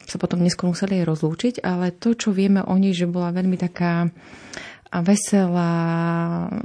sa 0.09 0.17
potom 0.17 0.41
neskôr 0.41 0.73
museli 0.73 1.05
rozlúčiť, 1.05 1.61
ale 1.61 1.93
to, 1.93 2.17
čo 2.17 2.33
vieme 2.33 2.65
o 2.65 2.73
nej, 2.77 2.93
že 2.93 3.05
bola 3.05 3.29
veľmi 3.29 3.57
taká 3.57 4.09
veselá, 4.89 5.73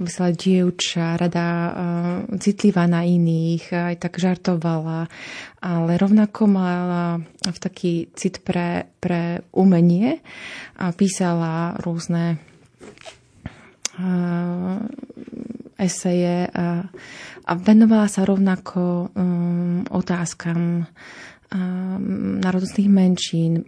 veselá 0.00 0.32
dievča, 0.32 1.20
rada 1.20 1.48
uh, 1.48 1.72
citlivá 2.40 2.88
na 2.88 3.04
iných, 3.04 3.68
aj 3.68 3.96
tak 4.00 4.16
žartovala, 4.16 5.12
ale 5.60 5.92
rovnako 6.00 6.48
mala 6.48 7.20
v 7.44 7.58
taký 7.60 8.08
cit 8.16 8.40
pre, 8.40 8.88
pre 8.96 9.44
umenie 9.52 10.24
a 10.80 10.88
písala 10.96 11.76
rôzne 11.84 12.40
uh, 14.00 14.80
eseje 15.76 16.48
a, 16.48 16.86
a 17.44 17.52
venovala 17.60 18.08
sa 18.08 18.24
rovnako 18.24 19.12
um, 19.12 19.84
otázkam 19.90 20.88
národnostných 22.42 22.90
menšín, 22.90 23.62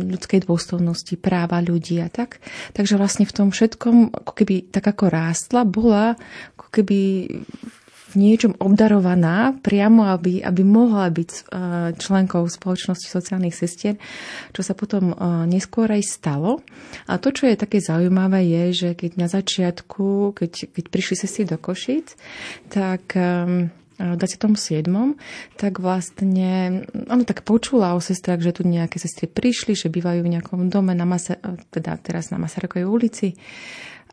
ľudskej 0.00 0.48
dôstojnosti, 0.48 1.14
práva 1.20 1.60
ľudí 1.60 2.00
a 2.00 2.08
tak. 2.08 2.40
Takže 2.72 2.96
vlastne 2.96 3.28
v 3.28 3.34
tom 3.36 3.48
všetkom, 3.52 4.16
ako 4.24 4.32
keby 4.32 4.72
tak 4.72 4.88
ako 4.88 5.12
rástla, 5.12 5.68
bola 5.68 6.16
ako 6.56 6.66
keby 6.72 7.00
v 8.12 8.14
niečom 8.20 8.52
obdarovaná 8.60 9.56
priamo, 9.64 10.04
aby, 10.04 10.44
aby 10.44 10.60
mohla 10.60 11.08
byť 11.08 11.30
e, 11.32 11.40
členkou 11.96 12.44
spoločnosti 12.44 13.08
sociálnych 13.08 13.56
sestier, 13.56 13.96
čo 14.52 14.60
sa 14.60 14.76
potom 14.76 15.12
e, 15.12 15.14
neskôr 15.48 15.88
aj 15.88 16.04
stalo. 16.04 16.60
A 17.08 17.16
to, 17.16 17.32
čo 17.32 17.48
je 17.48 17.56
také 17.56 17.80
zaujímavé, 17.80 18.44
je, 18.44 18.64
že 18.76 18.90
keď 18.92 19.10
na 19.16 19.28
začiatku, 19.32 20.36
keď, 20.36 20.76
keď 20.76 20.84
prišli 20.92 21.14
sestry 21.16 21.48
do 21.48 21.56
Košic, 21.56 22.12
tak 22.68 23.16
um, 23.16 23.72
27. 24.02 24.88
tak 25.54 25.78
vlastne 25.78 26.82
ono 27.06 27.22
tak 27.22 27.46
počula 27.46 27.94
o 27.94 28.00
sestrach, 28.02 28.42
že 28.42 28.56
tu 28.56 28.66
nejaké 28.66 28.98
sestry 28.98 29.30
prišli, 29.30 29.78
že 29.78 29.92
bývajú 29.92 30.26
v 30.26 30.32
nejakom 30.38 30.66
dome 30.66 30.92
na 30.92 31.06
Masa, 31.06 31.38
teda 31.70 31.94
teraz 32.02 32.34
na 32.34 32.42
Masarykovej 32.42 32.86
ulici 32.86 33.28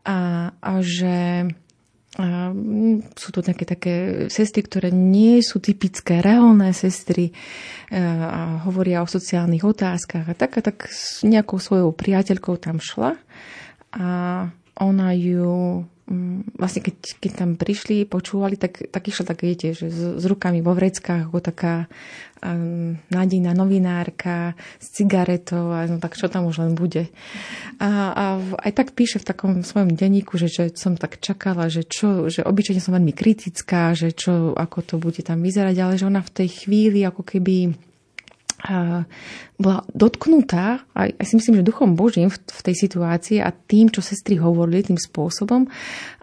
a, 0.06 0.50
a 0.54 0.72
že 0.80 1.48
a 2.18 2.50
sú 3.14 3.30
to 3.30 3.38
také, 3.38 3.62
také 3.62 3.94
sestry, 4.26 4.66
ktoré 4.66 4.90
nie 4.90 5.38
sú 5.46 5.62
typické, 5.62 6.18
reálne 6.18 6.74
sestry 6.74 7.30
a 7.94 8.66
hovoria 8.66 9.06
o 9.06 9.06
sociálnych 9.06 9.62
otázkach 9.62 10.26
a 10.26 10.34
tak 10.34 10.58
a 10.58 10.62
tak 10.66 10.90
s 10.90 11.22
nejakou 11.22 11.62
svojou 11.62 11.94
priateľkou 11.94 12.58
tam 12.58 12.82
šla 12.82 13.14
a 13.94 14.06
ona 14.82 15.08
ju 15.14 15.86
vlastne 16.58 16.82
keď, 16.82 16.96
keď 17.22 17.32
tam 17.38 17.50
prišli, 17.54 18.02
počúvali, 18.02 18.58
tak, 18.58 18.90
tak 18.90 19.02
išla 19.06 19.30
tak, 19.30 19.46
viete, 19.46 19.70
že 19.70 19.86
s, 19.86 20.00
s 20.18 20.24
rukami 20.26 20.58
vo 20.58 20.74
vreckách, 20.74 21.30
ako 21.30 21.38
taká 21.38 21.86
um, 22.42 22.98
nádejná 23.14 23.54
novinárka 23.54 24.58
s 24.82 24.90
cigaretou 24.90 25.70
a 25.70 25.86
no 25.86 26.02
tak 26.02 26.18
čo 26.18 26.26
tam 26.26 26.50
už 26.50 26.66
len 26.66 26.72
bude. 26.74 27.06
A, 27.78 28.10
a 28.10 28.24
aj 28.58 28.72
tak 28.74 28.98
píše 28.98 29.22
v 29.22 29.28
takom 29.30 29.52
svojom 29.62 29.94
denníku, 29.94 30.34
že, 30.34 30.50
že 30.50 30.74
som 30.74 30.98
tak 30.98 31.22
čakala, 31.22 31.70
že 31.70 31.86
čo, 31.86 32.26
že 32.26 32.42
obyčajne 32.42 32.82
som 32.82 32.98
veľmi 32.98 33.14
kritická, 33.14 33.94
že 33.94 34.10
čo, 34.10 34.58
ako 34.58 34.78
to 34.82 34.94
bude 34.98 35.22
tam 35.22 35.46
vyzerať, 35.46 35.76
ale 35.78 35.94
že 35.94 36.10
ona 36.10 36.26
v 36.26 36.34
tej 36.42 36.66
chvíli 36.66 37.06
ako 37.06 37.22
keby 37.22 37.89
bola 39.56 39.80
dotknutá, 39.96 40.84
aj, 40.92 41.16
si 41.24 41.34
myslím, 41.40 41.60
že 41.60 41.68
duchom 41.68 41.96
Božím 41.96 42.28
v, 42.28 42.36
v 42.36 42.60
tej 42.60 42.76
situácii 42.76 43.38
a 43.40 43.48
tým, 43.52 43.88
čo 43.88 44.04
sestry 44.04 44.36
hovorili 44.36 44.84
tým 44.84 45.00
spôsobom, 45.00 45.64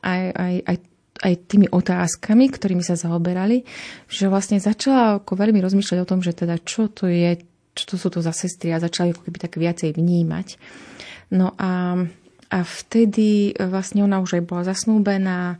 aj, 0.05 0.21
aj, 0.37 0.53
aj, 0.69 0.77
aj 1.25 1.33
tými 1.49 1.67
otázkami, 1.73 2.45
ktorými 2.53 2.85
sa 2.85 2.93
zaoberali, 2.93 3.65
že 4.05 4.29
vlastne 4.29 4.61
začala 4.61 5.17
ako 5.21 5.33
veľmi 5.33 5.57
rozmýšľať 5.57 5.97
o 6.05 6.09
tom, 6.09 6.21
že 6.21 6.37
teda 6.37 6.61
čo 6.61 6.93
to 6.93 7.09
je, 7.09 7.41
čo 7.73 7.83
to 7.89 7.95
sú 7.97 8.07
to 8.13 8.19
za 8.21 8.33
sestry 8.33 8.69
a 8.73 8.81
začala 8.81 9.13
ako 9.13 9.25
keby 9.25 9.37
tak 9.41 9.57
viacej 9.57 9.97
vnímať. 9.97 10.47
No 11.33 11.57
a, 11.57 12.05
a 12.53 12.57
vtedy 12.63 13.57
vlastne 13.57 14.05
ona 14.05 14.21
už 14.21 14.39
aj 14.39 14.43
bola 14.45 14.63
zasnúbená 14.63 15.57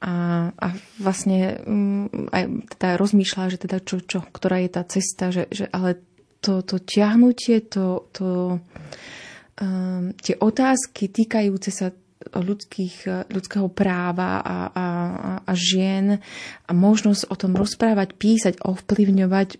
a, 0.00 0.48
a 0.56 0.68
vlastne 0.96 1.60
um, 1.68 2.08
aj 2.32 2.72
teda 2.72 2.96
rozmýšľala, 2.96 3.52
že 3.52 3.58
teda 3.60 3.78
čo, 3.84 4.00
čo, 4.00 4.24
ktorá 4.24 4.56
je 4.64 4.70
tá 4.72 4.82
cesta, 4.88 5.28
že, 5.28 5.44
že 5.52 5.68
ale 5.68 6.00
to, 6.40 6.64
to 6.64 6.76
ťahnutie, 6.80 7.68
to, 7.68 8.08
to, 8.12 8.60
um, 9.60 10.12
tie 10.16 10.34
otázky 10.40 11.12
týkajúce 11.12 11.70
sa 11.72 11.92
ľudských, 12.20 13.28
ľudského 13.32 13.72
práva 13.72 14.44
a, 14.44 14.56
a, 14.68 14.86
a 15.40 15.52
žien 15.56 16.20
a 16.68 16.70
možnosť 16.76 17.32
o 17.32 17.34
tom 17.36 17.56
rozprávať, 17.56 18.12
písať, 18.20 18.54
ovplyvňovať, 18.60 19.56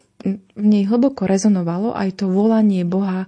v 0.57 0.65
nej 0.69 0.85
hlboko 0.85 1.25
rezonovalo 1.25 1.97
aj 1.97 2.21
to 2.21 2.29
volanie 2.29 2.85
Boha 2.85 3.25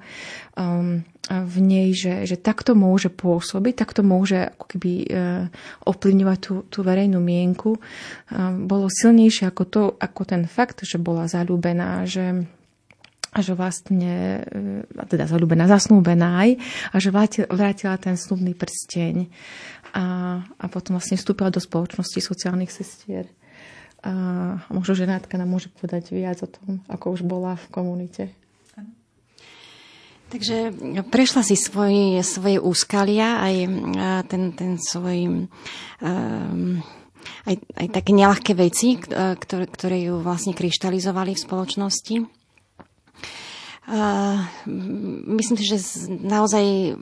um, 0.52 1.00
v 1.30 1.56
nej, 1.62 1.88
že, 1.96 2.28
že 2.28 2.36
takto 2.36 2.76
môže 2.76 3.08
pôsobiť, 3.08 3.72
takto 3.78 4.04
môže 4.04 4.52
ako 4.52 4.64
keby 4.76 4.92
uh, 5.08 5.48
ovplyvňovať 5.88 6.38
tú, 6.42 6.54
tú 6.68 6.78
verejnú 6.84 7.22
mienku. 7.22 7.80
Um, 8.28 8.68
bolo 8.68 8.92
silnejšie 8.92 9.48
ako 9.48 9.62
to, 9.64 9.82
ako 9.96 10.22
ten 10.28 10.44
fakt, 10.44 10.84
že 10.84 11.00
bola 11.00 11.24
zalúbená, 11.24 12.04
že 12.04 12.44
a 13.32 13.38
že 13.40 13.56
vlastne, 13.56 14.44
e, 14.44 15.08
teda 15.08 15.24
zalúbená, 15.24 15.64
zasnúbená 15.64 16.44
aj, 16.44 16.50
a 16.92 16.96
že 17.00 17.08
vrátila 17.48 17.96
ten 17.96 18.20
snúbný 18.20 18.52
prsteň 18.52 19.32
a, 19.96 20.04
a 20.44 20.64
potom 20.68 21.00
vlastne 21.00 21.16
vstúpila 21.16 21.48
do 21.48 21.60
spoločnosti 21.60 22.20
sociálnych 22.20 22.68
sestier. 22.68 23.24
A 24.02 24.12
možno, 24.68 24.98
že 24.98 25.08
Nátka 25.08 25.38
nám 25.38 25.48
môže 25.48 25.70
povedať 25.70 26.12
viac 26.12 26.42
o 26.44 26.50
tom, 26.50 26.82
ako 26.90 27.16
už 27.16 27.22
bola 27.22 27.54
v 27.54 27.66
komunite. 27.70 28.24
Takže 30.32 30.72
prešla 31.12 31.44
si 31.44 31.60
svoje, 31.60 32.24
svoje 32.24 32.56
úskalia, 32.56 33.44
aj 33.44 33.54
ten, 34.32 34.56
ten 34.56 34.80
svoj 34.80 35.44
um, 36.00 36.80
aj, 37.46 37.54
aj 37.76 37.86
také 37.92 38.10
nelahké 38.16 38.52
veci, 38.56 38.96
ktoré, 38.98 39.68
ktoré 39.68 39.96
ju 40.08 40.24
vlastne 40.24 40.56
kryštalizovali 40.56 41.36
v 41.36 41.44
spoločnosti. 41.44 42.41
Myslím 45.26 45.58
si, 45.58 45.66
že 45.66 45.78
naozaj 46.08 46.94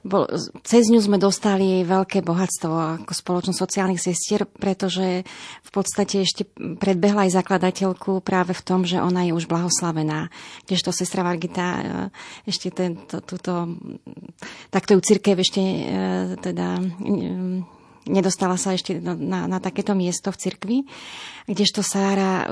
bol, 0.00 0.24
cez 0.64 0.88
ňu 0.88 1.04
sme 1.04 1.20
dostali 1.20 1.84
veľké 1.84 2.24
bohatstvo 2.24 3.04
ako 3.04 3.12
spoločnosť 3.12 3.58
sociálnych 3.60 4.00
sestier, 4.00 4.48
pretože 4.48 5.26
v 5.60 5.70
podstate 5.74 6.24
ešte 6.24 6.48
predbehla 6.56 7.28
aj 7.28 7.36
zakladateľku 7.36 8.24
práve 8.24 8.56
v 8.56 8.64
tom, 8.64 8.88
že 8.88 9.02
ona 9.02 9.28
je 9.28 9.36
už 9.36 9.44
blahoslavená. 9.50 10.32
Kdežto 10.64 10.96
sestra 10.96 11.20
Vargita 11.20 11.66
uh, 11.66 11.82
ešte 12.48 12.72
tento, 12.72 13.20
túto, 13.20 13.76
takto 14.72 14.96
ju 14.96 15.00
církev 15.04 15.36
ešte 15.36 15.60
uh, 15.60 15.84
teda 16.40 16.80
um, 16.80 17.66
nedostala 18.08 18.56
sa 18.56 18.72
ešte 18.72 18.96
na, 19.02 19.44
na 19.50 19.58
takéto 19.58 19.92
miesto 19.92 20.32
v 20.32 20.40
cirkvi, 20.40 20.76
kdežto 21.44 21.84
Sára 21.84 22.32
uh, 22.32 22.46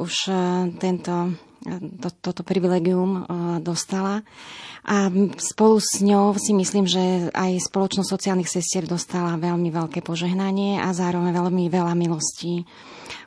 už 0.00 0.14
uh, 0.30 0.70
tento 0.80 1.36
to, 2.02 2.08
toto 2.10 2.42
privilegium 2.42 3.26
dostala. 3.62 4.26
A 4.82 5.06
spolu 5.38 5.78
s 5.78 6.02
ňou 6.02 6.34
si 6.34 6.50
myslím, 6.50 6.90
že 6.90 7.30
aj 7.30 7.70
spoločnosť 7.70 8.08
sociálnych 8.10 8.50
sestier 8.50 8.82
dostala 8.82 9.38
veľmi 9.38 9.70
veľké 9.70 10.02
požehnanie 10.02 10.82
a 10.82 10.90
zároveň 10.90 11.30
veľmi 11.30 11.70
veľa 11.70 11.94
milostí. 11.94 12.66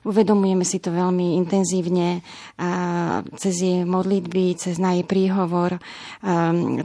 Uvedomujeme 0.05 0.61
si 0.61 0.77
to 0.77 0.93
veľmi 0.93 1.39
intenzívne 1.39 2.21
a 2.61 2.71
cez 3.41 3.57
jej 3.57 3.87
modlitby, 3.87 4.53
cez 4.53 4.77
na 4.77 4.93
jej 4.99 5.07
príhovor, 5.07 5.81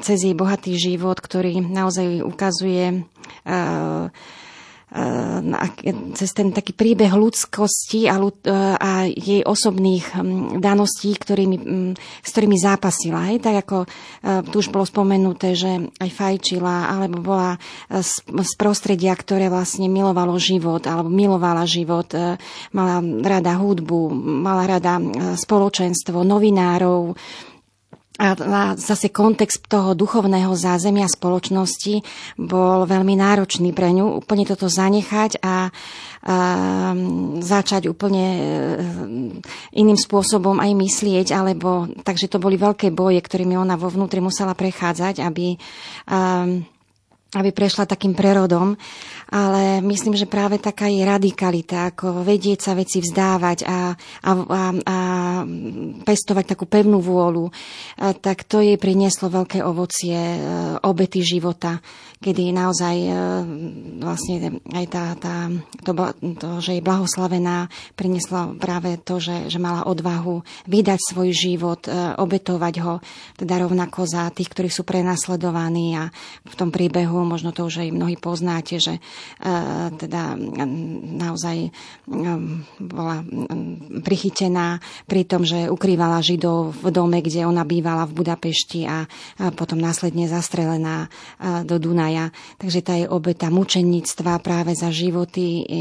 cez 0.01 0.19
jej 0.25 0.33
bohatý 0.33 0.73
život, 0.79 1.21
ktorý 1.21 1.61
naozaj 1.61 2.25
ukazuje 2.25 3.05
cez 6.19 6.31
ten 6.35 6.51
taký 6.51 6.75
príbeh 6.75 7.15
ľudskosti 7.15 8.11
a, 8.11 8.19
e, 8.19 8.51
a 8.75 9.07
jej 9.07 9.47
osobných 9.47 10.19
daností, 10.59 11.15
ktorými, 11.15 11.57
s 12.19 12.29
ktorými 12.35 12.59
zápasila. 12.59 13.31
Hej? 13.31 13.39
Tak 13.39 13.55
ako 13.67 13.77
e, 13.87 13.89
tu 14.51 14.59
už 14.59 14.75
bolo 14.75 14.83
spomenuté, 14.83 15.55
že 15.55 15.95
aj 15.95 16.11
fajčila, 16.11 16.91
alebo 16.91 17.23
bola 17.23 17.55
e, 17.55 18.03
z, 18.03 18.19
z 18.27 18.53
prostredia, 18.59 19.15
ktoré 19.15 19.47
vlastne 19.47 19.87
milovalo 19.87 20.35
život, 20.43 20.83
alebo 20.91 21.07
milovala 21.07 21.63
život, 21.71 22.11
mala 22.75 22.99
rada 23.23 23.55
hudbu, 23.63 24.11
mala 24.43 24.67
rada 24.67 24.99
spoločenstvo, 25.39 26.27
novinárov, 26.27 27.15
a 28.21 28.37
zase 28.77 29.09
kontext 29.09 29.65
toho 29.65 29.97
duchovného 29.97 30.53
zázemia 30.53 31.09
spoločnosti 31.09 32.05
bol 32.37 32.85
veľmi 32.85 33.17
náročný 33.17 33.73
pre 33.73 33.97
ňu. 33.97 34.21
Úplne 34.21 34.45
toto 34.45 34.69
zanechať 34.69 35.41
a, 35.41 35.49
a 35.49 35.57
začať 37.41 37.89
úplne 37.89 38.27
e, 38.29 38.41
iným 39.81 39.97
spôsobom 39.97 40.61
aj 40.61 40.69
myslieť, 40.77 41.33
alebo 41.33 41.89
takže 42.05 42.29
to 42.29 42.37
boli 42.37 42.61
veľké 42.61 42.93
boje, 42.93 43.25
ktorými 43.25 43.57
ona 43.57 43.81
vo 43.81 43.89
vnútri 43.89 44.21
musela 44.21 44.53
prechádzať, 44.53 45.25
aby, 45.25 45.57
aby 47.37 47.51
prešla 47.55 47.87
takým 47.87 48.15
prerodom 48.15 48.75
ale 49.31 49.79
myslím, 49.87 50.19
že 50.19 50.27
práve 50.27 50.59
taká 50.59 50.91
je 50.91 51.07
radikalita, 51.07 51.95
ako 51.95 52.27
vedieť 52.27 52.67
sa 52.67 52.73
veci 52.75 52.99
vzdávať 52.99 53.63
a, 53.63 53.95
a, 54.27 54.31
a, 54.35 54.63
a 54.75 54.97
pestovať 56.03 56.45
takú 56.59 56.67
pevnú 56.67 56.99
vôľu, 56.99 57.47
tak 58.19 58.43
to 58.51 58.59
jej 58.59 58.75
prinieslo 58.75 59.31
veľké 59.31 59.63
ovocie 59.63 60.19
e, 60.19 60.39
obety 60.83 61.23
života, 61.23 61.79
kedy 62.21 62.53
naozaj 62.53 62.97
e, 63.01 63.13
vlastne 63.97 64.61
aj 64.77 64.87
tá, 64.93 65.05
tá, 65.17 65.49
to, 65.81 65.97
to, 66.37 66.61
že 66.61 66.77
je 66.77 66.85
blahoslavená, 66.85 67.73
prinieslo 67.97 68.61
práve 68.61 69.01
to, 69.01 69.17
že, 69.17 69.49
že 69.49 69.57
mala 69.57 69.89
odvahu 69.89 70.45
vydať 70.69 71.01
svoj 71.01 71.33
život, 71.33 71.89
e, 71.89 71.97
obetovať 72.21 72.75
ho, 72.85 73.01
teda 73.41 73.65
rovnako 73.65 74.05
za 74.05 74.29
tých, 74.37 74.53
ktorí 74.53 74.69
sú 74.69 74.85
prenasledovaní 74.85 75.97
a 75.97 76.13
v 76.45 76.55
tom 76.61 76.69
príbehu, 76.69 77.25
možno 77.25 77.57
to 77.57 77.65
už 77.65 77.89
aj 77.89 77.97
mnohí 77.97 78.21
poznáte, 78.21 78.77
že 78.77 79.01
teda 79.97 80.37
naozaj 81.17 81.73
bola 82.81 83.25
prichytená 84.05 84.83
pri 85.09 85.23
tom, 85.25 85.49
že 85.49 85.73
ukrývala 85.73 86.21
Židov 86.21 86.85
v 86.85 86.89
dome, 86.93 87.25
kde 87.25 87.49
ona 87.49 87.65
bývala 87.65 88.05
v 88.05 88.17
Budapešti 88.21 88.85
a 88.85 89.09
potom 89.57 89.81
následne 89.81 90.29
zastrelená 90.29 91.09
do 91.65 91.81
Dunaja. 91.81 92.10
Takže 92.59 92.81
tá 92.83 92.95
je 92.97 93.07
obeta 93.07 93.49
mučenictva 93.49 94.41
práve 94.41 94.75
za 94.75 94.91
životy 94.91 95.61
e, 95.61 95.63
e, 95.63 95.77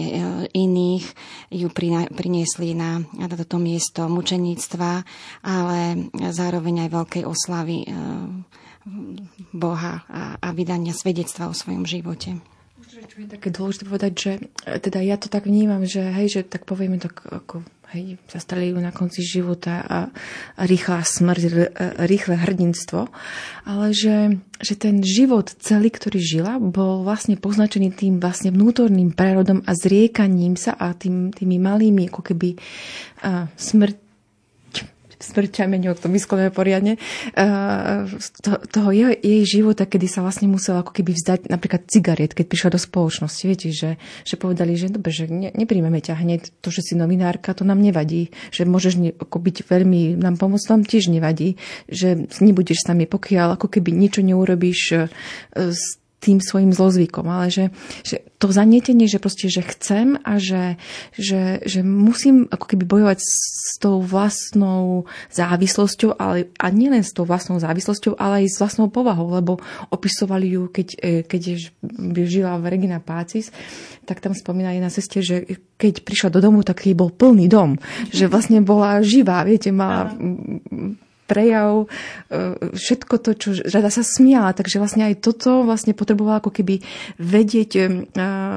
iných 0.54 1.06
ju 1.54 1.68
priniesli 2.14 2.78
na, 2.78 3.02
toto 3.36 3.58
miesto 3.58 4.06
mučenictva, 4.06 5.04
ale 5.44 6.10
zároveň 6.14 6.88
aj 6.88 6.90
veľkej 6.94 7.24
oslavy 7.26 7.78
e, 7.84 7.88
Boha 9.54 10.06
a, 10.08 10.40
a 10.40 10.48
vydania 10.56 10.96
svedectva 10.96 11.52
o 11.52 11.58
svojom 11.58 11.86
živote. 11.86 12.42
Čo 12.90 13.22
je 13.22 13.30
také 13.30 13.54
dôležité 13.54 13.84
povedať, 13.86 14.14
že 14.18 14.32
teda 14.66 15.00
ja 15.06 15.16
to 15.16 15.30
tak 15.30 15.46
vnímam, 15.46 15.86
že 15.86 16.02
hej, 16.10 16.28
že 16.30 16.42
tak 16.48 16.66
povieme 16.66 16.98
tak 16.98 17.22
ako 17.22 17.62
hej, 17.94 18.22
zastrelili 18.30 18.78
na 18.78 18.94
konci 18.94 19.26
života 19.26 19.82
a, 19.82 20.00
a 20.58 20.64
rýchla 20.66 21.02
smrť, 21.02 21.42
e, 21.46 21.50
rýchle 22.06 22.36
hrdinstvo, 22.38 23.10
ale 23.66 23.88
že, 23.94 24.38
že 24.62 24.74
ten 24.78 25.02
život 25.02 25.50
celý, 25.62 25.90
ktorý 25.90 26.20
žila, 26.22 26.62
bol 26.62 27.02
vlastne 27.02 27.38
poznačený 27.40 27.94
tým 27.94 28.14
vlastne 28.22 28.54
vnútorným 28.54 29.14
prerodom 29.14 29.66
a 29.66 29.72
zriekaním 29.74 30.54
sa 30.54 30.78
a 30.78 30.94
tým, 30.94 31.34
tými 31.34 31.58
malými 31.58 32.10
ako 32.10 32.22
keby 32.22 32.50
a, 33.26 33.50
smrť 33.54 34.09
smrťami, 35.20 35.84
ak 35.86 36.00
to 36.00 36.08
vyslovíme 36.08 36.52
poriadne, 36.52 36.96
uh, 37.36 38.08
to, 38.40 38.56
toho 38.72 38.90
jej, 38.96 39.16
jej 39.20 39.44
života, 39.60 39.84
kedy 39.84 40.08
sa 40.08 40.24
vlastne 40.24 40.48
musela 40.48 40.82
ako 40.82 40.96
keby 40.96 41.12
vzdať 41.16 41.40
napríklad 41.52 41.86
cigariet, 41.92 42.32
keď 42.34 42.46
prišla 42.48 42.70
do 42.76 42.80
spoločnosti. 42.80 43.44
Viete, 43.44 43.70
že, 43.76 44.00
že 44.24 44.36
povedali, 44.40 44.80
že 44.80 44.92
dobre, 44.92 45.12
že 45.12 45.28
ne, 45.28 45.52
nepríjmeme 45.52 46.00
ťa 46.00 46.16
hneď, 46.24 46.42
to, 46.64 46.72
že 46.72 46.82
si 46.82 46.94
novinárka, 46.96 47.52
to 47.52 47.68
nám 47.68 47.84
nevadí, 47.84 48.32
že 48.50 48.64
môžeš 48.64 48.94
ne, 49.00 49.12
ako 49.12 49.38
byť 49.40 49.68
veľmi 49.68 50.16
nám 50.16 50.40
pomôcť, 50.40 50.72
nám 50.72 50.84
tiež 50.88 51.12
nevadí, 51.12 51.60
že 51.92 52.28
nebudeš 52.40 52.84
s 52.84 52.90
nami, 52.90 53.06
pokiaľ 53.06 53.60
ako 53.60 53.68
keby 53.68 53.92
niečo 53.92 54.24
neurobíš 54.24 54.82
uh, 54.96 55.12
s 55.56 56.00
tým 56.20 56.44
svojim 56.44 56.76
zlozvykom, 56.76 57.26
ale 57.32 57.48
že, 57.48 57.66
že 58.04 58.20
to 58.40 58.52
zanietenie, 58.52 59.08
že 59.08 59.24
proste, 59.24 59.48
že 59.48 59.64
chcem 59.64 60.20
a 60.24 60.36
že, 60.40 60.76
že, 61.16 61.64
že 61.64 61.80
musím 61.80 62.48
ako 62.52 62.66
keby 62.72 62.84
bojovať 62.84 63.20
s 63.20 63.80
tou 63.80 64.04
vlastnou 64.04 65.08
závislosťou, 65.32 66.20
ale, 66.20 66.52
a 66.60 66.68
nielen 66.72 67.04
s 67.04 67.16
tou 67.16 67.24
vlastnou 67.24 67.60
závislosťou, 67.60 68.20
ale 68.20 68.44
aj 68.44 68.52
s 68.52 68.60
vlastnou 68.60 68.92
povahou, 68.92 69.32
lebo 69.32 69.64
opisovali 69.92 70.60
ju, 70.60 70.68
keď, 70.72 70.88
e, 71.00 71.12
keď 71.24 71.42
žila 72.28 72.60
v 72.60 72.68
Regina 72.68 73.00
Pácis, 73.00 73.52
tak 74.04 74.20
tam 74.20 74.36
spomína 74.36 74.76
jedna 74.76 74.92
sestie, 74.92 75.24
že 75.24 75.48
keď 75.80 76.04
prišla 76.04 76.30
do 76.36 76.44
domu, 76.44 76.64
tak 76.64 76.84
jej 76.84 76.96
bol 76.96 77.12
plný 77.12 77.48
dom, 77.48 77.80
že 78.12 78.28
vlastne 78.28 78.60
bola 78.60 79.00
živá, 79.00 79.44
viete, 79.48 79.72
mala 79.72 80.12
prejav, 81.30 81.86
e, 81.86 81.88
všetko 82.74 83.16
to, 83.22 83.32
čo 83.38 83.50
rada 83.70 83.94
sa 83.94 84.02
smiala. 84.02 84.58
Takže 84.58 84.82
vlastne 84.82 85.06
aj 85.06 85.22
toto 85.22 85.62
vlastne 85.62 85.94
potrebovala 85.94 86.42
ako 86.42 86.50
keby 86.50 86.82
vedieť, 87.22 87.72
e, 87.78 87.82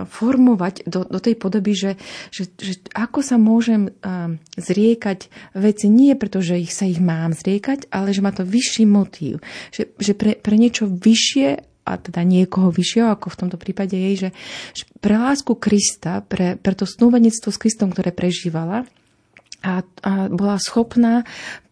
formovať 0.09 0.89
do, 0.89 1.05
do 1.05 1.21
tej 1.21 1.37
podoby, 1.37 1.77
že, 1.77 2.01
že, 2.33 2.49
že 2.57 2.81
ako 2.97 3.21
sa 3.21 3.37
môžem 3.37 3.93
e, 3.93 4.41
zriekať 4.57 5.29
veci 5.53 5.93
nie 5.93 6.17
preto, 6.17 6.41
že 6.41 6.57
ich 6.57 6.73
sa 6.73 6.89
ich 6.89 7.05
mám 7.05 7.37
zriekať, 7.37 7.93
ale 7.93 8.17
že 8.17 8.25
má 8.25 8.33
to 8.33 8.49
vyšší 8.49 8.89
motív. 8.89 9.45
Že, 9.69 9.93
že 10.01 10.13
pre, 10.17 10.33
pre 10.41 10.57
niečo 10.57 10.89
vyššie 10.89 11.69
a 11.83 11.99
teda 11.99 12.23
niekoho 12.23 12.71
vyššieho, 12.71 13.11
ako 13.11 13.27
v 13.27 13.41
tomto 13.43 13.59
prípade 13.59 13.99
jej, 13.99 14.15
že, 14.15 14.31
že 14.71 14.85
pre 15.03 15.19
lásku 15.19 15.51
Krista, 15.59 16.23
pre, 16.23 16.55
pre 16.55 16.79
to 16.79 16.87
snúbenectvo 16.87 17.51
s 17.51 17.59
Kristom, 17.59 17.91
ktoré 17.91 18.15
prežívala, 18.15 18.87
a, 19.63 19.87
a 20.03 20.13
bola 20.29 20.59
schopná 20.59 21.23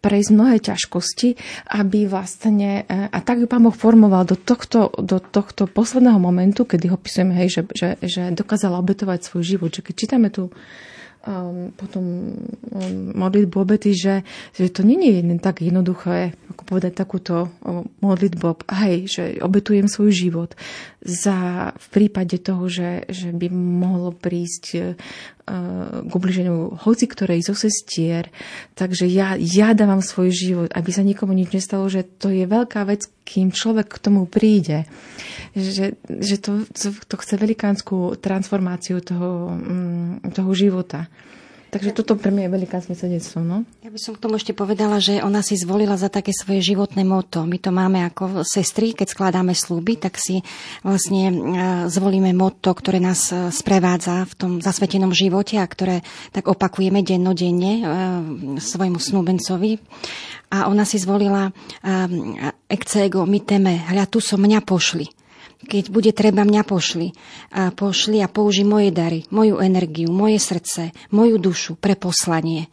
prejsť 0.01 0.31
mnohé 0.33 0.57
ťažkosti, 0.65 1.37
aby 1.77 2.09
vlastne, 2.09 2.89
e, 2.89 3.11
a 3.11 3.19
tak 3.21 3.45
ju 3.45 3.47
pán 3.51 3.67
Boh 3.67 3.75
formoval 3.75 4.25
do 4.25 4.37
tohto, 4.39 4.95
do 4.97 5.21
tohto 5.21 5.69
posledného 5.69 6.17
momentu, 6.17 6.65
kedy 6.65 6.89
ho 6.89 6.97
písujeme, 6.97 7.37
hej, 7.37 7.61
že, 7.61 7.63
že, 7.77 7.89
že 8.01 8.23
dokázala 8.33 8.81
obetovať 8.81 9.29
svoj 9.29 9.43
život. 9.45 9.71
Že 9.75 9.85
keď 9.85 9.95
čítame 9.95 10.29
tu 10.33 10.49
um, 11.27 11.73
potom 11.77 12.05
um, 12.33 13.13
modlitbu 13.13 13.57
obety, 13.61 13.93
že, 13.93 14.25
že 14.57 14.73
to 14.73 14.81
nie 14.87 15.21
je 15.21 15.37
tak 15.41 15.61
jednoduché, 15.61 16.33
ako 16.55 16.63
povedať 16.65 16.93
takúto 16.97 17.53
um, 17.61 17.85
modlitbu, 18.01 18.73
hej, 18.81 18.97
že 19.11 19.23
obetujem 19.41 19.89
svoj 19.91 20.11
život 20.13 20.51
za 21.01 21.71
v 21.81 21.87
prípade 21.91 22.37
toho, 22.37 22.69
že, 22.69 23.09
že 23.09 23.33
by 23.33 23.49
mohlo 23.53 24.13
prísť 24.13 24.65
k 26.07 26.13
ubliženiu 26.13 26.79
hoci 26.79 27.11
ktorej 27.11 27.43
zo 27.43 27.59
sestier, 27.59 28.31
takže 28.79 29.11
ja, 29.11 29.35
ja 29.35 29.75
dávam 29.75 29.99
svoj 29.99 30.31
život, 30.31 30.71
aby 30.71 30.91
sa 30.95 31.03
nikomu 31.03 31.35
nič 31.35 31.51
nestalo, 31.51 31.91
že 31.91 32.07
to 32.07 32.31
je 32.31 32.47
veľká 32.47 32.87
vec, 32.87 33.11
kým 33.27 33.51
človek 33.51 33.91
k 33.91 34.03
tomu 34.03 34.31
príde. 34.31 34.87
Že, 35.59 35.99
že 36.07 36.37
to, 36.39 36.63
to 37.07 37.15
chce 37.19 37.35
velikánsku 37.35 38.21
transformáciu 38.23 39.03
toho, 39.03 39.59
mm, 39.59 40.31
toho 40.31 40.51
života. 40.55 41.11
Takže 41.71 41.95
toto 41.95 42.19
pre 42.19 42.35
mňa 42.35 42.51
je 42.51 42.55
velikánske 42.59 42.95
svedectvo. 42.99 43.47
No? 43.47 43.63
Ja 43.87 43.95
by 43.95 43.99
som 44.03 44.19
k 44.19 44.23
tomu 44.27 44.43
ešte 44.43 44.51
povedala, 44.51 44.99
že 44.99 45.23
ona 45.23 45.39
si 45.39 45.55
zvolila 45.55 45.95
za 45.95 46.11
také 46.11 46.35
svoje 46.35 46.67
životné 46.67 47.07
moto. 47.07 47.47
My 47.47 47.63
to 47.63 47.71
máme 47.71 48.03
ako 48.11 48.43
sestry, 48.43 48.91
keď 48.91 49.15
skladáme 49.15 49.55
sluby, 49.55 49.95
tak 49.95 50.19
si 50.19 50.43
vlastne 50.83 51.31
e, 51.31 51.35
zvolíme 51.87 52.35
moto, 52.35 52.75
ktoré 52.75 52.99
nás 52.99 53.31
e, 53.31 53.55
sprevádza 53.55 54.27
v 54.27 54.35
tom 54.35 54.53
zasvetenom 54.59 55.15
živote 55.15 55.63
a 55.63 55.71
ktoré 55.71 56.03
tak 56.35 56.51
opakujeme 56.51 57.07
dennodenne 57.07 57.73
e, 57.79 57.83
svojmu 58.59 58.99
snúbencovi. 58.99 59.79
A 60.51 60.67
ona 60.67 60.83
si 60.83 60.99
zvolila 60.99 61.55
ekcego 62.67 63.23
miteme, 63.23 63.87
hľa 63.87 64.11
tu 64.11 64.19
som 64.19 64.43
mňa 64.43 64.67
pošli 64.67 65.20
keď 65.67 65.85
bude 65.93 66.13
treba, 66.17 66.47
mňa 66.47 66.63
pošli. 66.65 67.13
A 67.53 67.73
pošli 67.75 68.25
a 68.25 68.29
použi 68.29 68.65
moje 68.65 68.95
dary, 68.95 69.29
moju 69.29 69.61
energiu, 69.61 70.09
moje 70.09 70.41
srdce, 70.41 70.95
moju 71.13 71.37
dušu 71.37 71.77
pre 71.77 71.97
poslanie. 71.97 72.73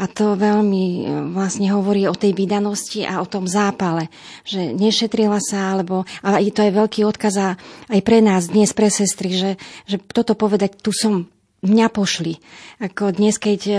A 0.00 0.08
to 0.08 0.32
veľmi 0.32 0.84
e, 0.84 1.02
vlastne 1.36 1.68
hovorí 1.76 2.08
o 2.08 2.16
tej 2.16 2.32
vydanosti 2.32 3.04
a 3.04 3.20
o 3.20 3.28
tom 3.28 3.44
zápale, 3.44 4.08
že 4.48 4.72
nešetrila 4.72 5.36
sa, 5.44 5.76
alebo, 5.76 6.08
ale 6.24 6.48
to 6.48 6.64
je 6.64 6.72
veľký 6.72 7.04
odkaz 7.04 7.60
aj 7.92 8.00
pre 8.00 8.24
nás 8.24 8.48
dnes, 8.48 8.72
pre 8.72 8.88
sestry, 8.88 9.36
že, 9.36 9.50
že 9.84 10.00
toto 10.00 10.32
povedať, 10.32 10.80
tu 10.80 10.88
som, 10.88 11.28
mňa 11.60 11.86
pošli. 11.92 12.40
Ako 12.80 13.12
dnes, 13.12 13.36
keď 13.36 13.60
e, 13.68 13.74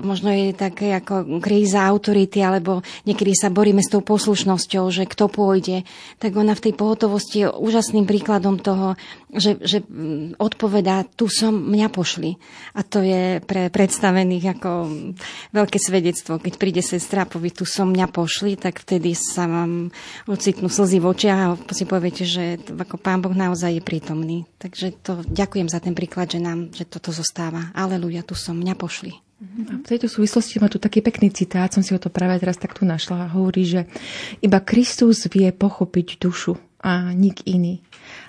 možno 0.00 0.32
je 0.32 0.56
také 0.56 0.96
ako 0.96 1.40
kríza 1.44 1.84
autority, 1.84 2.40
alebo 2.40 2.80
niekedy 3.04 3.36
sa 3.36 3.52
boríme 3.52 3.84
s 3.84 3.92
tou 3.92 4.00
poslušnosťou, 4.00 4.88
že 4.88 5.04
kto 5.04 5.28
pôjde, 5.28 5.84
tak 6.16 6.32
ona 6.32 6.56
v 6.56 6.64
tej 6.68 6.74
pohotovosti 6.74 7.44
je 7.44 7.52
úžasným 7.52 8.08
príkladom 8.08 8.56
toho, 8.56 8.96
že, 9.28 9.60
že 9.60 9.84
mm, 9.84 10.40
odpovedá, 10.40 11.04
tu 11.04 11.28
som, 11.28 11.52
mňa 11.52 11.88
pošli. 11.92 12.40
A 12.72 12.80
to 12.80 13.04
je 13.04 13.44
pre 13.44 13.68
predstavených 13.68 14.56
ako 14.56 14.70
veľké 15.52 15.76
svedectvo. 15.76 16.40
Keď 16.40 16.54
príde 16.56 16.80
sestra 16.80 17.28
a 17.28 17.30
povie, 17.30 17.52
tu 17.52 17.68
som, 17.68 17.92
mňa 17.92 18.08
pošli, 18.08 18.56
tak 18.56 18.80
vtedy 18.80 19.12
sa 19.12 19.44
vám 19.44 19.92
ocitnú 20.24 20.72
slzy 20.72 21.04
v 21.04 21.08
očiach 21.12 21.40
a 21.44 21.48
si 21.76 21.84
poviete, 21.84 22.24
že 22.24 22.56
ako 22.64 22.96
Pán 22.96 23.20
Boh 23.20 23.36
naozaj 23.36 23.76
je 23.76 23.82
prítomný. 23.84 24.48
Takže 24.56 24.96
to 25.04 25.20
ďakujem 25.28 25.68
za 25.68 25.84
ten 25.84 25.92
príklad, 25.92 26.32
že 26.32 26.40
nám, 26.40 26.72
že 26.72 26.88
toto 26.88 27.12
zostáva. 27.26 27.74
Aleluja, 27.74 28.22
tu 28.22 28.38
som, 28.38 28.54
mňa 28.54 28.78
pošli. 28.78 29.10
A 29.66 29.82
v 29.82 29.84
tejto 29.84 30.06
súvislosti 30.06 30.62
má 30.62 30.70
tu 30.70 30.78
taký 30.78 31.02
pekný 31.02 31.34
citát, 31.34 31.74
som 31.74 31.82
si 31.82 31.90
ho 31.90 31.98
to 31.98 32.06
práve 32.06 32.38
teraz 32.38 32.54
tak 32.54 32.70
tu 32.78 32.86
našla. 32.86 33.34
Hovorí, 33.34 33.66
že 33.66 33.90
iba 34.38 34.62
Kristus 34.62 35.26
vie 35.26 35.50
pochopiť 35.50 36.22
dušu 36.22 36.54
a 36.86 37.10
nik 37.10 37.42
iný. 37.50 37.82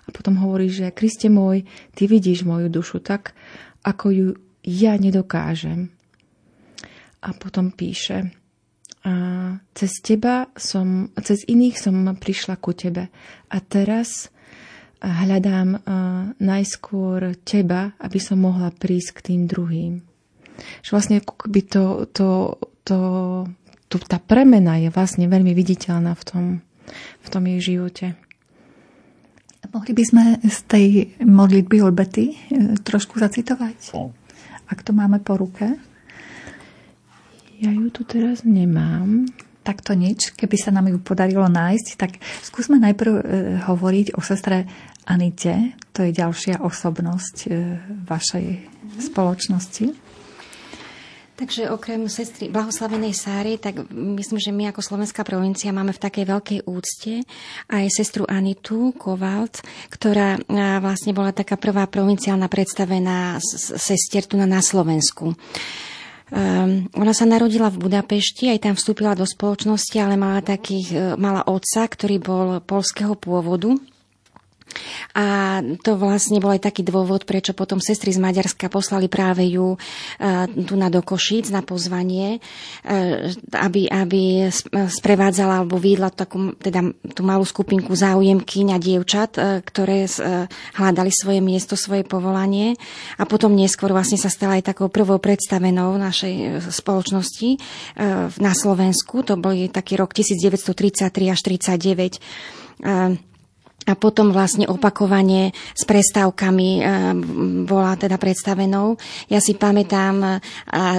A 0.03 0.11
potom 0.11 0.41
hovorí, 0.41 0.73
že 0.73 0.89
Kriste 0.89 1.29
môj, 1.29 1.61
ty 1.93 2.09
vidíš 2.09 2.41
moju 2.41 2.73
dušu 2.73 3.05
tak, 3.05 3.37
ako 3.85 4.05
ju 4.09 4.27
ja 4.65 4.97
nedokážem. 4.97 5.93
A 7.21 7.29
potom 7.37 7.69
píše, 7.69 8.33
a 9.07 9.13
cez 9.77 10.03
teba 10.03 10.51
som, 10.59 11.13
cez 11.21 11.47
iných 11.47 11.79
som 11.79 11.95
prišla 12.17 12.59
ku 12.59 12.75
tebe. 12.75 13.07
A 13.47 13.57
teraz 13.63 14.27
hľadám 15.01 15.81
najskôr 16.41 17.37
teba, 17.45 17.93
aby 18.01 18.19
som 18.21 18.41
mohla 18.41 18.73
prísť 18.73 19.09
k 19.17 19.23
tým 19.33 19.41
druhým. 19.45 19.93
Že 20.81 20.89
vlastne 20.89 21.17
by 21.21 21.61
to, 21.69 21.83
to, 22.09 22.27
to, 22.81 22.99
to, 23.89 23.95
tá 24.09 24.17
premena 24.17 24.81
je 24.81 24.89
vlastne 24.89 25.29
veľmi 25.29 25.53
viditeľná 25.53 26.17
v 26.17 26.23
tom, 26.25 26.45
v 27.21 27.27
tom 27.29 27.43
jej 27.45 27.75
živote. 27.75 28.17
Mohli 29.67 29.91
by 29.93 30.03
sme 30.07 30.23
z 30.47 30.57
tej 30.65 30.87
modlitby 31.21 31.83
Olbety 31.83 32.25
e, 32.31 32.35
trošku 32.81 33.19
zacitovať? 33.19 33.93
Ak 34.71 34.79
to 34.81 34.95
máme 34.95 35.19
po 35.19 35.35
ruke. 35.35 35.75
Ja 37.59 37.69
ju 37.73 37.91
tu 37.91 38.07
teraz 38.07 38.47
nemám. 38.47 39.27
Tak 39.67 39.83
to 39.83 39.99
nič. 39.99 40.31
Keby 40.31 40.55
sa 40.55 40.71
nám 40.71 40.87
ju 40.87 40.95
podarilo 41.03 41.43
nájsť, 41.51 41.87
tak 41.99 42.23
skúsme 42.39 42.79
najprv 42.79 43.11
e, 43.11 43.23
hovoriť 43.67 44.15
o 44.15 44.23
sestre 44.23 44.63
Anite. 45.03 45.75
To 45.91 46.07
je 46.07 46.15
ďalšia 46.15 46.63
osobnosť 46.63 47.35
e, 47.43 47.75
vašej 48.07 48.47
spoločnosti. 49.11 50.07
Takže 51.37 51.69
okrem 51.69 52.09
sestry 52.09 52.49
Blahoslavenej 52.49 53.13
Sáry, 53.13 53.61
tak 53.61 53.85
myslím, 53.93 54.41
že 54.41 54.49
my 54.49 54.73
ako 54.73 54.81
Slovenská 54.81 55.21
provincia 55.21 55.69
máme 55.69 55.93
v 55.93 56.01
takej 56.01 56.25
veľkej 56.25 56.59
úcte 56.65 57.21
aj 57.69 57.85
sestru 57.93 58.25
Anitu 58.25 58.89
Kovalt, 58.97 59.61
ktorá 59.93 60.41
vlastne 60.81 61.13
bola 61.13 61.29
taká 61.29 61.53
prvá 61.53 61.85
provinciálna 61.85 62.49
predstavená 62.49 63.37
sestier 63.77 64.25
tu 64.25 64.33
na 64.41 64.63
Slovensku. 64.65 65.37
Um, 66.27 66.91
ona 66.91 67.15
sa 67.15 67.23
narodila 67.23 67.71
v 67.71 67.87
Budapešti, 67.87 68.51
aj 68.51 68.67
tam 68.67 68.75
vstúpila 68.75 69.15
do 69.15 69.23
spoločnosti, 69.23 69.95
ale 69.95 70.19
mala, 70.19 70.43
takých, 70.43 70.87
e, 70.91 70.99
mala 71.15 71.47
otca, 71.47 71.87
ktorý 71.87 72.19
bol 72.19 72.47
polského 72.59 73.15
pôvodu 73.15 73.79
a 75.17 75.59
to 75.81 75.97
vlastne 75.97 76.37
bol 76.37 76.53
aj 76.53 76.69
taký 76.69 76.85
dôvod, 76.85 77.25
prečo 77.25 77.57
potom 77.57 77.81
sestry 77.81 78.13
z 78.13 78.21
Maďarska 78.21 78.69
poslali 78.69 79.09
práve 79.09 79.47
ju 79.49 79.73
e, 79.73 79.77
tu 80.67 80.77
na 80.77 80.93
do 80.93 81.01
Košíc 81.01 81.49
na 81.49 81.65
pozvanie, 81.65 82.37
e, 82.37 82.39
aby, 83.57 83.89
aby 83.89 84.47
sprevádzala 84.71 85.65
alebo 85.65 85.81
viedla 85.81 86.13
takú, 86.13 86.53
teda 86.59 86.93
tú 87.17 87.25
malú 87.25 87.43
skupinku 87.47 87.97
záujemkyň 87.97 88.67
a 88.75 88.77
dievčat, 88.77 89.31
e, 89.37 89.41
ktoré 89.65 90.05
hľadali 90.77 91.11
svoje 91.11 91.39
miesto, 91.41 91.73
svoje 91.73 92.05
povolanie. 92.05 92.77
A 93.17 93.25
potom 93.25 93.57
neskôr 93.57 93.89
vlastne 93.91 94.19
sa 94.19 94.29
stala 94.29 94.61
aj 94.61 94.75
takou 94.75 94.87
prvou 94.87 95.17
predstavenou 95.17 95.97
našej 95.97 96.61
spoločnosti 96.69 97.59
na 98.37 98.53
Slovensku. 98.53 99.25
To 99.25 99.35
bol 99.35 99.53
taký 99.67 99.97
rok 99.97 100.13
1933 100.13 101.33
až 101.33 101.39
1939 101.43 103.26
a 103.87 103.95
potom 103.95 104.35
vlastne 104.35 104.67
opakovane 104.67 105.55
s 105.71 105.87
prestávkami 105.87 106.69
e, 106.75 106.81
bola 107.63 107.95
teda 107.95 108.19
predstavenou. 108.19 108.99
Ja 109.31 109.39
si 109.39 109.55
pamätám 109.55 110.15
a, 110.27 110.35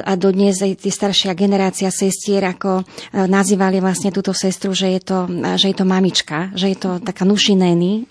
a 0.01 0.13
dodnes 0.17 0.65
aj 0.65 0.81
tí 0.81 0.89
staršia 0.89 1.37
generácia 1.37 1.93
sestier, 1.93 2.49
ako 2.49 2.81
e, 2.81 2.85
nazývali 3.29 3.85
vlastne 3.85 4.09
túto 4.09 4.33
sestru, 4.33 4.73
že 4.73 4.97
je 4.97 5.01
to, 5.05 5.19
že 5.61 5.69
je 5.69 5.77
to 5.77 5.85
mamička, 5.85 6.49
že 6.57 6.73
je 6.73 6.79
to 6.81 6.91
taká 7.05 7.29
nušinény, 7.29 8.09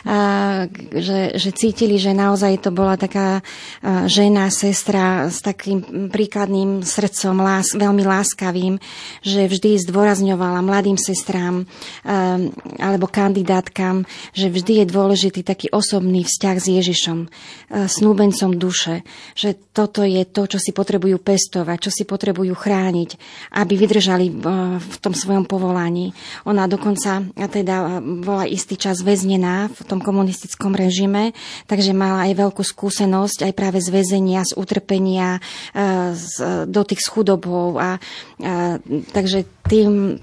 že, 0.96 1.36
že 1.36 1.50
cítili, 1.52 2.00
že 2.00 2.16
naozaj 2.16 2.64
to 2.64 2.72
bola 2.72 2.96
taká 2.96 3.44
e, 3.84 4.08
žena, 4.08 4.48
sestra 4.48 5.28
s 5.28 5.44
takým 5.44 6.08
príkladným 6.08 6.80
srdcom, 6.80 7.36
lás, 7.36 7.76
veľmi 7.76 8.00
láskavým, 8.00 8.80
že 9.20 9.44
vždy 9.44 9.76
zdôrazňovala 9.84 10.64
mladým 10.64 10.96
sestrám 10.96 11.68
alebo 12.80 13.06
kandidátka 13.06 13.89
pamätám, 13.90 14.06
že 14.34 14.46
vždy 14.50 14.72
je 14.82 14.86
dôležitý 14.86 15.40
taký 15.42 15.66
osobný 15.74 16.22
vzťah 16.22 16.56
s 16.56 16.66
Ježišom, 16.70 17.18
e, 17.26 17.28
snúbencom 17.90 18.54
duše, 18.54 19.02
že 19.34 19.58
toto 19.74 20.06
je 20.06 20.22
to, 20.26 20.46
čo 20.46 20.58
si 20.62 20.70
potrebujú 20.70 21.18
pestovať, 21.18 21.78
čo 21.82 21.90
si 21.90 22.04
potrebujú 22.06 22.54
chrániť, 22.54 23.10
aby 23.58 23.74
vydržali 23.74 24.26
e, 24.30 24.34
v 24.78 24.96
tom 25.02 25.14
svojom 25.14 25.44
povolaní. 25.46 26.14
Ona 26.46 26.70
dokonca 26.70 27.26
teda 27.34 28.00
e, 28.00 28.22
bola 28.22 28.46
istý 28.46 28.78
čas 28.78 29.02
väznená 29.02 29.70
v 29.74 29.80
tom 29.86 29.98
komunistickom 29.98 30.78
režime, 30.78 31.34
takže 31.66 31.90
mala 31.90 32.30
aj 32.30 32.38
veľkú 32.38 32.62
skúsenosť 32.62 33.50
aj 33.50 33.52
práve 33.58 33.82
z 33.82 33.90
väzenia, 33.90 34.46
z 34.46 34.54
utrpenia, 34.54 35.42
z 36.14 36.66
dotyk 36.68 37.00
s 37.00 37.08
chudobou. 37.10 37.80
A, 37.80 37.96
a, 37.96 38.78
takže 39.10 39.48
tým 39.68 40.16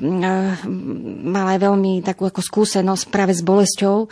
mala 1.28 1.50
aj 1.56 1.60
veľmi 1.62 2.02
takú 2.02 2.26
ako 2.26 2.42
skúsenosť 2.42 3.04
práve 3.14 3.34
s 3.38 3.46
bolesťou 3.46 3.98
e, 4.04 4.08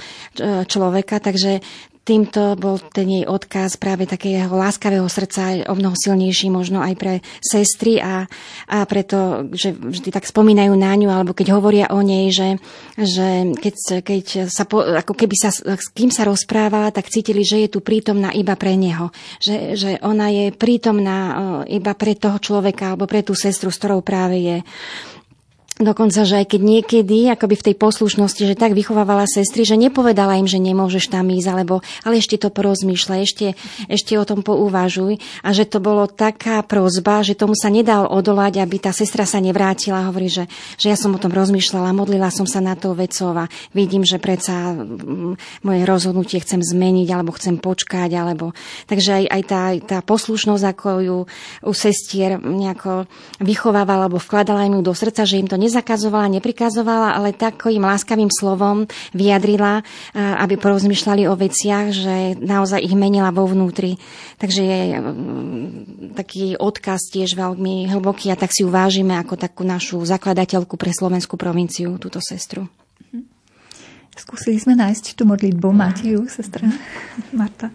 človeka, 0.69 1.17
takže 1.17 1.59
týmto 2.05 2.53
bol 2.53 2.77
ten 2.77 3.09
jej 3.09 3.25
odkaz 3.25 3.81
práve 3.81 4.05
takého 4.05 4.53
láskavého 4.53 5.09
srdca 5.09 5.65
o 5.65 5.73
mnoho 5.73 5.97
silnejší 5.97 6.53
možno 6.53 6.79
aj 6.85 6.93
pre 6.93 7.13
sestry 7.41 7.97
a, 7.97 8.29
a 8.69 8.77
preto, 8.85 9.49
že 9.49 9.73
vždy 9.73 10.13
tak 10.13 10.29
spomínajú 10.29 10.69
na 10.77 10.93
ňu, 10.93 11.09
alebo 11.09 11.33
keď 11.33 11.57
hovoria 11.57 11.89
o 11.89 12.05
nej, 12.05 12.29
že, 12.29 12.61
že 12.93 13.57
keď, 13.57 14.05
keď 14.05 14.25
sa, 14.53 14.69
po, 14.69 14.85
ako 14.85 15.17
keby 15.17 15.33
sa, 15.33 15.49
s 15.49 15.89
kým 15.89 16.13
sa 16.13 16.29
rozprávala, 16.29 16.93
tak 16.93 17.09
cítili, 17.09 17.41
že 17.41 17.65
je 17.65 17.73
tu 17.73 17.81
prítomná 17.81 18.29
iba 18.37 18.53
pre 18.53 18.77
neho. 18.77 19.09
Že, 19.41 19.57
že 19.73 19.91
ona 20.05 20.29
je 20.29 20.53
prítomná 20.53 21.19
e, 21.65 21.81
iba 21.81 21.97
pre 21.97 22.13
toho 22.13 22.37
človeka 22.37 22.93
alebo 22.93 23.09
pre 23.09 23.25
tú 23.25 23.33
sestru, 23.33 23.73
s 23.73 23.81
ktorou 23.81 24.05
práve 24.05 24.37
je. 24.45 24.57
Dokonca, 25.75 26.23
že 26.23 26.39
aj 26.39 26.55
keď 26.55 26.61
niekedy, 26.63 27.27
akoby 27.27 27.59
v 27.59 27.65
tej 27.67 27.75
poslušnosti, 27.75 28.47
že 28.47 28.55
tak 28.55 28.71
vychovávala 28.71 29.27
sestry, 29.27 29.67
že 29.67 29.75
nepovedala 29.75 30.39
im, 30.39 30.47
že 30.47 30.55
nemôžeš 30.55 31.11
tam 31.11 31.27
ísť, 31.27 31.51
alebo 31.51 31.83
ale 32.07 32.23
ešte 32.23 32.39
to 32.39 32.47
porozmýšľaj, 32.47 33.19
ešte, 33.19 33.59
ešte 33.91 34.15
o 34.15 34.23
tom 34.23 34.39
pouvažuj. 34.39 35.19
A 35.43 35.51
že 35.51 35.67
to 35.67 35.83
bolo 35.83 36.07
taká 36.07 36.63
prozba, 36.63 37.27
že 37.27 37.35
tomu 37.35 37.59
sa 37.59 37.67
nedal 37.67 38.07
odolať, 38.07 38.63
aby 38.63 38.87
tá 38.87 38.95
sestra 38.95 39.27
sa 39.27 39.43
nevrátila. 39.43 40.07
Hovorí, 40.07 40.31
že, 40.31 40.47
že 40.79 40.87
ja 40.87 40.95
som 40.95 41.11
o 41.11 41.19
tom 41.19 41.35
rozmýšľala, 41.35 41.91
modlila 41.91 42.31
som 42.31 42.47
sa 42.47 42.63
na 42.63 42.79
to 42.79 42.95
vecov 42.95 43.35
a 43.35 43.51
vidím, 43.75 44.07
že 44.07 44.15
predsa 44.15 44.71
mm, 44.71 45.59
moje 45.67 45.81
rozhodnutie 45.83 46.39
chcem 46.39 46.63
zmeniť, 46.63 47.11
alebo 47.11 47.35
chcem 47.35 47.59
počkať, 47.59 48.15
alebo... 48.15 48.55
Takže 48.87 49.11
aj, 49.11 49.23
aj 49.27 49.41
tá, 49.43 49.63
tá 49.83 49.97
poslušnosť, 49.99 50.63
ako 50.71 50.89
ju 51.03 51.17
u 51.67 51.73
sestier 51.75 52.39
nejako 52.39 53.11
vychovávala, 53.43 54.07
alebo 54.07 54.23
vkladala 54.23 54.71
im 54.71 54.79
ju 54.79 54.87
do 54.87 54.95
srdca, 54.95 55.27
že 55.27 55.43
im 55.43 55.51
to 55.51 55.64
nezakazovala, 55.65 56.37
neprikazovala, 56.37 57.17
ale 57.17 57.33
takým 57.33 57.81
láskavým 57.81 58.29
slovom 58.29 58.85
vyjadrila, 59.17 59.81
aby 60.13 60.55
porozmýšľali 60.61 61.25
o 61.25 61.33
veciach, 61.33 61.89
že 61.89 62.37
naozaj 62.37 62.85
ich 62.85 62.93
menila 62.93 63.33
vo 63.33 63.49
vnútri. 63.49 63.97
Takže 64.37 64.61
je 64.61 64.79
taký 66.13 66.55
odkaz 66.55 67.09
tiež 67.09 67.33
veľmi 67.33 67.89
hlboký 67.89 68.29
a 68.29 68.39
tak 68.39 68.53
si 68.53 68.61
uvážime 68.61 69.17
ako 69.17 69.35
takú 69.35 69.65
našu 69.65 70.05
zakladateľku 70.05 70.77
pre 70.77 70.93
slovenskú 70.93 71.35
provinciu, 71.35 71.97
túto 71.97 72.21
sestru. 72.21 72.69
Skúsili 74.15 74.55
sme 74.55 74.79
nájsť 74.79 75.19
tú 75.19 75.27
modlitbu. 75.27 75.67
Máte 75.75 76.15
ju, 76.15 76.23
sestra 76.31 76.63
Marta? 77.35 77.67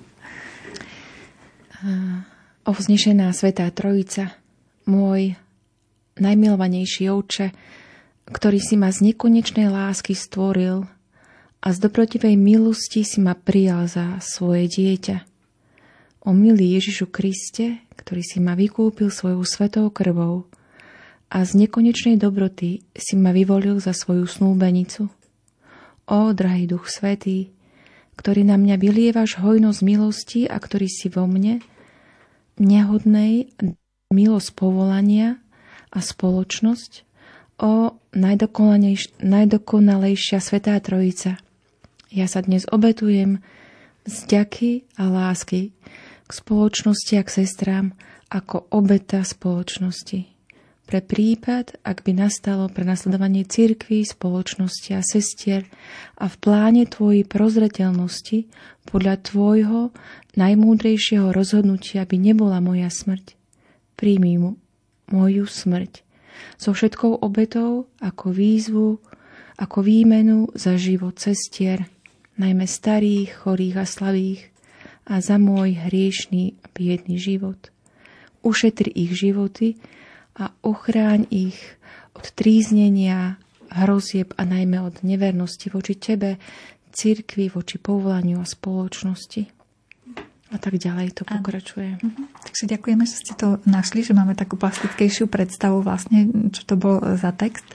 Ovznešená 2.64 3.28
Svetá 3.36 3.68
Trojica, 3.72 4.36
môj 4.88 5.36
najmilovanejší 6.20 7.08
oče, 7.08 7.52
ktorý 8.30 8.58
si 8.62 8.78
ma 8.78 8.94
z 8.94 9.10
nekonečnej 9.10 9.66
lásky 9.66 10.14
stvoril 10.14 10.86
a 11.60 11.66
z 11.74 11.78
dobrotivej 11.82 12.38
milosti 12.38 13.02
si 13.02 13.18
ma 13.18 13.34
prijal 13.34 13.90
za 13.90 14.22
svoje 14.22 14.70
dieťa. 14.70 15.26
O 16.24 16.30
milý 16.30 16.78
Ježišu 16.78 17.10
Kriste, 17.10 17.82
ktorý 17.98 18.22
si 18.22 18.38
ma 18.38 18.54
vykúpil 18.54 19.10
svojou 19.10 19.42
svetou 19.42 19.90
krvou 19.90 20.46
a 21.30 21.42
z 21.42 21.66
nekonečnej 21.66 22.16
dobroty 22.18 22.86
si 22.94 23.14
ma 23.18 23.34
vyvolil 23.34 23.82
za 23.82 23.90
svoju 23.94 24.26
snúbenicu. 24.26 25.10
O, 26.10 26.18
drahý 26.34 26.66
Duch 26.66 26.90
Svetý, 26.90 27.54
ktorý 28.18 28.42
na 28.46 28.58
mňa 28.58 28.76
vylievaš 28.76 29.38
hojnosť 29.38 29.80
milosti 29.82 30.40
a 30.44 30.58
ktorý 30.58 30.90
si 30.90 31.06
vo 31.06 31.24
mne, 31.30 31.62
nehodnej 32.60 33.54
milosť 34.10 34.50
povolania 34.52 35.38
a 35.88 35.98
spoločnosť, 36.02 37.09
o 37.60 38.00
najdokonalejšia 39.20 40.38
Svetá 40.40 40.80
Trojica. 40.80 41.36
Ja 42.08 42.26
sa 42.26 42.40
dnes 42.40 42.64
obetujem 42.66 43.44
vďaky 44.08 44.88
a 44.96 45.12
lásky 45.12 45.70
k 46.24 46.30
spoločnosti 46.32 47.14
a 47.20 47.22
k 47.22 47.44
sestrám 47.44 47.92
ako 48.32 48.64
obeta 48.72 49.20
spoločnosti. 49.20 50.26
Pre 50.90 51.00
prípad, 51.06 51.86
ak 51.86 52.02
by 52.02 52.18
nastalo 52.18 52.66
prenasledovanie 52.66 53.46
cirkví, 53.46 54.02
spoločnosti 54.02 54.90
a 54.98 55.06
sestier 55.06 55.70
a 56.18 56.26
v 56.26 56.36
pláne 56.42 56.82
tvojej 56.88 57.22
prozreteľnosti 57.22 58.50
podľa 58.90 59.22
tvojho 59.22 59.94
najmúdrejšieho 60.34 61.30
rozhodnutia 61.30 62.02
by 62.08 62.16
nebola 62.18 62.58
moja 62.58 62.90
smrť, 62.90 63.38
príjmi 63.94 64.34
mu 64.42 64.58
moju 65.14 65.46
smrť 65.46 66.09
so 66.56 66.74
všetkou 66.74 67.20
obetou 67.20 67.88
ako 68.00 68.32
výzvu, 68.32 68.88
ako 69.60 69.78
výmenu 69.84 70.48
za 70.56 70.80
život 70.80 71.20
cestier, 71.20 71.84
najmä 72.40 72.64
starých, 72.64 73.44
chorých 73.44 73.76
a 73.76 73.86
slavých, 73.86 74.42
a 75.10 75.18
za 75.18 75.42
môj 75.42 75.74
hriešný 75.90 76.54
a 76.62 76.66
biedný 76.70 77.18
život. 77.18 77.74
Ušetri 78.46 78.94
ich 78.94 79.12
životy 79.18 79.76
a 80.38 80.54
ochráň 80.62 81.26
ich 81.28 81.58
od 82.14 82.30
tríznenia, 82.32 83.36
hrozieb 83.70 84.32
a 84.38 84.46
najmä 84.46 84.78
od 84.80 85.02
nevernosti 85.02 85.68
voči 85.68 85.98
Tebe, 85.98 86.38
cirkvi, 86.90 87.50
voči 87.50 87.78
povolaniu 87.78 88.38
a 88.42 88.46
spoločnosti. 88.46 89.59
A 90.50 90.58
tak 90.58 90.82
ďalej 90.82 91.14
to 91.14 91.22
pokračuje. 91.22 92.02
Uh-huh. 92.02 92.26
Takže 92.42 92.66
ďakujeme, 92.66 93.06
že 93.06 93.16
ste 93.22 93.32
to 93.38 93.62
našli, 93.70 94.02
že 94.02 94.18
máme 94.18 94.34
takú 94.34 94.58
plastickejšiu 94.58 95.30
predstavu 95.30 95.78
vlastne, 95.78 96.26
čo 96.50 96.66
to 96.66 96.74
bol 96.74 96.98
za 97.14 97.30
text. 97.30 97.66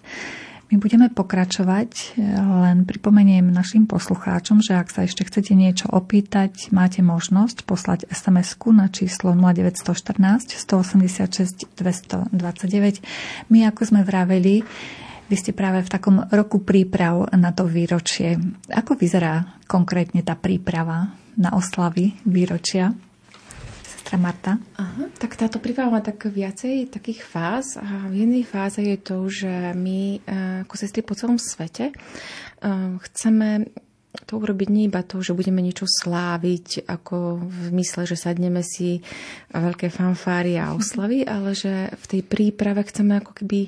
My 0.73 0.82
budeme 0.82 1.13
pokračovať, 1.13 2.17
len 2.41 2.89
pripomeniem 2.89 3.53
našim 3.53 3.86
poslucháčom, 3.86 4.65
že 4.65 4.73
ak 4.73 4.89
sa 4.89 5.05
ešte 5.05 5.21
chcete 5.21 5.53
niečo 5.53 5.86
opýtať, 5.93 6.73
máte 6.73 7.05
možnosť 7.05 7.69
poslať 7.69 8.09
SMS-ku 8.09 8.73
na 8.73 8.89
číslo 8.89 9.38
0914 9.38 10.57
186 10.57 11.69
229. 11.80 13.53
My, 13.53 13.69
ako 13.69 13.82
sme 13.86 14.01
vraveli, 14.01 14.65
vy 15.30 15.36
ste 15.38 15.53
práve 15.53 15.86
v 15.86 15.89
takom 15.89 16.26
roku 16.34 16.59
príprav 16.65 17.30
na 17.38 17.53
to 17.53 17.69
výročie. 17.69 18.36
Ako 18.67 18.97
vyzerá 18.97 19.61
konkrétne 19.69 20.26
tá 20.26 20.34
príprava 20.34 21.13
na 21.36 21.55
oslavy 21.55 22.15
výročia. 22.23 22.95
Sestra 23.83 24.21
Marta. 24.21 24.61
Aha, 24.77 25.09
tak 25.17 25.33
táto 25.33 25.57
príprava 25.57 25.97
má 25.97 26.01
tak 26.03 26.29
viacej 26.29 26.93
takých 26.93 27.25
fáz 27.25 27.75
a 27.79 28.05
v 28.11 28.21
jednej 28.21 28.43
fáze 28.45 28.79
je 28.83 28.97
to, 29.01 29.25
že 29.27 29.73
my 29.73 30.21
eh, 30.21 30.67
ako 30.67 30.73
sestry 30.77 31.01
po 31.01 31.17
celom 31.17 31.41
svete 31.41 31.89
eh, 31.89 32.91
chceme 33.01 33.65
to 34.23 34.39
urobiť 34.39 34.69
nie 34.71 34.88
iba 34.88 35.03
to, 35.03 35.19
že 35.19 35.36
budeme 35.36 35.59
niečo 35.59 35.83
sláviť, 35.83 36.88
ako 36.88 37.43
v 37.43 37.67
mysle, 37.75 38.07
že 38.07 38.15
sadneme 38.15 38.63
si 38.63 39.03
veľké 39.51 39.91
fanfáry 39.91 40.55
a 40.55 40.71
oslavy, 40.71 41.27
ale 41.27 41.51
že 41.51 41.91
v 41.91 42.05
tej 42.07 42.21
príprave 42.23 42.79
chceme 42.88 43.19
ako 43.19 43.43
keby 43.43 43.67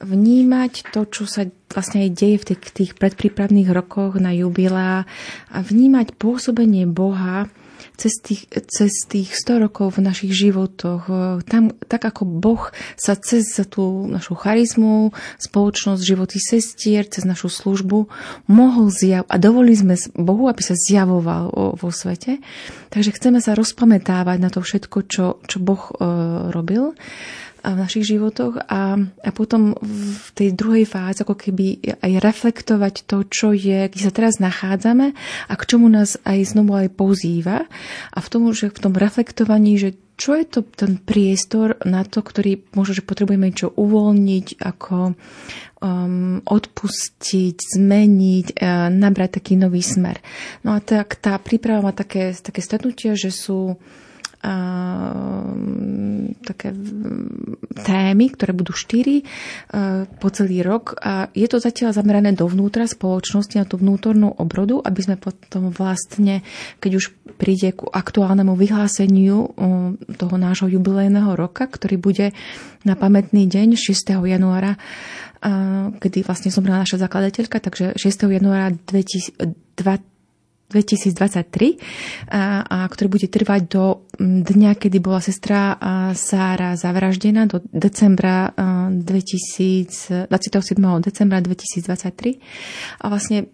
vnímať 0.00 0.94
to, 0.94 1.06
čo 1.10 1.24
sa 1.26 1.46
vlastne 1.70 2.06
aj 2.06 2.10
deje 2.14 2.36
v 2.38 2.46
tých, 2.54 2.60
tých 2.72 2.92
predprípravných 2.96 3.70
rokoch 3.70 4.16
na 4.16 4.32
jubilá 4.32 5.04
a 5.50 5.58
vnímať 5.60 6.14
pôsobenie 6.16 6.86
Boha 6.88 7.50
cez 7.98 8.14
tých, 8.22 8.46
cez 8.70 8.94
tých 9.10 9.34
100 9.34 9.66
rokov 9.66 9.98
v 9.98 10.06
našich 10.06 10.30
životoch. 10.30 11.10
Tam, 11.50 11.74
tak 11.90 12.06
ako 12.06 12.22
Boh 12.22 12.70
sa 12.94 13.18
cez 13.18 13.58
tú 13.66 14.06
našu 14.06 14.38
charizmu, 14.38 15.10
spoločnosť, 15.42 16.02
životy 16.06 16.38
sestier, 16.38 17.02
cez 17.10 17.26
našu 17.26 17.50
službu 17.50 18.06
mohol 18.46 18.86
zjav 18.94 19.26
a 19.26 19.36
dovolili 19.36 19.74
sme 19.74 19.94
Bohu, 20.14 20.46
aby 20.46 20.62
sa 20.62 20.78
zjavoval 20.78 21.74
vo 21.74 21.90
svete. 21.90 22.38
Takže 22.94 23.18
chceme 23.18 23.42
sa 23.42 23.58
rozpamätávať 23.58 24.38
na 24.38 24.48
to 24.48 24.62
všetko, 24.62 24.98
čo, 25.10 25.42
čo 25.44 25.58
Boh 25.58 25.90
uh, 25.98 26.54
robil 26.54 26.94
v 27.62 27.76
našich 27.78 28.06
životoch 28.06 28.64
a, 28.70 28.96
a 29.00 29.30
potom 29.34 29.74
v 29.80 30.28
tej 30.34 30.54
druhej 30.54 30.86
fáze 30.86 31.22
ako 31.22 31.34
keby 31.34 31.98
aj 32.00 32.12
reflektovať 32.22 32.94
to, 33.04 33.26
čo 33.26 33.50
je, 33.50 33.90
kde 33.90 34.02
sa 34.02 34.14
teraz 34.14 34.38
nachádzame 34.38 35.12
a 35.50 35.52
k 35.54 35.66
čomu 35.66 35.90
nás 35.90 36.16
aj 36.22 36.54
znovu 36.54 36.78
aj 36.78 36.88
pozýva 36.94 37.66
a 38.14 38.18
v 38.18 38.28
tom, 38.30 38.50
že 38.54 38.70
v 38.70 38.82
tom 38.82 38.94
reflektovaní, 38.94 39.78
že 39.78 39.98
čo 40.18 40.34
je 40.34 40.44
to 40.50 40.66
ten 40.66 40.98
priestor 40.98 41.78
na 41.86 42.02
to, 42.02 42.26
ktorý 42.26 42.58
možno, 42.74 42.98
že 42.98 43.06
potrebujeme 43.06 43.54
niečo 43.54 43.70
uvoľniť, 43.70 44.58
ako 44.58 45.14
um, 45.14 46.42
odpustiť, 46.42 47.78
zmeniť, 47.78 48.46
uh, 48.58 48.90
nabrať 48.90 49.38
taký 49.38 49.54
nový 49.54 49.78
smer. 49.78 50.18
No 50.66 50.74
a 50.74 50.82
tak 50.82 51.22
tá 51.22 51.38
príprava 51.38 51.86
má 51.86 51.92
také, 51.94 52.34
také 52.34 52.58
stretnutia, 52.58 53.14
že 53.14 53.30
sú 53.30 53.78
také 56.44 56.70
témy, 57.78 58.24
ktoré 58.32 58.52
budú 58.54 58.72
štyri 58.72 59.22
a, 59.22 60.06
po 60.06 60.28
celý 60.30 60.62
rok. 60.62 60.94
A 61.02 61.28
je 61.34 61.46
to 61.50 61.58
zatiaľ 61.58 61.90
zamerané 61.94 62.32
dovnútra 62.34 62.86
spoločnosti, 62.86 63.58
na 63.58 63.66
tú 63.66 63.78
vnútornú 63.82 64.30
obrodu, 64.38 64.78
aby 64.82 65.00
sme 65.02 65.16
potom 65.18 65.74
vlastne, 65.74 66.46
keď 66.78 66.90
už 67.02 67.04
príde 67.38 67.74
ku 67.74 67.90
aktuálnemu 67.90 68.54
vyhláseniu 68.54 69.54
toho 70.18 70.36
nášho 70.38 70.70
jubilejného 70.70 71.34
roka, 71.38 71.66
ktorý 71.66 71.98
bude 71.98 72.26
na 72.82 72.94
pamätný 72.94 73.46
deň 73.46 73.74
6. 73.78 74.18
januára, 74.26 74.78
kedy 75.98 76.26
vlastne 76.26 76.50
zomrela 76.50 76.82
naša 76.82 76.98
zakladateľka, 76.98 77.62
takže 77.62 77.94
6. 77.94 78.26
januára 78.26 78.74
2020 78.86 80.17
2023, 80.68 81.80
a, 82.28 82.60
a 82.64 82.78
ktorý 82.88 83.08
bude 83.08 83.28
trvať 83.28 83.62
do 83.72 84.04
dňa, 84.20 84.76
kedy 84.76 85.00
bola 85.00 85.24
sestra 85.24 85.80
Sára 86.12 86.76
zavraždená, 86.76 87.48
do 87.48 87.64
decembra 87.72 88.52
2000, 88.56 90.28
27. 90.28 90.76
decembra 91.00 91.40
2023. 91.40 93.00
A 93.00 93.04
vlastne 93.08 93.48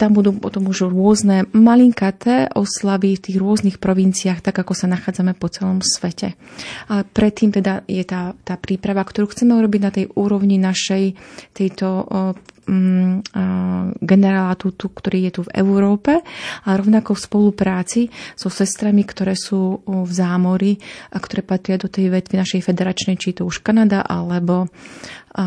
tam 0.00 0.16
budú 0.16 0.32
potom 0.40 0.72
už 0.72 0.88
rôzne 0.88 1.44
malinkaté 1.52 2.48
oslavy 2.56 3.20
v 3.20 3.24
tých 3.28 3.36
rôznych 3.36 3.76
provinciách, 3.76 4.40
tak 4.40 4.56
ako 4.56 4.72
sa 4.72 4.88
nachádzame 4.88 5.36
po 5.36 5.52
celom 5.52 5.84
svete. 5.84 6.40
Ale 6.88 7.04
predtým 7.04 7.52
teda 7.52 7.84
je 7.84 8.00
tá, 8.08 8.32
tá 8.40 8.56
príprava, 8.56 9.04
ktorú 9.04 9.28
chceme 9.28 9.52
urobiť 9.60 9.80
na 9.84 9.92
tej 9.92 10.08
úrovni 10.16 10.56
našej 10.56 11.12
tejto 11.52 12.08
Mm, 12.70 13.26
generálátu, 13.98 14.70
ktorý 14.70 15.26
je 15.26 15.32
tu 15.34 15.40
v 15.42 15.54
Európe, 15.58 16.22
a 16.62 16.68
rovnako 16.78 17.18
v 17.18 17.24
spolupráci 17.26 18.00
so 18.38 18.46
sestrami, 18.46 19.02
ktoré 19.02 19.34
sú 19.34 19.82
v 19.82 20.06
zámori 20.06 20.78
a 21.10 21.18
ktoré 21.18 21.42
patria 21.42 21.82
do 21.82 21.90
tej 21.90 22.14
vetvy 22.14 22.38
našej 22.38 22.62
federačnej, 22.62 23.18
či 23.18 23.34
to 23.34 23.42
už 23.42 23.66
Kanada, 23.66 24.06
alebo 24.06 24.70
a 25.30 25.46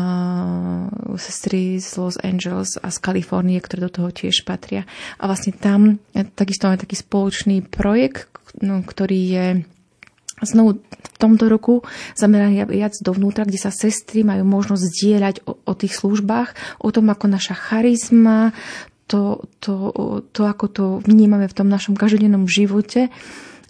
sestry 1.20 1.76
z 1.76 2.00
Los 2.00 2.16
Angeles 2.24 2.80
a 2.80 2.88
z 2.88 2.98
Kalifornie, 3.04 3.60
ktoré 3.60 3.84
do 3.84 3.92
toho 3.92 4.08
tiež 4.08 4.48
patria. 4.48 4.88
A 5.20 5.28
vlastne 5.28 5.52
tam 5.52 6.00
e, 6.16 6.24
takisto 6.24 6.68
máme 6.68 6.80
taký 6.80 6.96
spoločný 6.96 7.60
projekt, 7.68 8.32
no, 8.64 8.80
ktorý 8.80 9.20
je 9.20 9.46
znovu 10.42 10.82
v 10.82 11.16
tomto 11.20 11.46
roku 11.46 11.86
zameraný 12.18 12.66
viac 12.66 12.98
dovnútra, 12.98 13.46
kde 13.46 13.60
sa 13.60 13.70
sestry 13.70 14.26
majú 14.26 14.42
možnosť 14.42 14.82
zdieľať 14.82 15.36
o, 15.46 15.56
o 15.62 15.72
tých 15.76 15.94
službách, 15.94 16.80
o 16.82 16.88
tom, 16.90 17.12
ako 17.12 17.30
naša 17.30 17.54
charizma, 17.54 18.50
to, 19.06 19.44
to, 19.60 19.92
to, 20.32 20.42
ako 20.48 20.66
to 20.72 20.84
vnímame 21.04 21.44
v 21.44 21.56
tom 21.56 21.68
našom 21.68 21.94
každodennom 21.94 22.48
živote, 22.48 23.12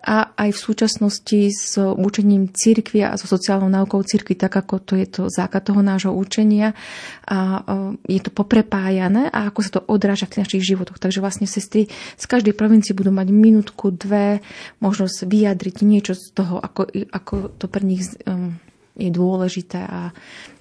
a 0.04 0.36
aj 0.36 0.52
v 0.52 0.62
súčasnosti 0.68 1.40
s 1.48 1.80
učením 1.80 2.52
cirkvi 2.52 3.00
a 3.08 3.16
so 3.16 3.24
sociálnou 3.24 3.72
náukou 3.72 4.04
cirkvi, 4.04 4.36
tak 4.36 4.52
ako 4.52 4.84
to 4.84 4.94
je 5.00 5.08
to 5.08 5.22
základ 5.32 5.64
toho 5.64 5.80
nášho 5.80 6.12
učenia. 6.12 6.76
A 7.24 7.64
je 8.04 8.20
to 8.20 8.28
poprepájané 8.28 9.32
a 9.32 9.48
ako 9.48 9.60
sa 9.64 9.70
to 9.72 9.80
odráža 9.88 10.28
v 10.28 10.44
našich 10.44 10.62
životoch. 10.62 11.00
Takže 11.00 11.24
vlastne 11.24 11.48
sestry 11.48 11.88
z 12.20 12.24
každej 12.28 12.52
provincie 12.52 12.92
budú 12.92 13.08
mať 13.08 13.32
minútku, 13.32 13.96
dve, 13.96 14.44
možnosť 14.84 15.24
vyjadriť 15.24 15.76
niečo 15.88 16.12
z 16.12 16.36
toho, 16.36 16.60
ako, 16.60 16.92
ako 17.08 17.34
to 17.56 17.66
pre 17.72 17.80
nich 17.80 18.04
um, 18.28 18.60
je 18.94 19.10
dôležité 19.10 19.82
a, 19.82 20.14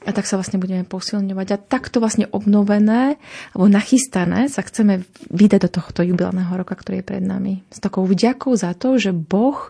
a 0.04 0.10
tak 0.10 0.26
sa 0.26 0.42
vlastne 0.42 0.58
budeme 0.58 0.82
posilňovať. 0.82 1.48
A 1.54 1.62
takto 1.62 2.02
vlastne 2.02 2.26
obnovené 2.34 3.22
alebo 3.54 3.70
nachystané 3.70 4.50
sa 4.50 4.66
chceme 4.66 5.06
vydať 5.30 5.70
do 5.70 5.70
tohto 5.70 6.02
jubilného 6.02 6.50
roka, 6.58 6.74
ktorý 6.74 7.02
je 7.02 7.10
pred 7.14 7.24
nami. 7.24 7.62
S 7.70 7.78
takou 7.78 8.10
vďakou 8.10 8.58
za 8.58 8.74
to, 8.74 8.98
že 8.98 9.14
Boh 9.14 9.70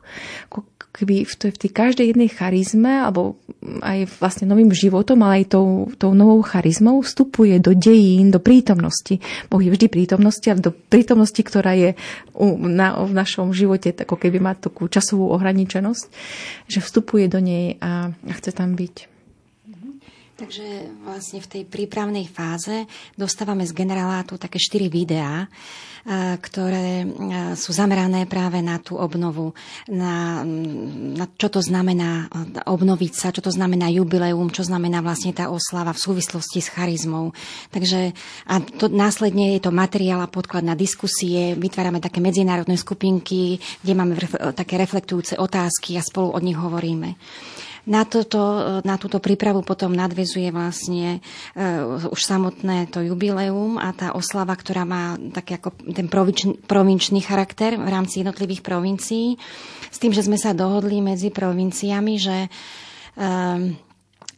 keby 0.94 1.26
v, 1.26 1.34
tej, 1.34 1.52
v 1.58 1.62
tej 1.66 1.72
každej 1.74 2.06
jednej 2.14 2.30
charizme, 2.30 3.02
alebo 3.02 3.34
aj 3.82 4.22
vlastne 4.22 4.46
novým 4.46 4.70
životom, 4.70 5.26
ale 5.26 5.42
aj 5.42 5.58
tou, 5.58 5.90
tou 5.98 6.14
novou 6.14 6.46
charizmou 6.46 7.02
vstupuje 7.02 7.58
do 7.58 7.74
dejín, 7.74 8.30
do 8.30 8.38
prítomnosti. 8.38 9.18
Boh 9.50 9.58
je 9.58 9.74
vždy 9.74 9.90
prítomnosti 9.90 10.46
a 10.46 10.56
do 10.56 10.70
prítomnosti, 10.70 11.42
ktorá 11.42 11.74
je 11.74 11.98
u, 12.38 12.62
na, 12.70 13.02
v 13.02 13.12
našom 13.12 13.50
živote, 13.58 13.90
ako 13.98 14.22
keby 14.22 14.38
má 14.38 14.54
takú 14.54 14.86
časovú 14.86 15.34
ohraničenosť, 15.34 16.06
že 16.70 16.80
vstupuje 16.80 17.26
do 17.26 17.42
nej 17.42 17.82
a, 17.82 18.14
a 18.14 18.34
chce 18.38 18.54
tam 18.54 18.78
byť. 18.78 19.13
Takže 20.34 20.90
vlastne 21.06 21.46
v 21.46 21.52
tej 21.52 21.64
prípravnej 21.70 22.26
fáze 22.26 22.90
dostávame 23.14 23.70
z 23.70 23.78
generálátu 23.78 24.42
také 24.42 24.58
štyri 24.58 24.90
videá, 24.90 25.46
ktoré 26.42 27.08
sú 27.56 27.72
zamerané 27.72 28.26
práve 28.28 28.60
na 28.60 28.82
tú 28.82 29.00
obnovu, 29.00 29.56
na, 29.88 30.44
na 31.16 31.30
čo 31.38 31.48
to 31.48 31.62
znamená 31.64 32.28
obnoviť 32.66 33.14
sa, 33.14 33.32
čo 33.32 33.40
to 33.40 33.54
znamená 33.54 33.88
jubileum, 33.94 34.50
čo 34.50 34.68
znamená 34.68 35.00
vlastne 35.00 35.32
tá 35.32 35.48
oslava 35.54 35.96
v 35.96 36.04
súvislosti 36.04 36.60
s 36.60 36.74
charizmou. 36.74 37.32
Takže 37.72 38.12
a 38.50 38.60
to, 38.60 38.90
následne 38.90 39.56
je 39.56 39.64
to 39.64 39.72
materiál 39.72 40.20
a 40.20 40.34
podklad 40.34 40.66
na 40.66 40.76
diskusie, 40.76 41.56
vytvárame 41.56 42.04
také 42.04 42.20
medzinárodné 42.20 42.76
skupinky, 42.76 43.62
kde 43.86 43.94
máme 43.94 44.18
také 44.58 44.76
reflektujúce 44.82 45.38
otázky 45.38 45.96
a 45.96 46.04
spolu 46.04 46.36
od 46.36 46.42
nich 46.44 46.58
hovoríme. 46.58 47.16
Na, 47.84 48.08
toto, 48.08 48.40
na 48.88 48.96
túto 48.96 49.20
prípravu 49.20 49.60
potom 49.60 49.92
nadvezuje 49.92 50.48
vlastne 50.56 51.20
uh, 51.20 52.08
už 52.08 52.22
samotné 52.24 52.88
to 52.88 53.04
jubileum 53.04 53.76
a 53.76 53.92
tá 53.92 54.16
oslava, 54.16 54.56
ktorá 54.56 54.88
má 54.88 55.20
taký 55.36 55.60
ako 55.60 55.76
ten 55.92 56.08
provinčný, 56.08 56.64
provinčný 56.64 57.20
charakter 57.20 57.76
v 57.76 57.90
rámci 57.92 58.24
jednotlivých 58.24 58.64
provincií. 58.64 59.36
S 59.92 60.00
tým, 60.00 60.16
že 60.16 60.24
sme 60.24 60.40
sa 60.40 60.56
dohodli 60.56 61.04
medzi 61.04 61.28
provinciami, 61.28 62.14
že 62.16 62.48
uh, 62.48 63.92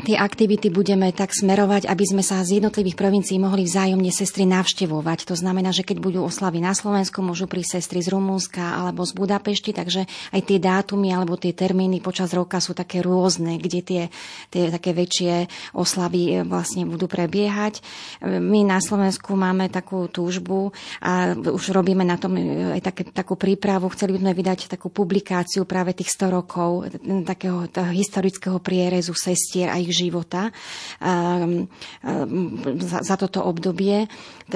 tie 0.04 0.20
aktivity 0.20 0.68
budeme 0.68 1.16
tak 1.16 1.32
smerovať, 1.32 1.88
aby 1.88 2.04
sme 2.04 2.20
sa 2.20 2.44
z 2.44 2.60
jednotlivých 2.60 3.00
provincií 3.00 3.40
mohli 3.40 3.64
vzájomne 3.64 4.12
sestry 4.12 4.44
navštevovať. 4.44 5.24
To 5.32 5.36
znamená, 5.40 5.72
že 5.72 5.88
keď 5.88 6.04
budú 6.04 6.20
oslavy 6.28 6.60
na 6.60 6.76
Slovensku, 6.76 7.24
môžu 7.24 7.48
prísť 7.48 7.80
sestry 7.80 8.04
z 8.04 8.12
Rumúnska 8.12 8.76
alebo 8.84 9.08
z 9.08 9.16
Budapešti, 9.16 9.72
takže 9.72 10.04
aj 10.36 10.42
tie 10.44 10.60
dátumy 10.60 11.16
alebo 11.16 11.40
tie 11.40 11.56
termíny 11.56 12.04
počas 12.04 12.36
roka 12.36 12.60
sú 12.60 12.76
také 12.76 13.00
rôzne, 13.00 13.56
kde 13.56 13.80
tie, 13.80 14.04
tie 14.52 14.68
také 14.68 14.92
väčšie 14.92 15.48
oslavy 15.72 16.22
e, 16.28 16.34
vlastne 16.44 16.84
budú 16.84 17.08
prebiehať. 17.08 17.80
My 18.26 18.68
na 18.68 18.84
Slovensku 18.84 19.32
máme 19.40 19.72
takú 19.72 20.12
túžbu 20.12 20.76
a 21.00 21.32
už 21.38 21.72
robíme 21.72 22.04
na 22.04 22.20
tom 22.20 22.36
e, 22.36 22.76
aj 22.76 22.82
také, 22.84 23.04
takú 23.16 23.40
prípravu. 23.40 23.88
Chceli 23.96 24.20
by 24.20 24.28
sme 24.28 24.34
vydať 24.36 24.60
takú 24.68 24.92
publikáciu 24.92 25.64
práve 25.64 25.96
tých 25.96 26.12
100 26.12 26.36
rokov 26.36 26.92
takého 27.24 27.70
historického 27.94 28.60
prierezu 28.60 29.16
sestier 29.16 29.72
aj 29.72 29.85
ich 29.86 29.94
života 29.94 30.50
ehm, 31.00 31.70
ehm, 32.02 32.82
za, 32.82 33.16
toto 33.16 33.46
obdobie. 33.46 34.10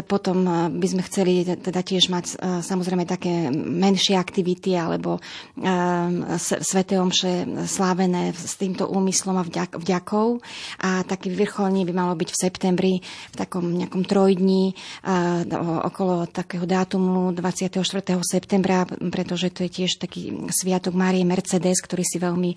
Potom 0.05 0.45
eh, 0.45 0.53
by 0.73 0.87
sme 0.89 1.01
chceli 1.05 1.45
teda 1.45 1.81
tiež 1.85 2.09
mať 2.09 2.25
eh, 2.33 2.61
samozrejme 2.65 3.05
také 3.05 3.53
menšie 3.53 4.17
aktivity 4.17 4.73
alebo 4.73 5.21
ehm, 5.57 6.37
sveté 6.41 6.97
omše 6.97 7.45
slávené 7.69 8.33
s 8.33 8.57
týmto 8.57 8.89
úmyslom 8.89 9.37
a 9.37 9.43
vďak, 9.45 9.77
vďakou. 9.77 10.41
A 10.81 11.05
taký 11.05 11.33
vrcholný 11.33 11.85
by 11.85 11.93
malo 11.93 12.13
byť 12.17 12.29
v 12.33 12.41
septembri 12.41 12.93
v 13.33 13.35
takom 13.37 13.65
nejakom 13.69 14.03
trojdní 14.05 14.73
eh, 14.73 15.45
okolo 15.89 16.25
takého 16.29 16.65
dátumu 16.65 17.31
24. 17.33 17.81
septembra, 18.25 18.85
pretože 18.85 19.53
to 19.53 19.65
je 19.65 19.71
tiež 19.83 20.01
taký 20.01 20.49
sviatok 20.49 20.93
Márie 20.93 21.25
Mercedes, 21.25 21.81
ktorý 21.81 22.03
si 22.05 22.17
veľmi, 22.21 22.51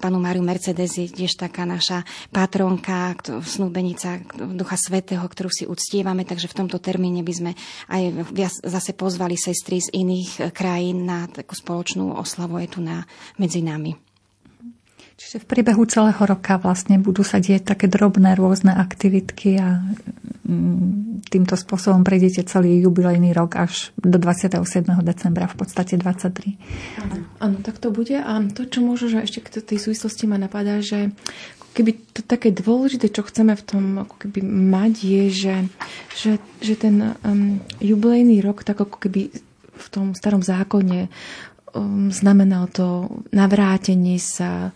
panu 0.00 0.18
Máriu 0.22 0.44
Mercedes 0.44 0.96
je 0.96 1.08
tiež 1.10 1.36
tak 1.36 1.57
taká 1.58 1.66
naša 1.66 1.98
patronka, 2.30 3.18
snúbenica 3.42 4.22
Ducha 4.54 4.78
Svetého, 4.78 5.26
ktorú 5.26 5.50
si 5.50 5.66
uctievame, 5.66 6.22
takže 6.22 6.46
v 6.46 6.62
tomto 6.62 6.78
termíne 6.78 7.26
by 7.26 7.34
sme 7.34 7.52
aj 7.90 8.30
zase 8.62 8.94
pozvali 8.94 9.34
sestry 9.34 9.82
z 9.82 9.90
iných 9.90 10.30
eh, 10.38 10.42
krajín 10.54 11.02
na 11.02 11.26
takú 11.26 11.58
spoločnú 11.58 12.14
oslavu 12.14 12.62
je 12.62 12.70
tu 12.70 12.78
na, 12.78 13.02
medzi 13.42 13.58
nami. 13.58 14.07
Čiže 15.28 15.44
v 15.44 15.50
priebehu 15.60 15.84
celého 15.84 16.24
roka 16.24 16.56
vlastne 16.56 16.96
budú 16.96 17.20
sa 17.20 17.36
dieť 17.36 17.76
také 17.76 17.84
drobné 17.84 18.32
rôzne 18.32 18.72
aktivitky 18.72 19.60
a 19.60 19.84
mm, 20.48 21.28
týmto 21.28 21.52
spôsobom 21.52 22.00
prejdete 22.00 22.48
celý 22.48 22.80
jubilejný 22.80 23.36
rok 23.36 23.60
až 23.60 23.92
do 24.00 24.16
27. 24.16 24.88
decembra, 25.04 25.44
v 25.52 25.56
podstate 25.60 26.00
23. 26.00 26.56
Áno, 27.44 27.60
tak 27.60 27.76
to 27.76 27.92
bude. 27.92 28.16
A 28.16 28.40
to, 28.48 28.64
čo 28.64 28.80
môžu, 28.80 29.12
že 29.12 29.20
ešte 29.20 29.44
k 29.44 29.60
tej 29.60 29.76
súvislosti 29.76 30.24
ma 30.24 30.40
napadá, 30.40 30.80
že 30.80 31.12
keby 31.76 32.08
to 32.16 32.24
také 32.24 32.48
dôležité, 32.48 33.12
čo 33.12 33.20
chceme 33.20 33.52
v 33.52 33.66
tom 33.68 33.84
ako 34.08 34.24
keby 34.24 34.40
mať, 34.48 34.92
je, 35.04 35.24
že, 35.28 35.56
že, 36.16 36.32
že 36.64 36.72
ten 36.72 37.20
um, 37.20 37.60
jubilejný 37.84 38.40
rok, 38.40 38.64
tak 38.64 38.80
ako 38.80 38.96
keby 38.96 39.28
v 39.76 39.86
tom 39.92 40.16
starom 40.16 40.40
zákone 40.40 41.12
um, 41.76 42.08
znamenalo 42.08 42.66
to 42.72 42.86
navrátenie 43.36 44.16
sa 44.16 44.72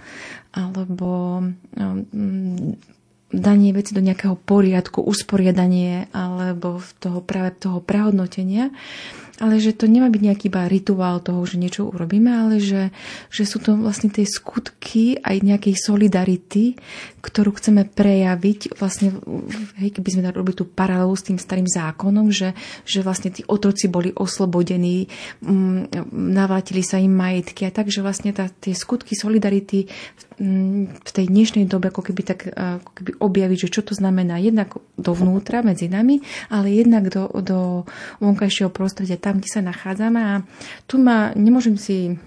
alebo 0.52 1.40
um, 1.76 2.76
danie 3.32 3.72
veci 3.72 3.96
do 3.96 4.04
nejakého 4.04 4.36
poriadku, 4.36 5.00
usporiadanie 5.00 6.12
alebo 6.12 6.84
toho 7.00 7.24
práve 7.24 7.56
toho 7.56 7.80
prehodnotenia 7.80 8.68
ale 9.42 9.58
že 9.58 9.74
to 9.74 9.90
nemá 9.90 10.06
byť 10.06 10.22
nejaký 10.22 10.44
iba 10.52 10.70
rituál 10.70 11.18
toho, 11.18 11.42
že 11.42 11.58
niečo 11.58 11.90
urobíme, 11.90 12.30
ale 12.30 12.62
že, 12.62 12.94
že 13.26 13.42
sú 13.42 13.58
to 13.58 13.74
vlastne 13.74 14.06
tie 14.06 14.22
skutky 14.22 15.18
aj 15.18 15.42
nejakej 15.42 15.74
solidarity, 15.74 16.78
ktorú 17.22 17.54
chceme 17.54 17.86
prejaviť 17.86 18.74
vlastne, 18.82 19.14
hej, 19.78 19.94
keby 19.94 20.08
sme 20.10 20.34
robili 20.34 20.58
tú 20.58 20.66
paralelu 20.66 21.14
s 21.14 21.22
tým 21.22 21.38
starým 21.38 21.70
zákonom, 21.70 22.34
že, 22.34 22.50
že 22.82 23.06
vlastne 23.06 23.30
tí 23.30 23.46
otroci 23.46 23.86
boli 23.86 24.10
oslobodení, 24.10 25.06
m, 25.38 25.86
mm, 25.86 26.10
navrátili 26.10 26.82
sa 26.82 26.98
im 26.98 27.14
majetky 27.14 27.62
a 27.64 27.70
tak, 27.70 27.94
že 27.94 28.02
vlastne 28.02 28.34
tá, 28.34 28.50
tie 28.50 28.74
skutky 28.74 29.14
solidarity 29.14 29.86
v 30.98 31.10
tej 31.14 31.26
dnešnej 31.30 31.70
dobe 31.70 31.94
ako 31.94 32.02
keby 32.10 32.22
tak 32.26 32.50
ako 32.50 32.90
keby 32.98 33.10
objaviť, 33.22 33.58
že 33.68 33.72
čo 33.78 33.82
to 33.86 33.94
znamená 33.94 34.42
jednak 34.42 34.74
dovnútra 34.98 35.62
medzi 35.62 35.86
nami, 35.86 36.18
ale 36.50 36.74
jednak 36.74 37.14
do, 37.14 37.30
do 37.38 37.58
vonkajšieho 38.18 38.72
prostredia, 38.74 39.20
tam, 39.20 39.38
kde 39.38 39.50
sa 39.52 39.62
nachádzame. 39.62 40.18
A 40.18 40.34
tu 40.90 40.98
ma, 40.98 41.30
nemôžem 41.38 41.78
si 41.78 42.18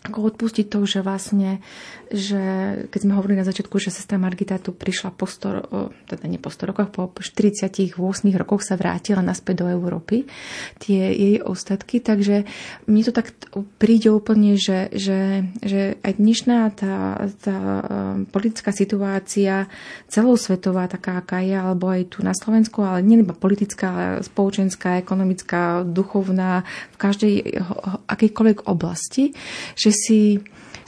ako 0.00 0.32
odpustiť 0.32 0.66
to, 0.72 0.88
že 0.88 1.04
vlastne, 1.04 1.60
že 2.08 2.40
keď 2.88 3.00
sme 3.04 3.16
hovorili 3.20 3.36
na 3.36 3.44
začiatku, 3.44 3.76
že 3.76 3.92
sestra 3.92 4.16
Margita 4.16 4.56
tu 4.56 4.72
prišla 4.72 5.12
po 5.12 5.28
100, 5.28 6.08
teda 6.08 6.24
nie 6.24 6.40
po 6.40 6.48
100 6.48 6.70
rokoch, 6.72 6.88
po 6.88 7.12
48 7.12 7.92
rokoch 8.32 8.64
sa 8.64 8.80
vrátila 8.80 9.20
naspäť 9.20 9.60
do 9.60 9.66
Európy, 9.68 10.24
tie 10.80 11.12
jej 11.12 11.36
ostatky, 11.44 12.00
takže 12.00 12.48
mne 12.88 13.02
to 13.04 13.12
tak 13.12 13.36
príde 13.76 14.08
úplne, 14.08 14.56
že, 14.56 14.88
že, 14.96 15.44
že 15.60 16.00
aj 16.00 16.12
dnešná 16.16 16.58
tá, 16.72 17.28
tá 17.44 17.58
politická 18.32 18.72
situácia 18.72 19.68
celosvetová, 20.08 20.88
taká 20.88 21.20
aká 21.20 21.44
je, 21.44 21.52
alebo 21.52 21.92
aj 21.92 22.16
tu 22.16 22.24
na 22.24 22.32
Slovensku, 22.32 22.80
ale 22.80 23.04
nie 23.04 23.20
iba 23.20 23.36
politická, 23.36 24.24
spoločenská, 24.24 24.96
ekonomická, 25.04 25.84
duchovná, 25.84 26.64
v 26.64 26.96
každej 26.96 27.34
akejkoľvek 28.08 28.64
oblasti, 28.64 29.36
že 29.76 29.89
že 29.90 29.92
si 29.98 30.20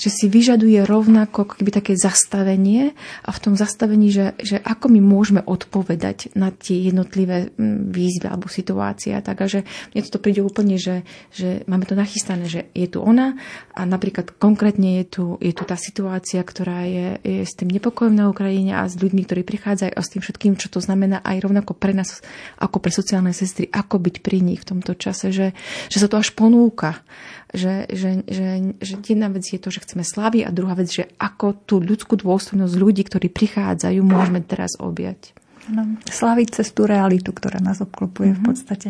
že 0.03 0.11
si 0.11 0.27
vyžaduje 0.27 0.83
rovnako 0.83 1.55
keby 1.55 1.71
také 1.71 1.93
zastavenie 1.95 2.91
a 3.23 3.31
v 3.31 3.39
tom 3.39 3.55
zastavení, 3.55 4.11
že, 4.11 4.35
že 4.43 4.59
ako 4.59 4.91
my 4.91 4.99
môžeme 4.99 5.41
odpovedať 5.47 6.35
na 6.35 6.51
tie 6.51 6.91
jednotlivé 6.91 7.55
mm, 7.55 7.95
výzvy 7.95 8.27
alebo 8.27 8.51
situácie. 8.51 9.15
Tak 9.23 9.37
a 9.39 9.47
že 9.47 9.61
mne 9.95 10.03
to 10.03 10.19
príde 10.19 10.43
úplne, 10.43 10.75
že, 10.75 11.07
že 11.31 11.63
máme 11.71 11.87
to 11.87 11.95
nachystané, 11.95 12.51
že 12.51 12.67
je 12.75 12.91
tu 12.91 12.99
ona 12.99 13.39
a 13.79 13.87
napríklad 13.87 14.35
konkrétne 14.43 15.03
je 15.03 15.05
tu, 15.07 15.25
je 15.39 15.55
tu 15.55 15.63
tá 15.63 15.79
situácia, 15.79 16.43
ktorá 16.43 16.83
je, 16.83 17.23
je 17.23 17.43
s 17.47 17.55
tým 17.55 17.71
nepokojom 17.71 18.19
na 18.19 18.27
Ukrajine 18.27 18.83
a 18.83 18.91
s 18.91 18.99
ľuďmi, 18.99 19.23
ktorí 19.23 19.47
prichádzajú 19.47 19.93
a 19.95 20.03
s 20.03 20.11
tým 20.11 20.23
všetkým, 20.27 20.53
čo 20.59 20.67
to 20.67 20.83
znamená 20.83 21.23
aj 21.23 21.47
rovnako 21.47 21.79
pre 21.79 21.95
nás, 21.95 22.27
ako 22.59 22.83
pre 22.83 22.91
sociálne 22.91 23.31
sestry, 23.31 23.71
ako 23.71 24.03
byť 24.03 24.17
pri 24.19 24.43
nich 24.43 24.67
v 24.67 24.69
tomto 24.75 24.99
čase, 24.99 25.31
že, 25.31 25.55
že 25.87 26.03
sa 26.03 26.11
to 26.11 26.19
až 26.19 26.35
ponúka 26.35 27.07
že, 27.53 27.85
že, 27.93 28.25
že, 28.25 28.77
že 28.81 28.95
jedna 29.05 29.29
vec 29.29 29.45
je 29.45 29.61
to, 29.61 29.69
že 29.69 29.85
chceme 29.85 30.03
slavy 30.03 30.41
a 30.43 30.51
druhá 30.51 30.73
vec, 30.73 30.89
že 30.89 31.05
ako 31.21 31.69
tú 31.69 31.85
ľudskú 31.85 32.17
dôstojnosť 32.17 32.75
ľudí, 32.81 33.05
ktorí 33.05 33.29
prichádzajú, 33.29 34.01
môžeme 34.01 34.41
teraz 34.41 34.73
objať. 34.81 35.37
No, 35.71 35.87
slaviť 36.11 36.49
cez 36.59 36.75
tú 36.75 36.89
realitu, 36.89 37.31
ktorá 37.31 37.63
nás 37.63 37.79
obklopuje 37.85 38.35
mm-hmm. 38.35 38.41
v 38.41 38.43
mhm. 38.43 38.49
podstate. 38.49 38.89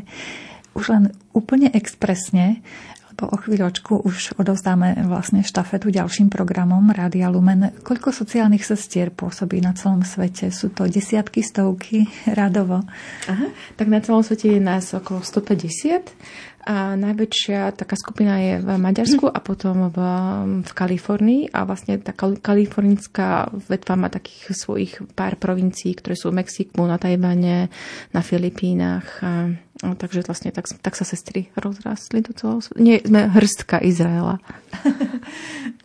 Už 0.72 0.88
len 0.88 1.12
úplne 1.36 1.68
expresne, 1.68 2.64
lebo 3.12 3.28
o 3.28 3.36
chvíľočku 3.36 4.08
už 4.08 4.40
odovzdáme 4.40 5.04
vlastne 5.04 5.44
štafetu 5.44 5.92
ďalším 5.92 6.32
programom 6.32 6.88
Rádia 6.88 7.28
Lumen. 7.28 7.76
Koľko 7.84 8.08
sociálnych 8.08 8.64
sestier 8.64 9.12
pôsobí 9.12 9.60
na 9.60 9.76
celom 9.76 10.00
svete? 10.00 10.48
Sú 10.48 10.72
to 10.72 10.88
desiatky, 10.88 11.44
stovky, 11.44 12.08
radovo? 12.24 12.80
Aha, 13.28 13.46
tak 13.76 13.92
na 13.92 14.00
celom 14.00 14.24
svete 14.24 14.56
je 14.56 14.60
nás 14.64 14.96
okolo 14.96 15.20
150 15.20 16.08
a 16.62 16.94
najväčšia 16.94 17.74
taká 17.74 17.98
skupina 17.98 18.38
je 18.38 18.54
v 18.62 18.68
Maďarsku 18.78 19.26
a 19.26 19.38
potom 19.42 19.90
v, 19.90 19.98
v 20.62 20.72
Kalifornii 20.72 21.50
a 21.50 21.66
vlastne 21.66 21.98
tá 21.98 22.14
kalifornická 22.14 23.50
vetva 23.66 23.98
má 23.98 24.06
takých 24.06 24.54
svojich 24.54 25.02
pár 25.18 25.34
provincií, 25.42 25.98
ktoré 25.98 26.14
sú 26.14 26.30
v 26.30 26.38
Mexiku, 26.38 26.86
na 26.86 27.02
Tajvane, 27.02 27.66
na 28.14 28.22
Filipínach. 28.22 29.18
A, 29.26 29.50
a 29.82 29.86
takže 29.98 30.22
vlastne 30.22 30.54
tak, 30.54 30.70
tak 30.70 30.94
sa 30.94 31.02
sestry 31.02 31.50
rozrastli 31.58 32.22
do 32.22 32.30
celého. 32.30 32.62
Nie, 32.78 33.02
sme 33.02 33.26
hrstka 33.26 33.82
Izraela. 33.82 34.38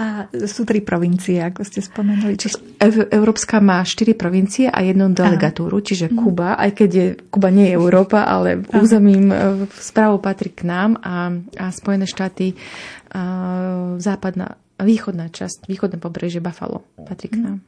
A 0.00 0.32
sú 0.48 0.64
tri 0.64 0.80
provincie, 0.80 1.44
ako 1.44 1.60
ste 1.60 1.84
spomenuli. 1.84 2.32
Čiže... 2.40 2.80
Európska 3.12 3.60
má 3.60 3.84
štyri 3.84 4.16
provincie 4.16 4.72
a 4.72 4.80
jednu 4.80 5.12
delegatúru, 5.12 5.84
Aha. 5.84 5.86
čiže 5.86 6.06
mhm. 6.08 6.16
Kuba, 6.16 6.56
aj 6.56 6.70
keď 6.72 6.90
je, 6.90 7.06
Kuba 7.28 7.52
nie 7.52 7.68
je 7.68 7.76
Európa, 7.76 8.24
ale 8.24 8.64
Aha. 8.64 8.80
územím 8.80 9.28
e, 9.28 9.36
správou 9.76 10.16
patrí 10.16 10.48
k 10.56 10.64
nám 10.64 10.96
a, 11.04 11.36
a 11.60 11.66
Spojené 11.68 12.08
štáty 12.08 12.56
a 13.12 13.22
západná, 14.00 14.56
východná 14.80 15.28
časť, 15.28 15.68
východné 15.68 16.00
pobrežie 16.00 16.40
Buffalo 16.40 16.80
patrí 17.04 17.28
k 17.28 17.36
mhm. 17.36 17.44
nám. 17.44 17.58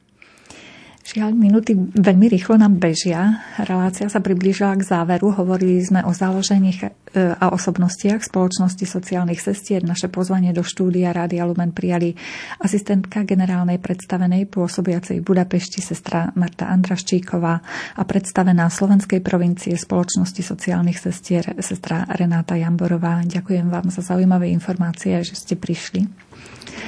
Žiaľ, 1.02 1.34
minúty 1.34 1.74
veľmi 1.74 2.30
rýchlo 2.30 2.54
nám 2.62 2.78
bežia. 2.78 3.42
Relácia 3.58 4.06
sa 4.06 4.22
priblížila 4.22 4.78
k 4.78 4.86
záveru. 4.86 5.34
Hovorili 5.34 5.82
sme 5.82 6.06
o 6.06 6.14
založeních 6.14 6.78
e, 6.78 6.88
a 7.34 7.50
osobnostiach 7.50 8.22
spoločnosti 8.22 8.86
sociálnych 8.86 9.42
sestier. 9.42 9.82
Naše 9.82 10.06
pozvanie 10.06 10.54
do 10.54 10.62
štúdia 10.62 11.10
Rádia 11.10 11.42
Lumen 11.42 11.74
prijali 11.74 12.14
asistentka 12.62 13.26
generálnej 13.26 13.82
predstavenej 13.82 14.46
pôsobiacej 14.46 15.18
v 15.18 15.26
Budapešti 15.26 15.82
sestra 15.82 16.30
Marta 16.38 16.70
Andraščíková 16.70 17.54
a 17.98 18.02
predstavená 18.06 18.70
Slovenskej 18.70 19.26
provincie 19.26 19.74
spoločnosti 19.74 20.38
sociálnych 20.38 21.02
sestier 21.02 21.58
sestra 21.58 22.06
Renáta 22.14 22.54
Jamborová. 22.54 23.26
Ďakujem 23.26 23.66
vám 23.74 23.90
za 23.90 24.06
zaujímavé 24.06 24.54
informácie, 24.54 25.18
že 25.26 25.34
ste 25.34 25.58
prišli. 25.58 26.06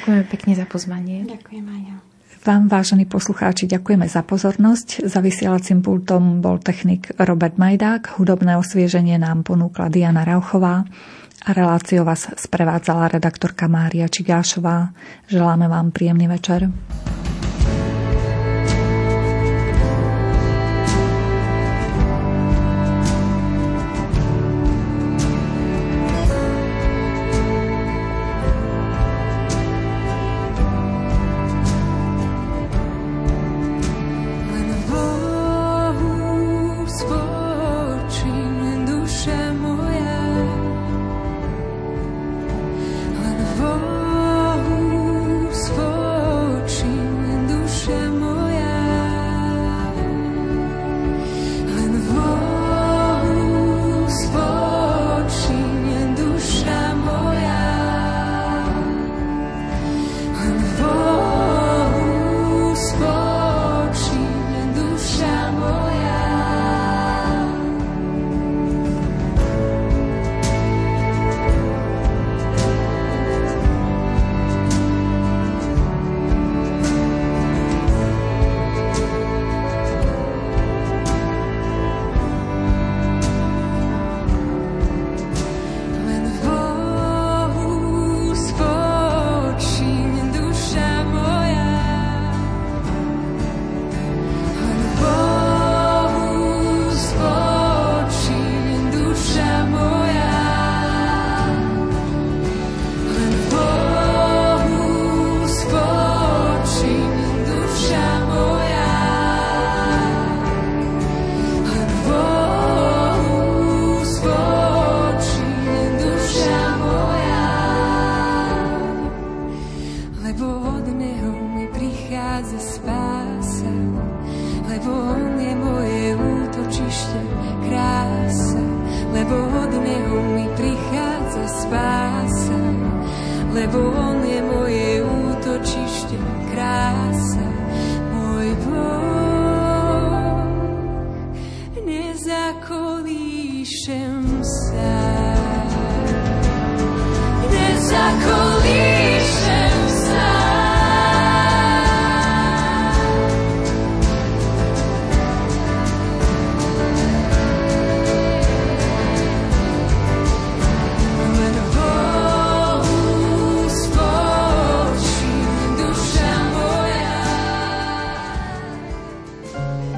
Ďakujem 0.06 0.22
pekne 0.30 0.52
za 0.54 0.70
pozvanie. 0.70 1.26
Ďakujem 1.26 1.66
aj 1.66 1.82
ja. 1.90 2.13
Vám, 2.44 2.68
vážení 2.68 3.08
poslucháči, 3.08 3.64
ďakujeme 3.64 4.04
za 4.04 4.20
pozornosť. 4.20 5.08
Za 5.08 5.24
vysielacím 5.24 5.80
pultom 5.80 6.44
bol 6.44 6.60
technik 6.60 7.08
Robert 7.16 7.56
Majdák, 7.56 8.20
hudobné 8.20 8.60
osvieženie 8.60 9.16
nám 9.16 9.48
ponúkla 9.48 9.88
Diana 9.88 10.28
Rauchová 10.28 10.84
a 11.40 11.48
reláciu 11.56 12.04
vás 12.04 12.28
sprevádzala 12.28 13.16
redaktorka 13.16 13.64
Mária 13.64 14.12
Čigášová. 14.12 14.92
Želáme 15.24 15.72
vám 15.72 15.88
príjemný 15.88 16.28
večer. 16.28 16.68